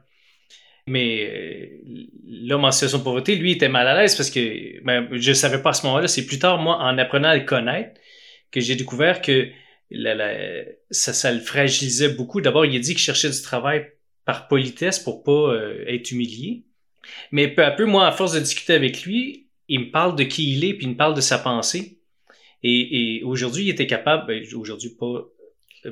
Mais 0.90 1.24
euh, 1.24 2.06
l'homme 2.26 2.64
en 2.64 2.72
situation 2.72 2.98
de 2.98 3.04
pauvreté, 3.04 3.36
lui, 3.36 3.52
était 3.52 3.68
mal 3.68 3.86
à 3.86 3.94
l'aise 4.00 4.16
parce 4.16 4.28
que 4.28 4.82
ben, 4.84 5.08
je 5.12 5.28
ne 5.28 5.34
savais 5.34 5.62
pas 5.62 5.70
à 5.70 5.72
ce 5.72 5.86
moment-là. 5.86 6.08
C'est 6.08 6.26
plus 6.26 6.40
tard, 6.40 6.58
moi, 6.58 6.78
en 6.78 6.98
apprenant 6.98 7.28
à 7.28 7.36
le 7.36 7.44
connaître, 7.44 8.00
que 8.50 8.60
j'ai 8.60 8.74
découvert 8.74 9.22
que 9.22 9.48
ça, 10.90 11.32
le 11.32 11.38
fragilisait 11.38 12.08
beaucoup. 12.08 12.40
D'abord, 12.40 12.66
il 12.66 12.74
a 12.74 12.80
dit 12.80 12.90
qu'il 12.90 12.98
cherchait 12.98 13.30
du 13.30 13.40
travail 13.40 13.86
par 14.24 14.48
politesse 14.48 14.98
pour 14.98 15.22
pas 15.22 15.54
euh, 15.54 15.84
être 15.86 16.10
humilié. 16.10 16.64
Mais 17.30 17.46
peu 17.46 17.64
à 17.64 17.70
peu, 17.70 17.84
moi, 17.84 18.08
à 18.08 18.10
force 18.10 18.32
de 18.32 18.40
discuter 18.40 18.72
avec 18.72 19.04
lui, 19.04 19.46
il 19.68 19.80
me 19.80 19.90
parle 19.92 20.16
de 20.16 20.24
qui 20.24 20.52
il 20.52 20.64
est, 20.64 20.74
puis 20.74 20.86
il 20.86 20.90
me 20.90 20.96
parle 20.96 21.14
de 21.14 21.20
sa 21.20 21.38
pensée. 21.38 22.00
Et, 22.64 23.22
aujourd'hui, 23.24 23.66
il 23.66 23.70
était 23.70 23.86
capable, 23.86 24.26
ben, 24.26 24.44
aujourd'hui 24.54 24.90
pas, 24.98 25.24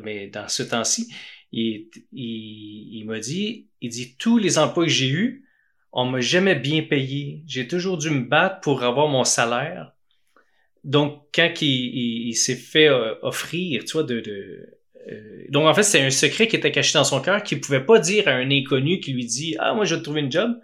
mais 0.03 0.27
dans 0.27 0.49
ce 0.49 0.65
temps-ci, 0.65 1.09
il, 1.53 1.89
il, 2.13 3.05
m'a 3.07 3.19
dit, 3.19 3.69
il 3.81 3.91
dit, 3.91 4.17
tous 4.17 4.39
les 4.39 4.59
emplois 4.59 4.85
que 4.85 4.91
j'ai 4.91 5.09
eus, 5.09 5.45
on 5.93 6.05
m'a 6.05 6.21
jamais 6.21 6.55
bien 6.55 6.83
payé. 6.83 7.43
J'ai 7.47 7.67
toujours 7.67 7.97
dû 7.97 8.11
me 8.11 8.25
battre 8.25 8.61
pour 8.61 8.83
avoir 8.83 9.09
mon 9.09 9.25
salaire. 9.25 9.93
Donc, 10.85 11.25
quand 11.35 11.51
il, 11.63 12.29
il, 12.29 12.35
s'est 12.35 12.57
fait 12.57 12.89
euh, 12.89 13.15
offrir, 13.23 13.85
tu 13.85 13.93
vois, 13.93 14.03
de... 14.03 14.21
de 14.21 14.79
euh, 15.11 15.45
donc, 15.49 15.67
en 15.67 15.75
fait, 15.75 15.83
c'est 15.83 16.03
un 16.03 16.11
secret 16.11 16.49
qui 16.49 16.57
était 16.57 16.71
caché 16.71 16.99
dans 16.99 17.05
son 17.05 17.21
cœur 17.21 17.43
qu'il 17.43 17.61
pouvait 17.61 17.85
pas 17.85 17.99
dire 17.99 18.29
à 18.29 18.33
un 18.33 18.51
inconnu 18.51 19.01
qui 19.01 19.13
lui 19.13 19.25
dit 19.25 19.57
«Ah, 19.59 19.75
moi, 19.75 19.85
je 19.85 19.95
vais 19.95 20.03
trouver 20.03 20.21
une 20.21 20.33
job.» 20.33 20.59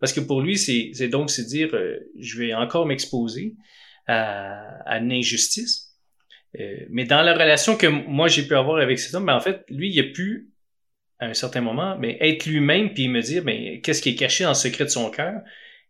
Parce 0.00 0.12
que 0.12 0.20
pour 0.20 0.40
lui, 0.40 0.56
c'est 0.56 1.08
donc, 1.08 1.30
c'est 1.30 1.44
dire 1.44 1.70
euh, 1.74 1.98
Je 2.20 2.38
vais 2.38 2.54
encore 2.54 2.86
m'exposer 2.86 3.56
à 4.06 4.98
une 4.98 5.12
injustice.» 5.12 5.86
Euh, 6.58 6.86
mais 6.90 7.04
dans 7.04 7.22
la 7.22 7.34
relation 7.34 7.76
que 7.76 7.86
moi 7.86 8.28
j'ai 8.28 8.46
pu 8.46 8.54
avoir 8.54 8.78
avec 8.78 8.98
cet 8.98 9.14
homme, 9.14 9.26
ben 9.26 9.36
en 9.36 9.40
fait, 9.40 9.64
lui, 9.68 9.90
il 9.90 10.00
a 10.00 10.04
pu, 10.04 10.50
à 11.18 11.26
un 11.26 11.34
certain 11.34 11.60
moment, 11.60 11.96
mais 11.98 12.16
être 12.20 12.46
lui-même 12.46 12.92
puis 12.92 13.08
me 13.08 13.20
dire, 13.20 13.44
mais 13.44 13.80
qu'est-ce 13.80 14.02
qui 14.02 14.10
est 14.10 14.14
caché 14.14 14.44
dans 14.44 14.50
le 14.50 14.56
secret 14.56 14.84
de 14.84 14.90
son 14.90 15.10
cœur, 15.10 15.40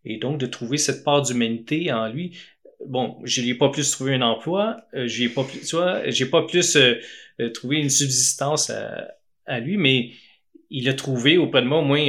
et 0.04 0.18
donc 0.18 0.38
de 0.38 0.46
trouver 0.46 0.78
cette 0.78 1.04
part 1.04 1.22
d'humanité 1.22 1.92
en 1.92 2.08
lui. 2.08 2.38
Bon, 2.86 3.18
je 3.24 3.42
n'ai 3.42 3.54
pas 3.54 3.70
plus 3.70 3.90
trouvé 3.90 4.14
un 4.14 4.22
emploi, 4.22 4.82
euh, 4.94 5.06
j'ai 5.06 5.28
pas 5.28 5.44
plus, 5.44 5.72
vois, 5.74 6.08
j'ai 6.10 6.26
pas 6.26 6.46
plus 6.46 6.76
euh, 6.76 7.00
trouvé 7.52 7.78
une 7.78 7.90
subsistance 7.90 8.70
à, 8.70 9.60
lui, 9.60 9.76
mais 9.76 10.10
il 10.70 10.88
a 10.88 10.94
trouvé 10.94 11.38
auprès 11.38 11.62
de 11.62 11.66
moi 11.66 11.78
au 11.78 11.84
moins 11.84 12.04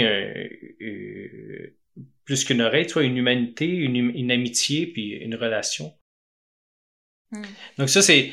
plus 2.26 2.44
qu'une 2.44 2.62
oreille, 2.62 2.88
une 2.98 3.18
humanité, 3.18 3.66
une 3.66 4.32
amitié 4.32 4.88
puis 4.88 5.12
une 5.12 5.36
relation. 5.36 5.94
Hmm. 7.32 7.44
Donc 7.78 7.90
ça, 7.90 8.02
c'est, 8.02 8.32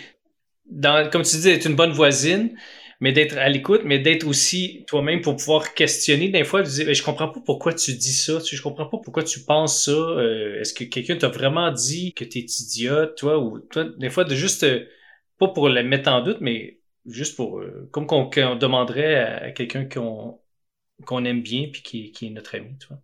dans, 0.71 1.09
comme 1.11 1.23
tu 1.23 1.37
dis, 1.37 1.49
être 1.49 1.67
une 1.67 1.77
bonne 1.77 1.93
voisine, 1.93 2.57
mais 3.01 3.13
d'être 3.13 3.37
à 3.37 3.49
l'écoute, 3.49 3.83
mais 3.85 3.99
d'être 3.99 4.27
aussi 4.27 4.85
toi-même 4.87 5.21
pour 5.21 5.37
pouvoir 5.37 5.75
questionner. 5.75 6.29
Des 6.29 6.45
fois, 6.45 6.63
tu 6.63 6.71
dis, 6.71 6.95
je 6.95 7.03
comprends 7.03 7.29
pas 7.29 7.41
pourquoi 7.45 7.75
tu 7.75 7.93
dis 7.93 8.13
ça, 8.13 8.39
je 8.39 8.63
comprends 8.63 8.87
pas 8.87 8.99
pourquoi 8.99 9.23
tu 9.23 9.41
penses 9.41 9.85
ça. 9.85 9.93
Euh, 9.93 10.61
est-ce 10.61 10.73
que 10.73 10.85
quelqu'un 10.85 11.17
t'a 11.17 11.29
vraiment 11.29 11.71
dit 11.71 12.15
que 12.15 12.25
t'es 12.25 12.41
idiote, 12.41 13.17
toi, 13.17 13.39
ou 13.39 13.59
toi, 13.59 13.85
des 13.85 14.11
fois, 14.11 14.25
de 14.25 14.35
juste, 14.35 14.63
euh, 14.65 14.87
pas 15.39 15.49
pour 15.49 15.69
le 15.69 15.83
mettre 15.83 16.11
en 16.11 16.23
doute, 16.23 16.39
mais 16.41 16.81
juste 17.07 17.37
pour, 17.37 17.61
euh, 17.61 17.89
comme 17.93 18.07
qu'on 18.07 18.57
demanderait 18.57 19.17
à, 19.17 19.51
quelqu'un 19.53 19.85
qu'on 19.87 20.41
qu'on 21.05 21.27
aime 21.27 21.43
bien 21.43 21.69
puis 21.71 21.83
qui, 21.83 22.11
qui 22.11 22.27
est 22.27 22.31
notre 22.31 22.55
ami, 22.55 22.79
tu 22.81 22.87
vois. 22.89 23.03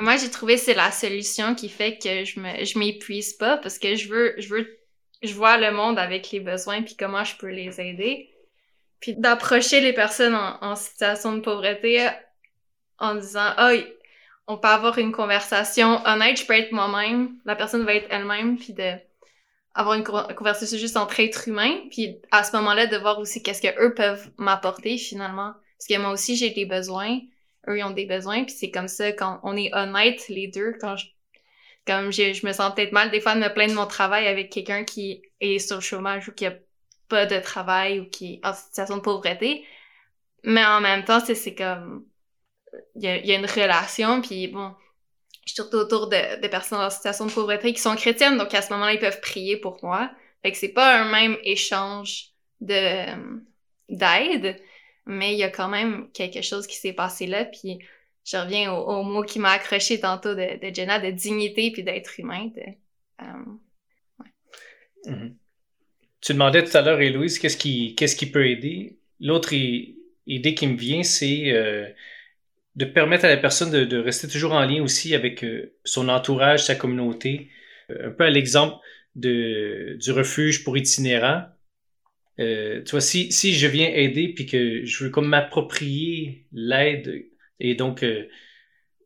Moi, 0.00 0.16
j'ai 0.16 0.30
trouvé 0.30 0.56
c'est 0.56 0.74
la 0.74 0.90
solution 0.90 1.54
qui 1.54 1.68
fait 1.68 1.98
que 1.98 2.24
je 2.24 2.40
me 2.40 2.64
je 2.64 2.78
m'épuise 2.78 3.34
pas 3.34 3.58
parce 3.58 3.78
que 3.78 3.94
je 3.94 4.08
veux 4.08 4.34
je 4.38 4.48
veux 4.48 4.78
je 5.22 5.34
vois 5.34 5.56
le 5.56 5.70
monde 5.70 5.98
avec 5.98 6.30
les 6.32 6.40
besoins 6.40 6.82
puis 6.82 6.96
comment 6.96 7.24
je 7.24 7.36
peux 7.36 7.50
les 7.50 7.80
aider. 7.80 8.30
Puis 9.00 9.14
d'approcher 9.16 9.80
les 9.80 9.92
personnes 9.92 10.34
en, 10.34 10.76
situation 10.76 11.34
de 11.36 11.40
pauvreté 11.40 12.08
en 12.98 13.14
disant 13.14 13.52
"Ah, 13.56 13.72
on 14.48 14.58
peut 14.58 14.68
avoir 14.68 14.98
une 14.98 15.12
conversation 15.12 16.04
honnête, 16.06 16.38
je 16.40 16.46
peux 16.46 16.54
être 16.54 16.72
moi-même, 16.72 17.38
la 17.44 17.56
personne 17.56 17.84
va 17.84 17.94
être 17.94 18.08
elle-même 18.10 18.58
puis 18.58 18.72
de 18.72 18.92
avoir 19.74 19.96
une 19.96 20.04
conversation 20.04 20.78
juste 20.78 20.96
entre 20.96 21.20
êtres 21.20 21.48
humains, 21.48 21.80
puis 21.90 22.16
à 22.30 22.44
ce 22.44 22.54
moment-là 22.56 22.86
de 22.86 22.96
voir 22.96 23.18
aussi 23.18 23.42
qu'est-ce 23.42 23.62
que 23.62 23.82
eux 23.82 23.94
peuvent 23.94 24.30
m'apporter 24.38 24.98
finalement 24.98 25.52
parce 25.78 25.88
que 25.88 25.98
moi 25.98 26.10
aussi 26.12 26.36
j'ai 26.36 26.50
des 26.50 26.66
besoins 26.66 27.20
eux, 27.68 27.78
ils 27.78 27.84
ont 27.84 27.90
des 27.90 28.06
besoins, 28.06 28.44
puis 28.44 28.54
c'est 28.54 28.70
comme 28.70 28.88
ça, 28.88 29.12
quand 29.12 29.40
on 29.42 29.56
est 29.56 29.72
honnête, 29.74 30.28
les 30.28 30.48
deux, 30.48 30.74
quand 30.80 30.96
je, 30.96 31.06
comme 31.86 32.12
je, 32.12 32.46
me 32.46 32.52
sens 32.52 32.74
peut-être 32.74 32.92
mal 32.92 33.10
des 33.10 33.20
fois 33.20 33.34
de 33.34 33.40
me 33.40 33.52
plaindre 33.52 33.72
de 33.72 33.76
mon 33.76 33.86
travail 33.86 34.26
avec 34.26 34.50
quelqu'un 34.50 34.84
qui 34.84 35.22
est 35.40 35.58
sur 35.58 35.76
le 35.76 35.82
chômage 35.82 36.28
ou 36.28 36.32
qui 36.32 36.46
a 36.46 36.54
pas 37.08 37.26
de 37.26 37.38
travail 37.38 38.00
ou 38.00 38.08
qui 38.08 38.34
est 38.34 38.46
en 38.46 38.54
situation 38.54 38.96
de 38.96 39.02
pauvreté, 39.02 39.64
mais 40.44 40.64
en 40.64 40.80
même 40.80 41.04
temps, 41.04 41.20
c'est 41.20 41.54
comme, 41.54 42.06
il 42.96 43.02
y 43.04 43.32
a, 43.32 43.36
une 43.36 43.46
relation, 43.46 44.20
puis 44.20 44.48
bon, 44.48 44.74
je 45.44 45.52
suis 45.52 45.56
surtout 45.56 45.76
autour 45.76 46.08
de, 46.08 46.40
de 46.40 46.48
personnes 46.48 46.80
en 46.80 46.90
situation 46.90 47.26
de 47.26 47.32
pauvreté 47.32 47.72
qui 47.72 47.80
sont 47.80 47.96
chrétiennes, 47.96 48.38
donc 48.38 48.54
à 48.54 48.62
ce 48.62 48.72
moment-là, 48.72 48.94
ils 48.94 49.00
peuvent 49.00 49.20
prier 49.20 49.56
pour 49.56 49.78
moi. 49.82 50.10
Fait 50.42 50.52
que 50.52 50.58
c'est 50.58 50.68
pas 50.72 51.00
un 51.00 51.10
même 51.10 51.38
échange 51.42 52.30
de 52.60 53.06
d'aide, 53.88 54.60
mais 55.06 55.32
il 55.32 55.38
y 55.38 55.42
a 55.42 55.50
quand 55.50 55.68
même 55.68 56.08
quelque 56.12 56.42
chose 56.42 56.66
qui 56.66 56.76
s'est 56.76 56.92
passé 56.92 57.26
là, 57.26 57.44
puis 57.44 57.78
je 58.24 58.36
reviens 58.36 58.72
au, 58.72 59.02
mot 59.02 59.22
qui 59.22 59.38
m'a 59.38 59.50
accroché 59.50 60.00
tantôt 60.00 60.34
de, 60.34 60.58
Jenna, 60.72 60.98
de 60.98 61.10
dignité 61.10 61.70
puis 61.70 61.82
d'être 61.82 62.18
humain. 62.18 62.50
Euh, 63.20 63.24
mm-hmm. 65.06 65.34
Tu 66.20 66.32
demandais 66.32 66.64
tout 66.64 66.76
à 66.76 66.80
l'heure, 66.80 67.00
Héloïse, 67.00 67.38
qu'est-ce 67.38 67.58
qui, 67.58 67.94
qu'est-ce 67.94 68.16
qui 68.16 68.30
peut 68.30 68.46
aider? 68.46 68.98
L'autre 69.20 69.52
idée 69.52 70.54
qui 70.54 70.66
me 70.66 70.76
vient, 70.76 71.02
c'est 71.02 71.50
euh, 71.52 71.86
de 72.76 72.86
permettre 72.86 73.26
à 73.26 73.28
la 73.28 73.36
personne 73.36 73.70
de, 73.70 73.98
rester 73.98 74.26
toujours 74.26 74.52
en 74.52 74.64
lien 74.64 74.82
aussi 74.82 75.14
avec 75.14 75.44
euh, 75.44 75.74
son 75.84 76.08
entourage, 76.08 76.64
sa 76.64 76.74
communauté. 76.74 77.50
un 77.90 78.10
peu 78.10 78.24
à 78.24 78.30
l'exemple 78.30 78.76
du 79.14 80.10
refuge 80.10 80.64
pour 80.64 80.76
itinérants 80.76 81.44
euh, 82.40 82.82
tu 82.82 82.90
vois, 82.92 83.00
si, 83.00 83.30
si 83.32 83.54
je 83.54 83.66
viens 83.66 83.88
aider 83.88 84.28
puis 84.34 84.46
que 84.46 84.84
je 84.84 85.04
veux 85.04 85.10
comme 85.10 85.28
m'approprier 85.28 86.46
l'aide 86.52 87.26
et 87.60 87.74
donc 87.74 88.02
euh, 88.02 88.28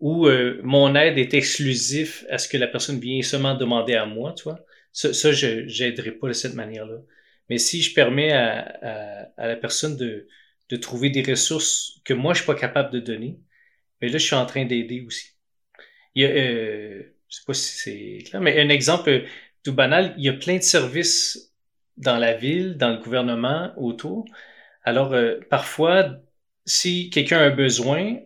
où 0.01 0.27
euh, 0.27 0.61
mon 0.63 0.95
aide 0.95 1.19
est 1.19 1.35
exclusif 1.35 2.25
à 2.31 2.39
ce 2.39 2.49
que 2.49 2.57
la 2.57 2.69
personne 2.69 3.01
vient 3.01 3.21
seulement 3.23 3.55
demander 3.55 3.95
à 3.95 4.07
moi, 4.07 4.35
tu 4.37 4.45
vois, 4.45 4.61
ça, 4.93 5.13
ça 5.13 5.33
je 5.33 5.83
n'aiderai 5.83 6.13
pas 6.13 6.29
de 6.29 6.33
cette 6.33 6.55
manière-là. 6.55 6.99
Mais 7.51 7.59
si 7.59 7.83
je 7.83 7.95
permets 7.95 8.33
à, 8.33 8.61
à, 8.83 9.29
à, 9.37 9.49
la 9.49 9.57
personne 9.57 9.97
de, 9.97 10.29
de 10.69 10.77
trouver 10.77 11.11
des 11.11 11.23
ressources 11.23 12.01
que 12.05 12.15
moi 12.15 12.35
je 12.35 12.39
suis 12.41 12.47
pas 12.47 12.55
capable 12.55 12.93
de 12.93 13.01
donner, 13.01 13.41
mais 14.01 14.09
ben 14.09 14.13
là 14.13 14.19
je 14.19 14.25
suis 14.27 14.37
en 14.37 14.47
train 14.47 14.65
d'aider 14.65 15.03
aussi. 15.03 15.33
Il 16.15 16.23
y 16.23 16.27
a, 16.27 16.29
euh, 16.31 17.03
je 17.29 17.37
sais 17.37 17.43
pas 17.47 17.55
si 17.55 17.77
c'est 17.79 18.25
clair, 18.31 18.41
mais 18.41 18.61
un 18.61 18.69
exemple 18.69 19.25
tout 19.65 19.73
banal, 19.75 20.15
il 20.19 20.25
y 20.25 20.29
a 20.29 20.33
plein 20.35 20.57
de 20.57 20.63
services 20.63 21.48
dans 21.99 22.17
la 22.17 22.35
ville, 22.35 22.77
dans 22.77 22.91
le 22.91 22.99
gouvernement, 22.99 23.73
autour. 23.77 24.25
Alors, 24.85 25.13
euh, 25.13 25.39
parfois, 25.51 26.21
si 26.65 27.11
quelqu'un 27.11 27.39
a 27.39 27.45
un 27.45 27.55
besoin, 27.55 28.19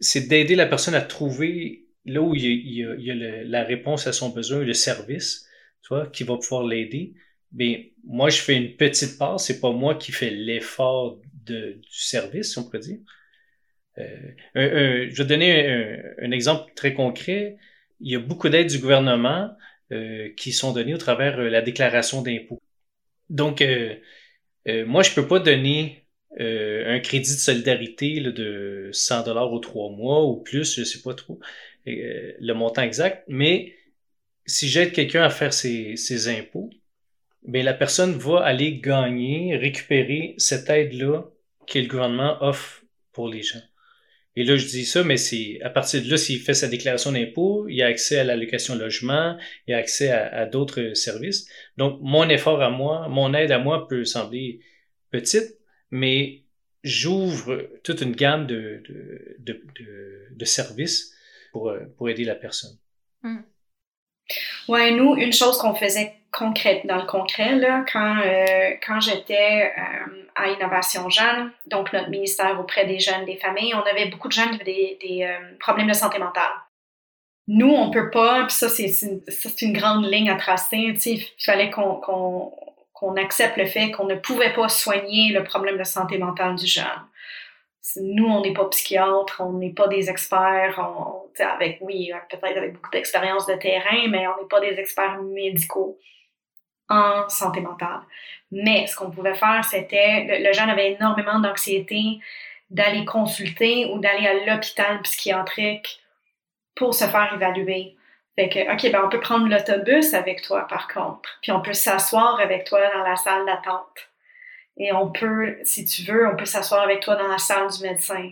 c'est 0.00 0.28
d'aider 0.28 0.54
la 0.56 0.66
personne 0.66 0.94
à 0.94 1.00
trouver 1.00 1.86
là 2.04 2.22
où 2.22 2.34
il 2.34 2.42
y 2.42 2.84
a, 2.84 2.94
il 2.94 3.04
y 3.04 3.10
a, 3.10 3.14
la 3.44 3.64
réponse 3.64 4.06
à 4.06 4.12
son 4.12 4.30
besoin, 4.30 4.60
le 4.60 4.72
service, 4.74 5.46
tu 5.82 5.88
vois, 5.94 6.06
qui 6.08 6.24
va 6.24 6.36
pouvoir 6.36 6.64
l'aider. 6.64 7.14
Mais 7.52 7.92
moi, 8.04 8.30
je 8.30 8.38
fais 8.40 8.56
une 8.56 8.76
petite 8.76 9.18
part, 9.18 9.40
c'est 9.40 9.60
pas 9.60 9.72
moi 9.72 9.94
qui 9.96 10.12
fais 10.12 10.30
l'effort 10.30 11.20
du 11.44 11.80
service, 11.90 12.52
si 12.52 12.58
on 12.58 12.68
peut 12.68 12.78
dire. 12.78 12.98
Euh, 14.56 15.08
je 15.10 15.22
vais 15.22 15.28
donner 15.28 16.00
un, 16.22 16.30
exemple 16.30 16.72
très 16.74 16.94
concret. 16.94 17.56
Il 18.00 18.12
y 18.12 18.16
a 18.16 18.20
beaucoup 18.20 18.48
d'aides 18.48 18.68
du 18.68 18.78
gouvernement 18.78 19.50
euh, 19.92 20.28
qui 20.36 20.52
sont 20.52 20.72
données 20.72 20.94
au 20.94 20.98
travers 20.98 21.38
euh, 21.40 21.48
la 21.48 21.62
déclaration 21.62 22.22
d'impôt. 22.22 22.62
Donc, 23.30 23.62
moi, 24.66 25.02
je 25.02 25.14
peux 25.14 25.26
pas 25.26 25.38
donner 25.38 26.04
un 26.38 27.00
crédit 27.00 27.34
de 27.34 27.40
solidarité 27.40 28.20
de 28.20 28.90
100 28.92 29.24
dollars 29.24 29.52
ou 29.52 29.58
trois 29.58 29.90
mois 29.90 30.24
ou 30.24 30.36
plus, 30.36 30.76
je 30.76 30.84
sais 30.84 31.02
pas 31.02 31.14
trop 31.14 31.38
le 31.86 32.52
montant 32.52 32.82
exact, 32.82 33.24
mais 33.28 33.74
si 34.46 34.68
j'aide 34.68 34.92
quelqu'un 34.92 35.22
à 35.22 35.30
faire 35.30 35.52
ses, 35.52 35.96
ses 35.96 36.28
impôts, 36.28 36.70
bien, 37.42 37.62
la 37.62 37.74
personne 37.74 38.12
va 38.12 38.40
aller 38.40 38.78
gagner, 38.80 39.56
récupérer 39.56 40.34
cette 40.38 40.68
aide-là 40.70 41.24
que 41.66 41.78
le 41.78 41.86
gouvernement 41.86 42.42
offre 42.42 42.82
pour 43.12 43.28
les 43.28 43.42
gens. 43.42 43.60
Et 44.36 44.44
là, 44.44 44.56
je 44.56 44.66
dis 44.66 44.84
ça, 44.84 45.02
mais 45.02 45.16
c'est 45.16 45.58
à 45.62 45.70
partir 45.70 46.02
de 46.02 46.08
là, 46.08 46.16
s'il 46.16 46.40
fait 46.40 46.54
sa 46.54 46.68
déclaration 46.68 47.10
d'impôt, 47.10 47.66
il 47.68 47.82
a 47.82 47.86
accès 47.86 48.18
à 48.18 48.24
l'allocation 48.24 48.76
logement, 48.76 49.36
il 49.66 49.74
a 49.74 49.78
accès 49.78 50.10
à, 50.10 50.46
d'autres 50.46 50.94
services. 50.94 51.48
Donc, 51.76 51.98
mon 52.02 52.28
effort 52.28 52.62
à 52.62 52.70
moi, 52.70 53.08
mon 53.08 53.34
aide 53.34 53.50
à 53.50 53.58
moi 53.58 53.88
peut 53.88 54.04
sembler 54.04 54.60
petite, 55.10 55.58
mais 55.90 56.44
j'ouvre 56.84 57.68
toute 57.82 58.00
une 58.00 58.14
gamme 58.14 58.46
de, 58.46 58.82
de, 59.40 59.64
de, 60.30 60.44
services 60.44 61.12
pour, 61.52 61.72
pour 61.96 62.08
aider 62.08 62.24
la 62.24 62.36
personne. 62.36 62.78
Hmm. 63.22 63.40
Ouais, 64.68 64.92
nous, 64.92 65.16
une 65.16 65.32
chose 65.32 65.58
qu'on 65.58 65.74
faisait 65.74 66.17
concrète 66.32 66.86
dans 66.86 66.96
le 66.96 67.06
concret, 67.06 67.54
là, 67.54 67.84
quand, 67.90 68.16
euh, 68.24 68.74
quand 68.86 69.00
j'étais 69.00 69.72
euh, 69.76 70.26
à 70.34 70.48
Innovation 70.48 71.08
Jeune, 71.08 71.50
donc 71.66 71.92
notre 71.92 72.10
ministère 72.10 72.58
auprès 72.60 72.86
des 72.86 72.98
jeunes, 72.98 73.24
des 73.24 73.36
familles, 73.36 73.74
on 73.74 73.82
avait 73.82 74.06
beaucoup 74.06 74.28
de 74.28 74.32
jeunes 74.32 74.50
qui 74.50 74.60
avaient 74.60 74.64
des, 74.64 74.98
des 75.00 75.22
euh, 75.24 75.56
problèmes 75.58 75.88
de 75.88 75.94
santé 75.94 76.18
mentale. 76.18 76.52
Nous, 77.46 77.70
on 77.70 77.90
peut 77.90 78.10
pas, 78.10 78.44
puis 78.44 78.54
ça, 78.54 78.68
c'est 78.68 78.92
une, 79.02 79.22
une 79.62 79.72
grande 79.72 80.04
ligne 80.04 80.30
à 80.30 80.36
tracer, 80.36 80.94
il 81.04 81.22
fallait 81.38 81.70
qu'on 81.70 82.00
qu'on 82.92 83.14
accepte 83.14 83.56
le 83.56 83.66
fait 83.66 83.92
qu'on 83.92 84.06
ne 84.06 84.16
pouvait 84.16 84.52
pas 84.52 84.68
soigner 84.68 85.32
le 85.32 85.44
problème 85.44 85.78
de 85.78 85.84
santé 85.84 86.18
mentale 86.18 86.56
du 86.56 86.66
jeune 86.66 86.84
nous, 87.96 88.26
on 88.26 88.42
n'est 88.42 88.52
pas 88.52 88.66
psychiatre, 88.66 89.40
on 89.40 89.54
n'est 89.54 89.72
pas 89.72 89.88
des 89.88 90.10
experts, 90.10 90.78
on, 90.78 91.28
avec, 91.42 91.78
oui, 91.80 92.10
peut-être 92.28 92.56
avec 92.56 92.74
beaucoup 92.74 92.90
d'expérience 92.90 93.46
de 93.46 93.54
terrain, 93.54 94.08
mais 94.08 94.26
on 94.26 94.42
n'est 94.42 94.48
pas 94.48 94.60
des 94.60 94.78
experts 94.78 95.22
médicaux 95.22 95.98
en 96.88 97.28
santé 97.28 97.60
mentale. 97.60 98.00
Mais 98.50 98.86
ce 98.86 98.96
qu'on 98.96 99.10
pouvait 99.10 99.34
faire, 99.34 99.64
c'était, 99.64 100.40
le, 100.40 100.52
jeune 100.52 100.70
avait 100.70 100.92
énormément 100.92 101.38
d'anxiété 101.38 102.20
d'aller 102.70 103.04
consulter 103.04 103.86
ou 103.86 103.98
d'aller 103.98 104.26
à 104.26 104.44
l'hôpital 104.44 105.00
psychiatrique 105.02 106.00
pour 106.74 106.94
se 106.94 107.04
faire 107.04 107.32
évaluer. 107.34 107.96
Fait 108.36 108.48
que, 108.48 108.72
OK, 108.72 108.92
ben 108.92 109.02
on 109.04 109.08
peut 109.08 109.20
prendre 109.20 109.48
l'autobus 109.48 110.14
avec 110.14 110.42
toi, 110.42 110.66
par 110.68 110.86
contre, 110.86 111.38
puis 111.42 111.50
on 111.50 111.60
peut 111.60 111.72
s'asseoir 111.72 112.38
avec 112.40 112.64
toi 112.64 112.80
dans 112.94 113.02
la 113.02 113.16
salle 113.16 113.46
d'attente 113.46 114.08
et 114.76 114.92
on 114.92 115.10
peut, 115.10 115.58
si 115.64 115.84
tu 115.84 116.02
veux, 116.02 116.28
on 116.28 116.36
peut 116.36 116.44
s'asseoir 116.44 116.82
avec 116.82 117.00
toi 117.00 117.16
dans 117.16 117.26
la 117.26 117.38
salle 117.38 117.68
du 117.68 117.82
médecin. 117.82 118.30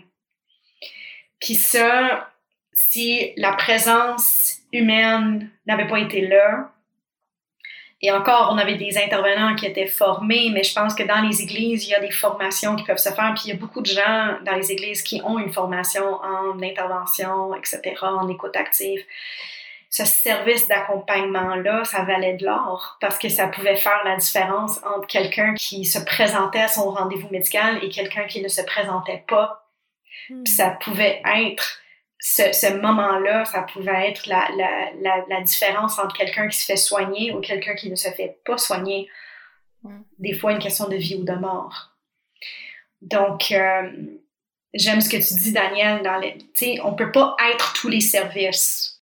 Puis 1.41 1.55
ça, 1.55 2.31
si 2.73 3.33
la 3.35 3.53
présence 3.53 4.59
humaine 4.71 5.49
n'avait 5.65 5.87
pas 5.87 5.99
été 5.99 6.25
là, 6.25 6.71
et 8.01 8.11
encore, 8.11 8.49
on 8.51 8.57
avait 8.57 8.75
des 8.75 8.97
intervenants 8.97 9.55
qui 9.55 9.65
étaient 9.65 9.87
formés, 9.87 10.51
mais 10.53 10.63
je 10.63 10.73
pense 10.73 10.93
que 10.93 11.03
dans 11.03 11.21
les 11.21 11.41
églises, 11.41 11.87
il 11.87 11.91
y 11.91 11.95
a 11.95 11.99
des 11.99 12.11
formations 12.11 12.75
qui 12.75 12.83
peuvent 12.83 12.97
se 12.97 13.09
faire. 13.09 13.33
Puis 13.33 13.45
il 13.45 13.49
y 13.49 13.53
a 13.53 13.55
beaucoup 13.55 13.81
de 13.81 13.87
gens 13.87 14.37
dans 14.45 14.53
les 14.53 14.71
églises 14.71 15.01
qui 15.01 15.19
ont 15.23 15.39
une 15.39 15.51
formation 15.51 16.05
en 16.21 16.61
intervention, 16.61 17.55
etc., 17.55 17.95
en 18.03 18.27
écoute 18.29 18.55
active 18.55 19.03
ce 19.89 20.05
service 20.05 20.67
d'accompagnement-là, 20.67 21.83
ça 21.85 22.03
valait 22.03 22.35
de 22.35 22.45
l'or 22.45 22.97
parce 22.99 23.17
que 23.17 23.29
ça 23.29 23.47
pouvait 23.47 23.77
faire 23.77 24.01
la 24.03 24.17
différence 24.17 24.79
entre 24.83 25.07
quelqu'un 25.07 25.53
qui 25.53 25.85
se 25.85 25.99
présentait 25.99 26.61
à 26.61 26.67
son 26.67 26.91
rendez-vous 26.91 27.29
médical 27.29 27.83
et 27.83 27.89
quelqu'un 27.89 28.25
qui 28.25 28.41
ne 28.41 28.47
se 28.47 28.61
présentait 28.61 29.23
pas. 29.27 29.63
Hmm. 30.29 30.45
ça 30.45 30.71
pouvait 30.71 31.21
être 31.37 31.79
ce, 32.19 32.51
ce 32.51 32.73
moment-là, 32.73 33.45
ça 33.45 33.61
pouvait 33.61 34.09
être 34.09 34.27
la, 34.27 34.47
la, 34.57 34.91
la, 35.01 35.25
la 35.29 35.41
différence 35.41 35.99
entre 35.99 36.15
quelqu'un 36.15 36.47
qui 36.47 36.57
se 36.57 36.65
fait 36.65 36.77
soigner 36.77 37.33
ou 37.33 37.41
quelqu'un 37.41 37.75
qui 37.75 37.89
ne 37.89 37.95
se 37.95 38.09
fait 38.09 38.39
pas 38.45 38.57
soigner. 38.57 39.09
Des 40.19 40.33
fois, 40.33 40.51
une 40.51 40.59
question 40.59 40.87
de 40.87 40.95
vie 40.95 41.15
ou 41.15 41.23
de 41.23 41.33
mort. 41.33 41.91
Donc, 43.01 43.51
euh, 43.51 43.91
j'aime 44.73 45.01
ce 45.01 45.09
que 45.09 45.17
tu 45.17 45.33
dis, 45.35 45.53
Daniel, 45.53 46.01
dans 46.01 46.17
les, 46.17 46.37
on 46.83 46.93
peut 46.93 47.11
pas 47.11 47.35
être 47.53 47.73
tous 47.73 47.87
les 47.87 48.01
services 48.01 48.97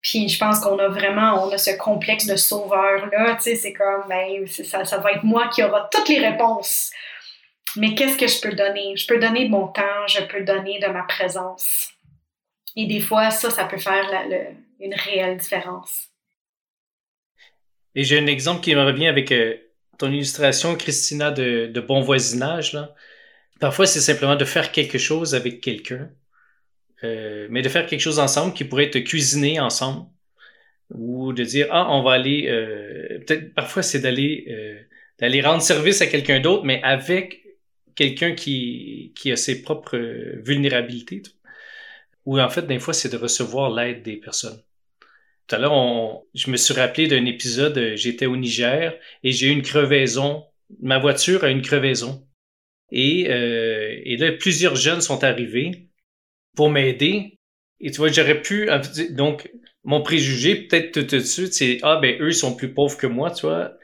puis 0.00 0.28
je 0.28 0.38
pense 0.38 0.60
qu'on 0.60 0.78
a 0.78 0.88
vraiment, 0.88 1.44
on 1.44 1.50
a 1.50 1.58
ce 1.58 1.76
complexe 1.76 2.26
de 2.26 2.36
sauveur-là, 2.36 3.34
tu 3.36 3.42
sais, 3.42 3.56
c'est 3.56 3.72
comme, 3.72 4.04
ben, 4.08 4.46
ça, 4.46 4.84
ça 4.84 4.98
va 4.98 5.12
être 5.12 5.24
moi 5.24 5.48
qui 5.48 5.62
aura 5.62 5.88
toutes 5.92 6.08
les 6.08 6.26
réponses. 6.26 6.92
Mais 7.76 7.94
qu'est-ce 7.94 8.16
que 8.16 8.26
je 8.26 8.40
peux 8.40 8.54
donner? 8.54 8.96
Je 8.96 9.06
peux 9.06 9.18
donner 9.18 9.44
de 9.46 9.50
mon 9.50 9.68
temps, 9.68 10.06
je 10.06 10.22
peux 10.22 10.42
donner 10.42 10.78
de 10.78 10.86
ma 10.86 11.02
présence. 11.02 11.90
Et 12.76 12.86
des 12.86 13.00
fois, 13.00 13.30
ça, 13.30 13.50
ça 13.50 13.64
peut 13.64 13.78
faire 13.78 14.06
une 14.80 14.94
réelle 14.94 15.36
différence. 15.36 16.08
Et 17.94 18.04
j'ai 18.04 18.18
un 18.18 18.26
exemple 18.26 18.62
qui 18.62 18.74
me 18.74 18.84
revient 18.84 19.08
avec 19.08 19.32
euh, 19.32 19.56
ton 19.98 20.12
illustration, 20.12 20.76
Christina, 20.76 21.30
de, 21.30 21.66
de 21.66 21.80
bon 21.80 22.00
voisinage. 22.00 22.72
Là. 22.72 22.94
Parfois, 23.60 23.86
c'est 23.86 24.00
simplement 24.00 24.36
de 24.36 24.44
faire 24.44 24.70
quelque 24.70 24.98
chose 24.98 25.34
avec 25.34 25.60
quelqu'un 25.60 26.10
euh, 27.04 27.46
mais 27.50 27.62
de 27.62 27.68
faire 27.68 27.86
quelque 27.86 28.00
chose 28.00 28.18
ensemble 28.18 28.52
qui 28.54 28.64
pourrait 28.64 28.86
être 28.86 28.98
cuisiné 29.00 29.60
ensemble 29.60 30.06
ou 30.90 31.32
de 31.32 31.44
dire 31.44 31.68
ah 31.70 31.86
on 31.90 32.02
va 32.02 32.12
aller 32.12 32.48
euh, 32.48 33.20
peut-être 33.24 33.54
parfois 33.54 33.82
c'est 33.84 34.00
d'aller 34.00 34.46
euh, 34.50 34.80
d'aller 35.20 35.40
rendre 35.40 35.62
service 35.62 36.00
à 36.02 36.08
quelqu'un 36.08 36.40
d'autre 36.40 36.64
mais 36.64 36.82
avec 36.82 37.44
quelqu'un 37.94 38.32
qui 38.34 39.12
qui 39.14 39.30
a 39.30 39.36
ses 39.36 39.62
propres 39.62 39.96
vulnérabilités 40.42 41.22
ou 42.28 42.38
en 42.40 42.48
fait 42.48 42.66
des 42.66 42.78
fois 42.78 42.94
c'est 42.94 43.12
de 43.12 43.16
recevoir 43.16 43.70
l'aide 43.70 44.02
des 44.02 44.16
personnes 44.16 44.60
tout 45.46 45.56
à 45.56 45.58
l'heure 45.58 46.22
je 46.34 46.50
me 46.50 46.56
suis 46.56 46.74
rappelé 46.74 47.06
d'un 47.08 47.24
épisode 47.24 47.94
j'étais 47.96 48.26
au 48.26 48.36
Niger 48.36 48.94
et 49.24 49.32
j'ai 49.32 49.48
eu 49.48 49.52
une 49.52 49.62
crevaison 49.62 50.44
ma 50.80 50.98
voiture 50.98 51.44
a 51.44 51.50
une 51.50 51.62
crevaison 51.62 52.26
et 52.90 53.22
et 53.22 54.16
là 54.16 54.32
plusieurs 54.32 54.76
jeunes 54.76 55.00
sont 55.00 55.24
arrivés 55.24 55.88
pour 56.58 56.70
m'aider. 56.70 57.38
Et 57.78 57.92
tu 57.92 57.98
vois, 57.98 58.10
j'aurais 58.10 58.42
pu. 58.42 58.68
Donc, 59.10 59.48
mon 59.84 60.02
préjugé, 60.02 60.56
peut-être 60.56 60.90
tout 60.90 61.16
de 61.16 61.20
suite, 61.20 61.54
c'est 61.54 61.78
Ah, 61.84 62.00
ben, 62.02 62.20
eux 62.20 62.32
sont 62.32 62.56
plus 62.56 62.74
pauvres 62.74 62.96
que 62.98 63.06
moi, 63.06 63.30
tu 63.30 63.46
vois. 63.46 63.74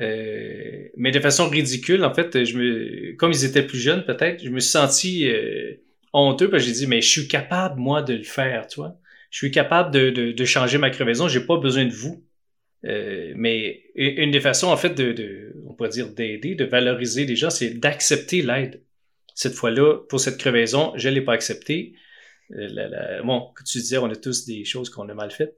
Euh, 0.00 0.88
mais 0.96 1.12
de 1.12 1.20
façon 1.20 1.48
ridicule, 1.48 2.04
en 2.04 2.12
fait, 2.12 2.44
je 2.44 2.58
me, 2.58 3.14
comme 3.16 3.30
ils 3.30 3.44
étaient 3.44 3.62
plus 3.64 3.78
jeunes, 3.78 4.04
peut-être, 4.04 4.42
je 4.44 4.50
me 4.50 4.58
suis 4.58 4.72
senti 4.72 5.28
euh, 5.28 5.74
honteux 6.16 6.50
parce 6.50 6.62
que 6.62 6.68
j'ai 6.68 6.74
dit, 6.74 6.86
mais 6.86 7.00
je 7.00 7.08
suis 7.08 7.28
capable, 7.28 7.80
moi, 7.80 8.02
de 8.02 8.14
le 8.14 8.22
faire, 8.22 8.66
tu 8.66 8.80
vois. 8.80 8.96
Je 9.30 9.38
suis 9.38 9.50
capable 9.50 9.90
de, 9.90 10.10
de, 10.10 10.44
changer 10.44 10.78
ma 10.78 10.90
crevaison, 10.90 11.28
j'ai 11.28 11.40
pas 11.40 11.58
besoin 11.58 11.84
de 11.84 11.92
vous. 11.92 12.24
Euh, 12.84 13.32
mais 13.36 13.82
une 13.94 14.30
des 14.30 14.40
façons, 14.40 14.68
en 14.68 14.76
fait, 14.76 14.94
de, 14.94 15.54
on 15.66 15.74
pourrait 15.74 15.90
dire 15.90 16.08
d'aider, 16.08 16.54
de 16.54 16.64
valoriser 16.64 17.26
les 17.26 17.36
gens, 17.36 17.50
c'est 17.50 17.70
d'accepter 17.70 18.42
l'aide. 18.42 18.82
Cette 19.34 19.54
fois-là, 19.54 19.98
pour 20.08 20.20
cette 20.20 20.38
crevaison, 20.38 20.92
je 20.96 21.08
l'ai 21.08 21.20
pas 21.20 21.34
acceptée. 21.34 21.94
Euh, 22.52 23.22
bon, 23.22 23.52
tu 23.70 23.78
disais, 23.78 23.98
on 23.98 24.06
a 24.06 24.16
tous 24.16 24.46
des 24.46 24.64
choses 24.64 24.88
qu'on 24.88 25.08
a 25.08 25.14
mal 25.14 25.30
faites. 25.30 25.56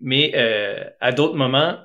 Mais 0.00 0.32
euh, 0.34 0.82
à 1.00 1.12
d'autres 1.12 1.36
moments, 1.36 1.78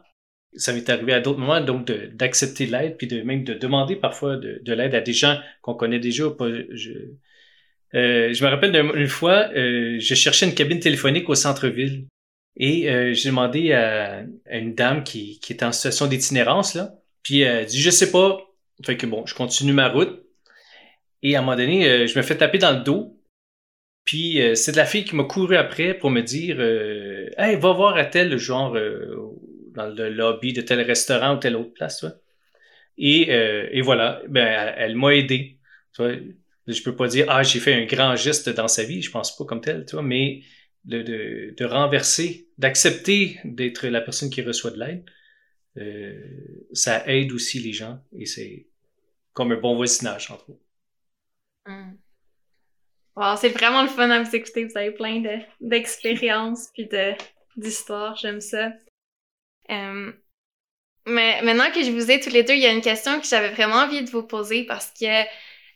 ça 0.53 0.73
m'est 0.73 0.89
arrivé 0.89 1.13
à 1.13 1.19
d'autres 1.19 1.39
moments, 1.39 1.61
donc 1.61 1.85
d'accepter 2.13 2.65
l'aide, 2.65 2.97
puis 2.97 3.07
de 3.07 3.21
même 3.21 3.43
de 3.43 3.53
demander 3.53 3.95
parfois 3.95 4.37
de, 4.37 4.73
l'aide 4.73 4.95
à 4.95 5.01
des 5.01 5.13
gens 5.13 5.37
qu'on 5.61 5.75
connaît 5.75 5.99
déjà. 5.99 6.29
Pas, 6.31 6.47
euh, 7.95 8.33
je 8.33 8.43
me 8.43 8.49
rappelle 8.49 8.71
d'une 8.71 9.07
fois, 9.07 9.49
je 9.53 10.15
cherchais 10.15 10.45
une 10.45 10.55
cabine 10.55 10.79
téléphonique 10.79 11.29
au 11.29 11.35
centre-ville 11.35 12.07
et 12.57 13.13
j'ai 13.13 13.29
demandé 13.29 13.73
à, 13.73 14.23
une 14.51 14.75
dame 14.75 15.03
qui, 15.03 15.39
qui 15.39 15.53
était 15.53 15.65
en 15.65 15.71
situation 15.71 16.07
d'itinérance, 16.07 16.75
là, 16.75 16.95
puis 17.23 17.41
elle 17.41 17.65
dit, 17.65 17.81
je 17.81 17.89
sais 17.89 18.11
pas. 18.11 18.39
Fait 18.85 18.97
que 18.97 19.05
bon, 19.05 19.25
je 19.25 19.35
continue 19.35 19.73
ma 19.73 19.89
route. 19.89 20.23
Et 21.21 21.35
à 21.35 21.39
un 21.39 21.41
moment 21.43 21.55
donné, 21.55 22.07
je 22.07 22.17
me 22.17 22.23
fais 22.23 22.35
taper 22.35 22.57
dans 22.57 22.71
le 22.71 22.83
dos 22.83 23.21
puis 24.05 24.41
euh, 24.41 24.55
c'est 24.55 24.71
de 24.71 24.77
la 24.77 24.85
fille 24.85 25.05
qui 25.05 25.15
m'a 25.15 25.23
couru 25.23 25.55
après 25.55 25.93
pour 25.93 26.09
me 26.09 26.21
dire 26.21 26.57
euh, 26.59 27.29
Hey, 27.37 27.55
va 27.57 27.73
voir 27.73 27.95
à 27.97 28.05
tel 28.05 28.35
genre 28.37 28.75
euh, 28.75 29.37
dans 29.73 29.87
le 29.87 30.09
lobby 30.09 30.53
de 30.53 30.61
tel 30.61 30.81
restaurant 30.81 31.35
ou 31.35 31.37
telle 31.37 31.55
autre 31.55 31.73
place. 31.73 32.05
Et, 32.97 33.33
euh, 33.33 33.67
et 33.71 33.81
voilà, 33.81 34.21
ben, 34.27 34.73
elle, 34.77 34.95
m'a 34.95 35.15
aidé. 35.15 35.59
Tu 35.95 36.03
vois, 36.03 36.13
je 36.71 36.83
peux 36.83 36.95
pas 36.95 37.07
dire, 37.07 37.25
ah, 37.29 37.43
j'ai 37.43 37.59
fait 37.59 37.73
un 37.73 37.85
grand 37.85 38.15
geste 38.15 38.49
dans 38.49 38.67
sa 38.67 38.83
vie, 38.83 39.01
je 39.01 39.11
pense 39.11 39.35
pas 39.35 39.45
comme 39.45 39.61
tel, 39.61 39.85
tu 39.85 39.95
vois, 39.95 40.03
mais 40.03 40.41
de, 40.85 41.01
de, 41.01 41.53
de 41.57 41.65
renverser, 41.65 42.49
d'accepter 42.57 43.39
d'être 43.43 43.87
la 43.87 44.01
personne 44.01 44.29
qui 44.29 44.41
reçoit 44.41 44.71
de 44.71 44.79
l'aide, 44.79 45.05
euh, 45.77 46.67
ça 46.73 47.07
aide 47.07 47.31
aussi 47.31 47.59
les 47.59 47.73
gens 47.73 47.99
et 48.17 48.25
c'est 48.25 48.67
comme 49.33 49.51
un 49.51 49.57
bon 49.57 49.75
voisinage, 49.75 50.29
entre 50.31 50.49
autres. 50.49 50.65
Mm. 51.65 51.93
c'est 53.37 53.49
vraiment 53.49 53.83
le 53.83 53.87
fun 53.87 54.09
à 54.09 54.21
vous 54.21 54.35
écouter. 54.35 54.65
Vous 54.65 54.77
avez 54.77 54.91
plein 54.91 55.23
d'expériences 55.61 56.69
puis 56.73 56.89
d'histoires. 57.55 58.15
J'aime 58.17 58.41
ça. 58.41 58.73
Mais 61.07 61.41
maintenant 61.41 61.71
que 61.71 61.83
je 61.83 61.91
vous 61.91 62.11
ai 62.11 62.19
tous 62.19 62.29
les 62.29 62.43
deux, 62.43 62.53
il 62.53 62.61
y 62.61 62.65
a 62.65 62.73
une 62.73 62.81
question 62.81 63.19
que 63.19 63.27
j'avais 63.27 63.51
vraiment 63.51 63.75
envie 63.75 64.03
de 64.03 64.09
vous 64.09 64.23
poser 64.23 64.65
parce 64.65 64.91
que 64.91 65.23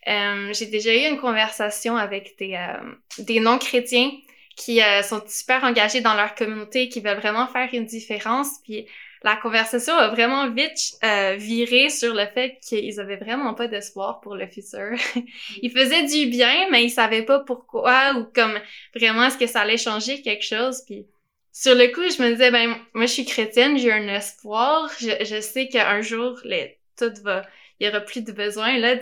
euh, 0.08 0.54
j'ai 0.54 0.68
déjà 0.68 0.94
eu 0.94 1.10
une 1.12 1.20
conversation 1.20 1.98
avec 1.98 2.36
des, 2.38 2.54
euh, 2.56 2.94
des 3.20 3.40
non-chrétiens 3.40 4.12
qui 4.56 4.80
sont 5.04 5.22
super 5.28 5.66
engagés 5.66 6.00
dans 6.00 6.14
leur 6.14 6.34
communauté, 6.34 6.88
qui 6.88 7.02
veulent 7.02 7.18
vraiment 7.18 7.46
faire 7.46 7.68
une 7.74 7.84
différence. 7.84 8.60
Puis 8.64 8.88
la 9.26 9.36
conversation 9.36 9.96
a 9.96 10.10
vraiment 10.10 10.52
vite 10.52 11.00
euh, 11.04 11.36
viré 11.36 11.90
sur 11.90 12.14
le 12.14 12.28
fait 12.28 12.60
qu'ils 12.62 13.00
avaient 13.00 13.16
vraiment 13.16 13.56
pas 13.56 13.68
d'espoir 13.68 14.22
pour 14.22 14.36
le 14.36 14.46
futur. 14.46 14.92
ils 15.64 15.72
faisaient 15.72 16.04
du 16.04 16.30
bien, 16.30 16.70
mais 16.70 16.84
ils 16.84 16.92
savaient 16.92 17.24
pas 17.24 17.40
pourquoi 17.40 18.14
ou 18.14 18.26
comme 18.36 18.54
vraiment 18.96 19.26
est-ce 19.26 19.40
que 19.40 19.48
ça 19.48 19.62
allait 19.62 19.78
changer 19.78 20.22
quelque 20.22 20.46
chose. 20.46 20.84
Puis 20.86 21.08
sur 21.52 21.74
le 21.74 21.88
coup, 21.88 22.04
je 22.04 22.22
me 22.22 22.34
disais 22.34 22.52
ben 22.52 22.76
moi 22.94 23.08
je 23.08 23.14
suis 23.14 23.26
chrétienne, 23.26 23.80
j'ai 23.80 23.92
un 23.92 24.08
espoir, 24.10 24.92
je, 25.00 25.26
je 25.26 25.42
sais 25.42 25.70
qu'un 25.70 26.02
jour 26.02 26.38
les, 26.44 26.78
tout 26.96 27.12
va, 27.24 27.42
il 27.80 27.88
y 27.88 27.90
aura 27.90 28.02
plus 28.02 28.22
de 28.22 28.32
besoin 28.32 28.78
là. 28.78 28.96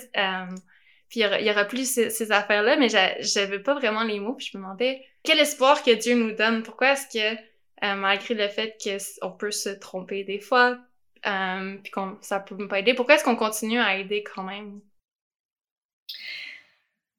Puis 1.14 1.22
il 1.22 1.46
y 1.46 1.52
aura, 1.52 1.66
plus 1.66 1.88
ces, 1.94 2.32
affaires-là, 2.32 2.76
mais 2.76 2.90
j'avais 2.90 3.60
pas 3.60 3.76
vraiment 3.76 4.02
les 4.02 4.20
mots, 4.20 4.34
puis 4.34 4.50
je 4.52 4.58
me 4.58 4.64
demandais 4.64 5.06
quel 5.22 5.38
espoir 5.38 5.84
que 5.84 5.92
Dieu 5.92 6.16
nous 6.16 6.32
donne, 6.32 6.64
pourquoi 6.64 6.94
est-ce 6.94 7.06
que 7.08 7.36
euh, 7.84 7.94
malgré 7.94 8.34
le 8.34 8.48
fait 8.48 8.76
qu'on 9.22 9.30
peut 9.30 9.52
se 9.52 9.70
tromper 9.70 10.24
des 10.24 10.40
fois, 10.40 10.80
euh, 11.28 11.78
puis 11.84 11.92
qu'on 11.92 12.18
ça 12.22 12.40
peut 12.40 12.68
pas 12.68 12.80
aider. 12.80 12.96
Pourquoi 12.96 13.14
est-ce 13.14 13.24
qu'on 13.24 13.36
continue 13.36 13.80
à 13.80 13.96
aider 13.96 14.24
quand 14.24 14.42
même? 14.42 14.82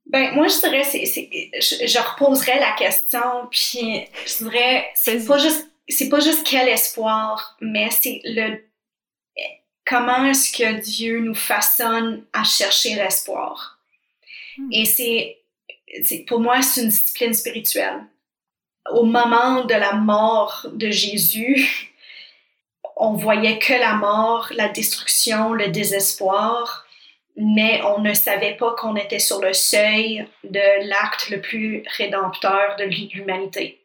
Ben, 0.06 0.34
moi, 0.34 0.48
je 0.48 0.58
dirais, 0.58 0.82
c'est, 0.82 1.04
je, 1.04 1.86
je, 1.86 1.98
reposerais 2.00 2.58
la 2.58 2.72
question, 2.72 3.46
puis 3.48 4.08
je 4.26 4.44
dirais, 4.44 4.90
c'est 4.96 5.24
pas 5.24 5.38
juste, 5.38 5.70
c'est 5.88 6.08
pas 6.08 6.18
juste 6.18 6.44
quel 6.44 6.66
espoir, 6.66 7.56
mais 7.60 7.92
c'est 7.92 8.22
le, 8.24 8.58
comment 9.86 10.24
est-ce 10.24 10.50
que 10.50 10.80
Dieu 10.80 11.20
nous 11.20 11.36
façonne 11.36 12.26
à 12.32 12.42
chercher 12.42 12.96
l'espoir? 12.96 13.73
Et 14.70 14.84
c'est, 14.84 15.38
pour 16.26 16.40
moi, 16.40 16.62
c'est 16.62 16.82
une 16.82 16.88
discipline 16.88 17.34
spirituelle 17.34 18.04
au 18.90 19.04
moment 19.04 19.64
de 19.64 19.74
la 19.74 19.94
mort 19.94 20.66
de 20.72 20.90
Jésus, 20.90 21.90
on 22.96 23.14
voyait 23.14 23.58
que 23.58 23.72
la 23.72 23.94
mort, 23.94 24.48
la 24.54 24.68
destruction, 24.68 25.52
le 25.52 25.68
désespoir, 25.68 26.86
mais 27.36 27.82
on 27.82 28.00
ne 28.00 28.14
savait 28.14 28.54
pas 28.54 28.74
qu'on 28.78 28.94
était 28.94 29.18
sur 29.18 29.40
le 29.40 29.52
seuil 29.52 30.26
de 30.44 30.88
l'acte 30.88 31.30
le 31.30 31.40
plus 31.40 31.82
rédempteur 31.96 32.76
de 32.78 32.84
l'humanité. 32.84 33.80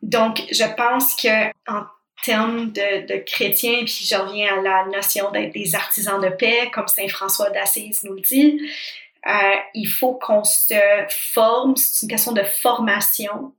Donc, 0.00 0.42
je 0.50 0.64
pense 0.76 1.14
que 1.14 1.48
en 1.70 1.84
termes 2.22 2.72
de, 2.72 3.18
chrétiens, 3.24 3.84
puis 3.84 4.06
je 4.08 4.16
reviens 4.16 4.58
à 4.58 4.62
la 4.62 4.86
notion 4.86 5.30
des 5.30 5.74
artisans 5.74 6.20
de 6.20 6.30
paix, 6.30 6.70
comme 6.72 6.88
Saint 6.88 7.08
François 7.08 7.50
d'Assise 7.50 8.02
nous 8.04 8.14
le 8.14 8.20
dit, 8.22 8.60
euh, 9.26 9.56
il 9.74 9.88
faut 9.88 10.14
qu'on 10.14 10.44
se 10.44 10.74
forme, 11.08 11.76
c'est 11.76 12.02
une 12.02 12.10
question 12.10 12.32
de 12.32 12.42
formation 12.42 13.54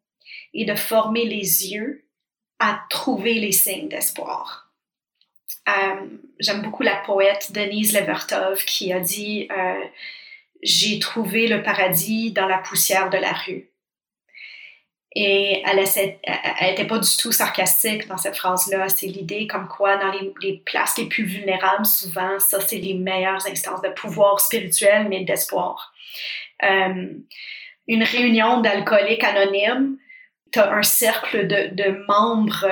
et 0.54 0.66
de 0.66 0.76
former 0.76 1.26
les 1.26 1.72
yeux 1.72 2.06
à 2.60 2.82
trouver 2.90 3.36
les 3.36 3.52
signes 3.52 3.90
d'espoir. 3.90 4.72
Euh, 5.68 6.08
J'aime 6.40 6.62
beaucoup 6.62 6.84
la 6.84 6.98
poète 6.98 7.52
Denise 7.52 7.94
Levertov 7.94 8.64
qui 8.66 8.94
a 8.94 9.00
dit 9.00 9.48
euh, 9.52 9.84
J'ai 10.62 11.00
trouvé 11.00 11.48
le 11.48 11.64
paradis 11.64 12.32
dans 12.32 12.46
la 12.46 12.60
poussière 12.60 13.10
de 13.10 13.18
la 13.18 13.32
rue. 13.32 13.72
Et 15.18 15.64
elle 15.66 15.78
n'était 15.78 16.86
pas 16.86 17.00
du 17.00 17.18
tout 17.18 17.32
sarcastique 17.32 18.06
dans 18.08 18.18
cette 18.18 18.36
phrase-là. 18.36 18.90
C'est 18.90 19.08
l'idée 19.08 19.48
comme 19.48 19.70
quoi, 19.70 19.96
dans 19.96 20.12
les, 20.12 20.34
les, 20.42 20.62
places 20.66 20.98
les 20.98 21.06
plus 21.06 21.24
vulnérables, 21.24 21.86
souvent, 21.86 22.38
ça, 22.40 22.60
c'est 22.60 22.80
les 22.80 22.96
meilleures 22.96 23.48
instances 23.48 23.82
de 23.82 23.90
pouvoir 23.90 24.42
spirituel, 24.42 25.08
mais 25.08 25.24
d'espoir. 25.24 25.94
Euh, 26.64 27.14
une 27.88 28.04
réunion 28.04 28.60
d'alcooliques 28.60 29.24
anonymes, 29.24 29.98
tu 30.52 30.60
as 30.60 30.72
un 30.74 30.84
cercle 30.84 31.48
de, 31.48 31.74
de, 31.74 32.04
membres 32.08 32.68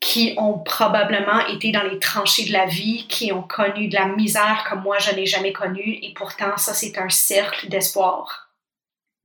qui 0.00 0.34
ont 0.36 0.58
probablement 0.58 1.46
été 1.46 1.72
dans 1.72 1.82
les 1.82 1.98
tranchées 1.98 2.46
de 2.46 2.52
la 2.52 2.66
vie, 2.66 3.06
qui 3.08 3.32
ont 3.32 3.42
connu 3.42 3.88
de 3.88 3.94
la 3.94 4.06
misère 4.06 4.66
comme 4.68 4.82
moi 4.82 4.98
je 4.98 5.14
n'ai 5.14 5.26
jamais 5.26 5.52
connu, 5.52 5.98
et 6.02 6.12
pourtant 6.14 6.56
ça 6.56 6.72
c'est 6.72 6.98
un 6.98 7.08
cercle 7.08 7.68
d'espoir. 7.68 8.47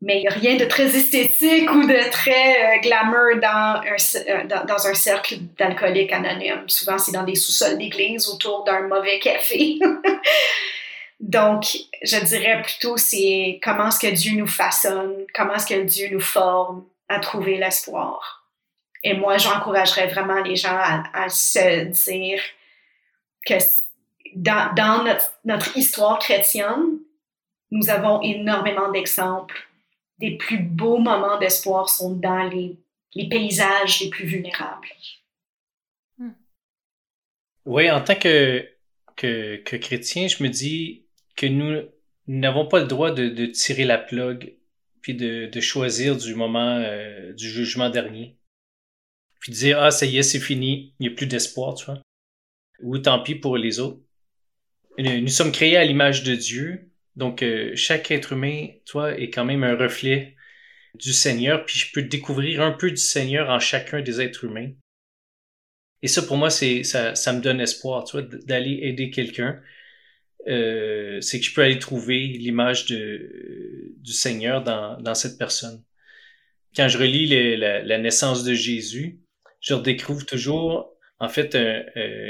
Mais 0.06 0.18
il 0.18 0.22
n'y 0.22 0.28
a 0.28 0.32
rien 0.32 0.58
de 0.58 0.66
très 0.66 0.96
esthétique 0.96 1.72
ou 1.72 1.88
de 1.88 2.10
très 2.12 2.78
euh, 2.78 2.82
glamour 2.82 3.40
dans 3.42 3.82
un, 3.82 3.96
euh, 4.28 4.66
dans, 4.68 4.88
un 4.88 4.94
cercle 4.94 5.36
d'alcooliques 5.58 6.12
anonymes. 6.12 6.68
Souvent 6.68 6.98
c'est 6.98 7.14
dans 7.14 7.24
des 7.24 7.36
sous-sols 7.36 7.78
d'église 7.78 8.28
autour 8.28 8.64
d'un 8.66 8.88
mauvais 8.88 9.20
café. 9.20 9.80
Donc, 11.20 11.78
je 12.02 12.18
dirais 12.26 12.62
plutôt 12.62 12.98
c'est 12.98 13.62
comment 13.64 13.88
est-ce 13.88 14.00
que 14.00 14.14
Dieu 14.14 14.38
nous 14.38 14.48
façonne, 14.48 15.26
comment 15.34 15.54
est-ce 15.54 15.68
que 15.68 15.82
Dieu 15.84 16.10
nous 16.12 16.20
forme, 16.20 16.84
à 17.08 17.20
trouver 17.20 17.58
l'espoir. 17.58 18.46
Et 19.04 19.14
moi, 19.14 19.38
j'encouragerais 19.38 20.08
vraiment 20.08 20.42
les 20.42 20.56
gens 20.56 20.78
à, 20.78 21.30
se 21.30 21.86
dire 21.86 22.42
que 23.46 23.56
dans, 24.36 25.04
notre, 25.44 25.78
histoire 25.78 26.20
chrétienne, 26.20 27.00
nous 27.72 27.90
avons 27.90 28.22
énormément 28.22 28.92
d'exemples. 28.92 29.68
Des 30.20 30.38
plus 30.38 30.60
beaux 30.60 31.00
moments 31.00 31.40
d'espoir 31.40 31.90
sont 31.90 32.16
dans 32.16 32.44
les, 32.44 32.78
les, 33.16 33.28
paysages 33.28 34.02
les 34.02 34.10
plus 34.10 34.26
vulnérables. 34.26 34.88
Hmm. 36.18 36.32
Oui, 37.66 37.90
en 37.90 38.02
tant 38.02 38.16
que, 38.16 38.68
que, 39.16 39.58
que, 39.58 39.76
chrétien, 39.76 40.28
je 40.28 40.44
me 40.44 40.50
dis 40.50 41.06
que 41.36 41.48
nous 41.48 41.82
n'avons 42.28 42.68
pas 42.68 42.80
le 42.80 42.88
droit 42.88 43.12
de, 43.12 43.28
de 43.30 43.46
tirer 43.48 43.86
la 43.86 43.98
plug 43.98 44.56
puis 45.04 45.14
de, 45.14 45.48
de 45.48 45.60
choisir 45.60 46.18
du 46.18 46.34
moment 46.34 46.78
euh, 46.78 47.34
du 47.34 47.50
jugement 47.50 47.90
dernier. 47.90 48.38
Puis 49.42 49.52
de 49.52 49.58
dire, 49.58 49.80
ah, 49.82 49.92
ça 49.92 50.06
y 50.06 50.18
est, 50.18 50.24
c'est 50.24 50.40
fini, 50.40 50.96
il 51.00 51.08
n'y 51.08 51.14
a 51.14 51.16
plus 51.16 51.28
d'espoir, 51.28 51.76
tu 51.76 51.86
vois. 51.86 52.02
Ou 52.82 52.98
tant 52.98 53.22
pis 53.22 53.36
pour 53.36 53.58
les 53.58 53.80
autres. 53.80 54.00
Nous 54.98 55.28
sommes 55.28 55.52
créés 55.52 55.76
à 55.76 55.84
l'image 55.84 56.24
de 56.24 56.36
Dieu, 56.36 56.93
donc 57.16 57.44
euh, 57.44 57.76
chaque 57.76 58.12
être 58.12 58.34
humain, 58.34 58.68
toi, 58.86 59.18
est 59.18 59.30
quand 59.30 59.46
même 59.46 59.64
un 59.64 59.76
reflet 59.76 60.36
du 60.96 61.14
Seigneur, 61.14 61.66
puis 61.66 61.78
je 61.80 61.92
peux 61.92 62.04
découvrir 62.04 62.62
un 62.62 62.72
peu 62.72 62.90
du 62.90 62.98
Seigneur 62.98 63.50
en 63.50 63.60
chacun 63.60 64.02
des 64.02 64.22
êtres 64.22 64.46
humains. 64.46 64.72
Et 66.02 66.08
ça, 66.08 66.22
pour 66.22 66.38
moi, 66.38 66.50
c'est 66.50 66.84
ça, 66.84 67.16
ça 67.16 67.34
me 67.34 67.42
donne 67.42 67.62
espoir, 67.62 68.04
tu 68.04 68.18
d'aller 68.46 68.80
aider 68.84 69.10
quelqu'un 69.10 69.62
euh, 70.48 71.22
c'est 71.22 71.40
que 71.40 71.46
je 71.46 71.54
peux 71.54 71.62
aller 71.62 71.80
trouver 71.80 72.20
l'image 72.28 72.86
de, 72.88 73.94
du 73.98 74.12
Seigneur 74.12 74.64
dans, 74.64 75.00
dans 75.02 75.16
cette 75.16 75.38
personne. 75.38 75.84
Quand 76.76 76.88
je 76.88 76.98
relis 76.98 77.28
la, 77.58 77.98
naissance 77.98 78.44
de 78.44 78.54
Jésus, 78.54 79.22
je 79.62 79.74
redécouvre 79.74 80.26
toujours, 80.26 80.92
en 81.20 81.30
fait, 81.30 81.56
euh, 81.56 81.84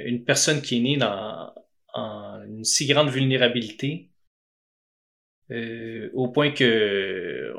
une 0.06 0.24
personne 0.26 0.62
qui 0.62 0.78
est 0.78 0.82
née 0.82 0.98
dans 0.98 1.54
en 1.96 2.42
une 2.44 2.64
si 2.64 2.88
grande 2.88 3.10
vulnérabilité, 3.10 4.10
euh, 5.52 6.10
au 6.14 6.30
point 6.30 6.52
que, 6.52 7.54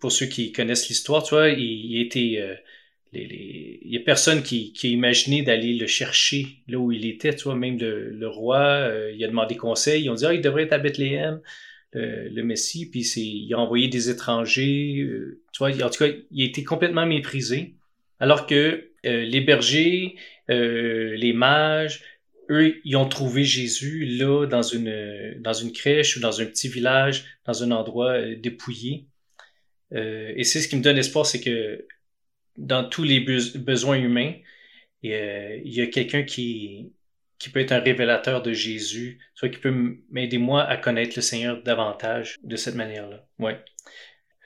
pour 0.00 0.12
ceux 0.12 0.26
qui 0.26 0.52
connaissent 0.52 0.88
l'histoire, 0.88 1.22
tu 1.22 1.34
vois, 1.34 1.48
il, 1.48 1.60
il 1.60 2.00
était 2.00 2.56
euh, 3.16 3.18
il 3.82 3.92
y 3.92 3.96
a 3.96 4.00
personne 4.00 4.42
qui, 4.42 4.72
qui 4.72 4.88
a 4.88 4.90
imaginé 4.90 5.42
d'aller 5.42 5.74
le 5.74 5.86
chercher 5.86 6.46
là 6.68 6.78
où 6.78 6.92
il 6.92 7.06
était, 7.06 7.34
tu 7.34 7.44
vois, 7.44 7.54
même 7.54 7.78
le, 7.78 8.28
roi, 8.28 8.58
euh, 8.58 9.12
il 9.14 9.24
a 9.24 9.28
demandé 9.28 9.56
conseil, 9.56 10.04
ils 10.04 10.10
ont 10.10 10.14
dit, 10.14 10.26
ah, 10.26 10.34
il 10.34 10.40
devrait 10.40 10.64
être 10.64 10.72
à 10.72 10.78
Bethléem, 10.78 11.40
le, 11.92 12.42
Messie, 12.42 12.90
puis 12.90 13.00
il 13.00 13.54
a 13.54 13.58
envoyé 13.58 13.88
des 13.88 14.10
étrangers, 14.10 14.98
euh, 15.00 15.40
tu 15.52 15.58
vois, 15.58 15.70
en 15.70 15.90
tout 15.90 16.04
cas, 16.04 16.10
il 16.30 16.42
a 16.42 16.46
été 16.46 16.62
complètement 16.62 17.06
méprisé, 17.06 17.74
alors 18.20 18.46
que 18.46 18.90
les 19.04 19.40
bergers, 19.40 20.16
les 20.48 21.32
mages, 21.32 22.02
eux, 22.50 22.76
ils 22.84 22.96
ont 22.96 23.08
trouvé 23.08 23.44
Jésus 23.44 24.04
là, 24.04 24.46
dans 24.46 24.62
une, 24.62 25.36
dans 25.40 25.52
une 25.52 25.72
crèche 25.72 26.16
ou 26.16 26.20
dans 26.20 26.40
un 26.40 26.46
petit 26.46 26.68
village, 26.68 27.24
dans 27.44 27.62
un 27.62 27.70
endroit 27.70 28.20
dépouillé. 28.36 29.06
et 29.92 30.44
c'est 30.44 30.60
ce 30.60 30.68
qui 30.68 30.76
me 30.76 30.82
donne 30.82 30.98
espoir, 30.98 31.26
c'est 31.26 31.40
que 31.40 31.86
dans 32.56 32.88
tous 32.88 33.02
les 33.02 33.20
besoins 33.20 33.98
humains, 33.98 34.32
euh, 35.04 35.60
il 35.64 35.74
y 35.74 35.80
a 35.80 35.86
quelqu'un 35.86 36.22
qui, 36.22 36.92
qui 37.38 37.50
peut 37.50 37.60
être 37.60 37.72
un 37.72 37.80
révélateur 37.80 38.42
de 38.42 38.52
Jésus, 38.52 39.20
soit 39.34 39.48
qui 39.48 39.58
peut 39.58 39.98
m'aider 40.10 40.38
moi 40.38 40.64
à 40.64 40.76
connaître 40.76 41.12
le 41.16 41.22
Seigneur 41.22 41.62
davantage 41.62 42.36
de 42.42 42.56
cette 42.56 42.74
manière-là. 42.74 43.26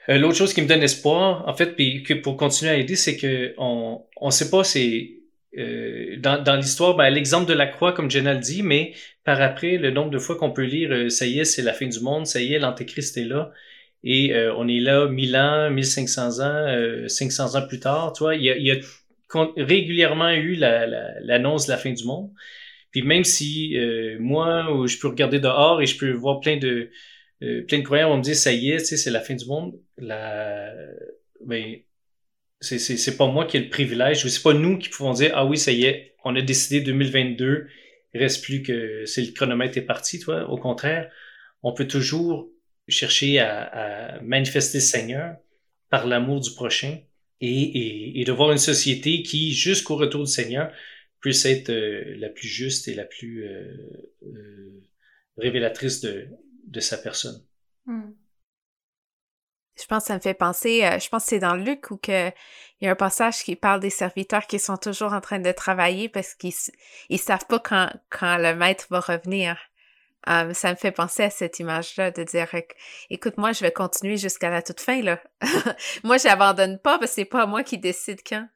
Euh, 0.09 0.17
l'autre 0.17 0.37
chose 0.37 0.53
qui 0.53 0.61
me 0.61 0.67
donne 0.67 0.83
espoir, 0.83 1.47
en 1.47 1.55
fait, 1.55 1.75
puis 1.75 2.03
que 2.03 2.13
pour 2.13 2.37
continuer 2.37 2.71
à 2.71 2.75
aider, 2.75 2.95
c'est 2.95 3.17
que 3.17 3.53
on 3.57 4.05
on 4.17 4.31
sait 4.31 4.49
pas 4.49 4.63
c'est 4.63 5.20
euh, 5.57 6.17
dans, 6.17 6.41
dans 6.41 6.55
l'histoire, 6.55 6.95
ben, 6.95 7.09
l'exemple 7.09 7.47
de 7.47 7.53
la 7.53 7.67
croix, 7.67 7.93
comme 7.93 8.09
Jenna 8.09 8.33
le 8.33 8.39
dit, 8.39 8.63
mais 8.63 8.93
par 9.23 9.41
après, 9.41 9.77
le 9.77 9.91
nombre 9.91 10.09
de 10.09 10.19
fois 10.19 10.37
qu'on 10.37 10.51
peut 10.51 10.63
lire, 10.63 10.91
euh, 10.91 11.09
ça 11.09 11.25
y 11.25 11.39
est, 11.39 11.45
c'est 11.45 11.61
la 11.61 11.73
fin 11.73 11.87
du 11.87 11.99
monde, 11.99 12.25
ça 12.25 12.41
y 12.41 12.53
est, 12.53 12.59
l'Antéchrist 12.59 13.17
est 13.17 13.25
là, 13.25 13.51
et 14.03 14.33
on 14.57 14.67
est 14.67 14.79
là 14.79 15.07
1000 15.07 15.37
ans, 15.37 15.69
1500 15.69 16.39
ans, 16.39 17.07
500 17.07 17.55
ans 17.55 17.67
plus 17.67 17.79
tard, 17.79 18.13
tu 18.13 18.23
vois, 18.23 18.35
il 18.35 18.41
y 18.41 18.49
a, 18.49 18.57
y 18.57 18.71
a 18.71 18.75
régulièrement 19.57 20.31
eu 20.31 20.55
l'annonce 20.55 21.67
la, 21.67 21.75
de 21.75 21.77
la 21.77 21.83
fin 21.83 21.93
du 21.93 22.03
monde. 22.05 22.31
Puis 22.89 23.03
même 23.03 23.23
si 23.23 23.77
moi, 24.19 24.65
je 24.87 24.97
peux 24.97 25.07
regarder 25.07 25.39
dehors 25.39 25.83
et 25.83 25.85
je 25.85 25.99
peux 25.99 26.11
voir 26.13 26.39
plein 26.39 26.57
de 26.57 26.89
euh, 27.43 27.63
plein 27.65 27.79
de 27.79 27.83
croyants 27.83 28.09
vont 28.09 28.17
me 28.17 28.23
dire 28.23 28.35
ça 28.35 28.51
y 28.51 28.71
est, 28.71 28.79
c'est 28.79 29.09
la 29.09 29.21
fin 29.21 29.35
du 29.35 29.45
monde. 29.45 29.79
La... 29.97 30.71
Ben, 31.45 31.77
c'est, 32.61 33.17
pas 33.17 33.27
moi 33.27 33.45
qui 33.45 33.57
ai 33.57 33.59
le 33.61 33.69
privilège, 33.69 34.27
c'est 34.27 34.43
pas 34.43 34.53
nous 34.53 34.77
qui 34.77 34.89
pouvons 34.89 35.13
dire 35.13 35.31
ah 35.33 35.45
oui, 35.45 35.57
ça 35.57 35.71
y 35.71 35.85
est, 35.85 36.15
on 36.23 36.35
a 36.35 36.41
décidé 36.41 36.81
2022, 36.81 37.67
il 38.13 38.19
reste 38.19 38.43
plus 38.43 38.61
que 38.61 39.05
c'est 39.05 39.23
le 39.23 39.31
chronomètre 39.31 39.77
est 39.77 39.81
parti. 39.81 40.21
Au 40.27 40.57
contraire, 40.57 41.11
on 41.63 41.73
peut 41.73 41.87
toujours 41.87 42.49
chercher 42.87 43.39
à, 43.39 43.63
à 44.17 44.21
manifester 44.21 44.77
le 44.77 44.83
Seigneur 44.83 45.35
par 45.89 46.07
l'amour 46.07 46.39
du 46.39 46.51
prochain 46.51 46.99
et, 47.41 47.49
et, 47.49 48.21
et, 48.21 48.23
de 48.23 48.31
voir 48.31 48.51
une 48.51 48.57
société 48.57 49.23
qui, 49.23 49.53
jusqu'au 49.53 49.95
retour 49.95 50.23
du 50.23 50.31
Seigneur, 50.31 50.71
puisse 51.19 51.45
être 51.45 51.69
euh, 51.69 52.15
la 52.17 52.29
plus 52.29 52.47
juste 52.47 52.87
et 52.87 52.93
la 52.93 53.05
plus 53.05 53.45
euh, 53.45 53.73
euh 54.23 54.81
révélatrice 55.37 56.01
de, 56.01 56.27
de 56.67 56.79
sa 56.79 56.97
personne. 56.97 57.41
Je 59.81 59.87
pense 59.87 60.03
que 60.03 60.07
ça 60.07 60.15
me 60.15 60.19
fait 60.19 60.33
penser, 60.33 60.83
euh, 60.83 60.99
je 60.99 61.09
pense 61.09 61.23
que 61.23 61.29
c'est 61.29 61.39
dans 61.39 61.55
Luc 61.55 61.89
où 61.91 61.99
il 62.07 62.33
y 62.81 62.87
a 62.87 62.91
un 62.91 62.95
passage 62.95 63.43
qui 63.43 63.55
parle 63.55 63.79
des 63.79 63.89
serviteurs 63.89 64.45
qui 64.47 64.59
sont 64.59 64.77
toujours 64.77 65.13
en 65.13 65.21
train 65.21 65.39
de 65.39 65.51
travailler 65.51 66.07
parce 66.07 66.35
qu'ils 66.35 66.53
ils 67.09 67.19
savent 67.19 67.45
pas 67.47 67.59
quand, 67.59 67.89
le 68.37 68.53
maître 68.53 68.87
va 68.89 68.99
revenir. 68.99 69.57
Um, 70.27 70.53
ça 70.53 70.69
me 70.69 70.75
fait 70.75 70.91
penser 70.91 71.23
à 71.23 71.29
cette 71.31 71.57
image-là 71.57 72.11
de 72.11 72.23
dire 72.23 72.47
écoute, 73.09 73.37
moi, 73.37 73.53
je 73.53 73.61
vais 73.61 73.71
continuer 73.71 74.17
jusqu'à 74.17 74.51
la 74.51 74.61
toute 74.61 74.79
fin, 74.79 75.01
là. 75.01 75.19
moi, 76.03 76.17
j'abandonne 76.17 76.77
pas 76.77 76.99
parce 76.99 77.11
que 77.11 77.15
c'est 77.15 77.25
pas 77.25 77.47
moi 77.47 77.63
qui 77.63 77.79
décide 77.79 78.19
quand. 78.27 78.47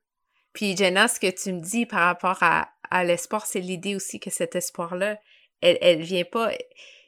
Puis, 0.53 0.77
Jenna, 0.77 1.07
ce 1.07 1.19
que 1.19 1.31
tu 1.31 1.51
me 1.53 1.59
dis 1.59 1.87
par 1.87 2.01
rapport 2.01 2.37
à, 2.41 2.69
à 2.91 3.03
l'espoir, 3.03 3.47
c'est 3.47 3.61
l'idée 3.61 3.95
aussi 3.95 4.19
que 4.19 4.29
cet 4.29 4.55
espoir-là, 4.55 5.17
elle, 5.61 5.79
elle 5.81 6.03
vient 6.03 6.23
pas 6.23 6.51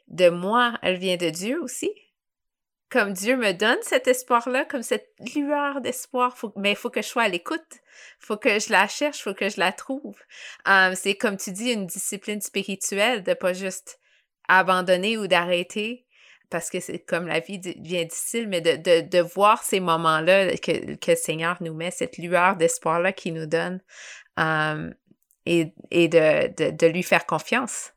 de 0.07 0.29
moi, 0.29 0.77
elle 0.81 0.97
vient 0.97 1.17
de 1.17 1.29
Dieu 1.29 1.61
aussi. 1.61 1.91
Comme 2.89 3.11
Dieu 3.11 3.35
me 3.35 3.51
donne 3.51 3.79
cet 3.81 4.07
espoir-là, 4.07 4.63
comme 4.63 4.83
cette 4.83 5.09
lueur 5.35 5.81
d'espoir, 5.81 6.37
mais 6.55 6.71
il 6.71 6.77
faut 6.77 6.89
que 6.89 7.01
je 7.01 7.07
sois 7.07 7.23
à 7.23 7.27
l'écoute. 7.27 7.81
faut 8.19 8.37
que 8.37 8.59
je 8.59 8.71
la 8.71 8.87
cherche, 8.87 9.21
faut 9.21 9.33
que 9.33 9.49
je 9.49 9.59
la 9.59 9.73
trouve. 9.73 10.15
Um, 10.65 10.95
c'est 10.95 11.15
comme 11.15 11.35
tu 11.35 11.51
dis, 11.51 11.71
une 11.71 11.85
discipline 11.85 12.39
spirituelle 12.39 13.23
de 13.23 13.33
pas 13.33 13.53
juste 13.53 13.99
abandonner 14.47 15.17
ou 15.17 15.27
d'arrêter, 15.27 16.05
parce 16.49 16.69
que 16.69 16.79
c'est 16.79 16.99
comme 16.99 17.27
la 17.27 17.41
vie 17.41 17.59
devient 17.59 18.05
difficile, 18.05 18.47
mais 18.47 18.61
de, 18.61 18.77
de, 18.77 19.01
de 19.05 19.19
voir 19.19 19.63
ces 19.63 19.81
moments-là 19.81 20.55
que, 20.57 20.95
que, 20.95 21.11
le 21.11 21.17
Seigneur 21.17 21.57
nous 21.59 21.73
met, 21.73 21.91
cette 21.91 22.17
lueur 22.17 22.55
d'espoir-là 22.55 23.11
qu'il 23.11 23.33
nous 23.33 23.47
donne, 23.47 23.81
um, 24.37 24.93
et, 25.45 25.73
de, 26.07 26.71
de 26.71 26.87
lui 26.87 27.03
faire 27.03 27.25
confiance. 27.25 27.93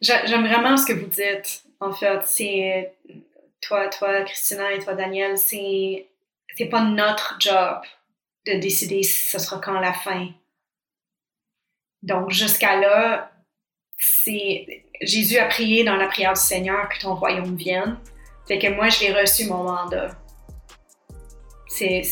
J'aime 0.00 0.46
vraiment 0.46 0.76
ce 0.76 0.86
que 0.86 0.92
vous 0.92 1.06
dites, 1.06 1.62
en 1.80 1.92
fait. 1.92 2.20
C'est 2.24 2.94
toi, 3.66 3.88
toi, 3.88 4.22
Christina 4.22 4.72
et 4.72 4.78
toi, 4.78 4.94
Daniel, 4.94 5.38
c'est 5.38 6.08
c'est 6.56 6.66
pas 6.66 6.82
notre 6.82 7.36
job 7.40 7.80
de 8.46 8.54
décider 8.54 9.02
si 9.02 9.28
ce 9.28 9.38
sera 9.38 9.58
quand 9.60 9.80
la 9.80 9.92
fin. 9.92 10.28
Donc, 12.02 12.30
jusqu'à 12.30 12.76
là, 12.76 13.32
c'est 13.98 14.84
Jésus 15.00 15.38
a 15.38 15.46
prié 15.46 15.84
dans 15.84 15.96
la 15.96 16.06
prière 16.06 16.34
du 16.34 16.40
Seigneur 16.40 16.88
que 16.88 17.00
ton 17.00 17.14
royaume 17.14 17.56
vienne. 17.56 17.98
Fait 18.46 18.58
que 18.58 18.68
moi, 18.68 18.88
j'ai 18.88 19.12
reçu 19.12 19.46
mon 19.46 19.64
mandat. 19.64 20.10
C'est 21.66 22.02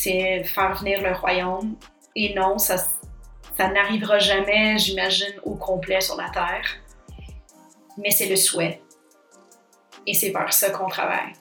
faire 0.45 0.75
venir 0.75 1.03
le 1.03 1.13
royaume. 1.13 1.77
Et 2.17 2.35
non, 2.35 2.59
ça, 2.59 2.79
ça 3.57 3.69
n'arrivera 3.69 4.19
jamais, 4.19 4.77
j'imagine, 4.79 5.35
au 5.45 5.55
complet 5.55 6.01
sur 6.01 6.17
la 6.17 6.31
terre 6.31 6.83
mais 7.97 8.11
c'est 8.11 8.29
le 8.29 8.37
souhait. 8.37 8.81
Et 10.07 10.15
c'est 10.15 10.31
vers 10.31 10.53
ça 10.53 10.71
qu'on 10.71 10.89
travaille. 10.89 11.33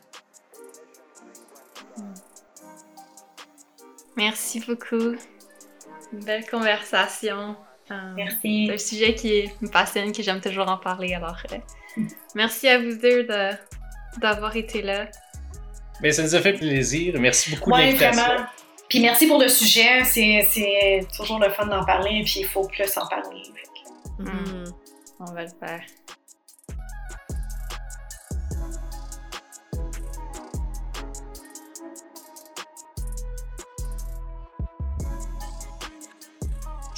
Merci 4.22 4.60
beaucoup. 4.60 5.16
Une 6.14 6.24
belle 6.24 6.46
conversation. 6.46 7.56
Euh, 7.90 7.96
merci. 8.16 8.68
C'est 8.68 8.74
un 8.74 8.78
sujet 8.78 9.16
qui 9.16 9.50
me 9.62 9.68
passionne, 9.68 10.12
que 10.12 10.22
j'aime 10.22 10.40
toujours 10.40 10.70
en 10.70 10.78
parler. 10.78 11.16
Alors, 11.16 11.38
euh, 11.52 12.04
merci 12.36 12.68
à 12.68 12.78
vous 12.78 12.96
deux 12.98 13.28
d'avoir 14.20 14.56
été 14.56 14.84
là. 14.84 15.06
Mais 16.02 16.10
ben, 16.10 16.14
ça 16.14 16.22
nous 16.22 16.36
a 16.36 16.40
fait 16.40 16.54
plaisir. 16.54 17.16
Merci 17.20 17.50
beaucoup 17.50 17.72
de 17.72 17.78
l'invitation. 17.78 18.46
Puis 18.88 19.00
merci 19.00 19.26
pour 19.26 19.40
le 19.40 19.48
sujet. 19.48 20.04
C'est 20.04 21.08
toujours 21.18 21.40
le 21.40 21.50
fun 21.50 21.66
d'en 21.66 21.84
parler. 21.84 22.22
Puis 22.24 22.42
il 22.42 22.48
faut 22.48 22.68
plus 22.68 22.96
en 22.98 23.08
parler. 23.08 23.42
Hmm. 24.20 24.66
On 25.20 25.34
va 25.34 25.46
le 25.46 25.50
faire. 25.60 25.82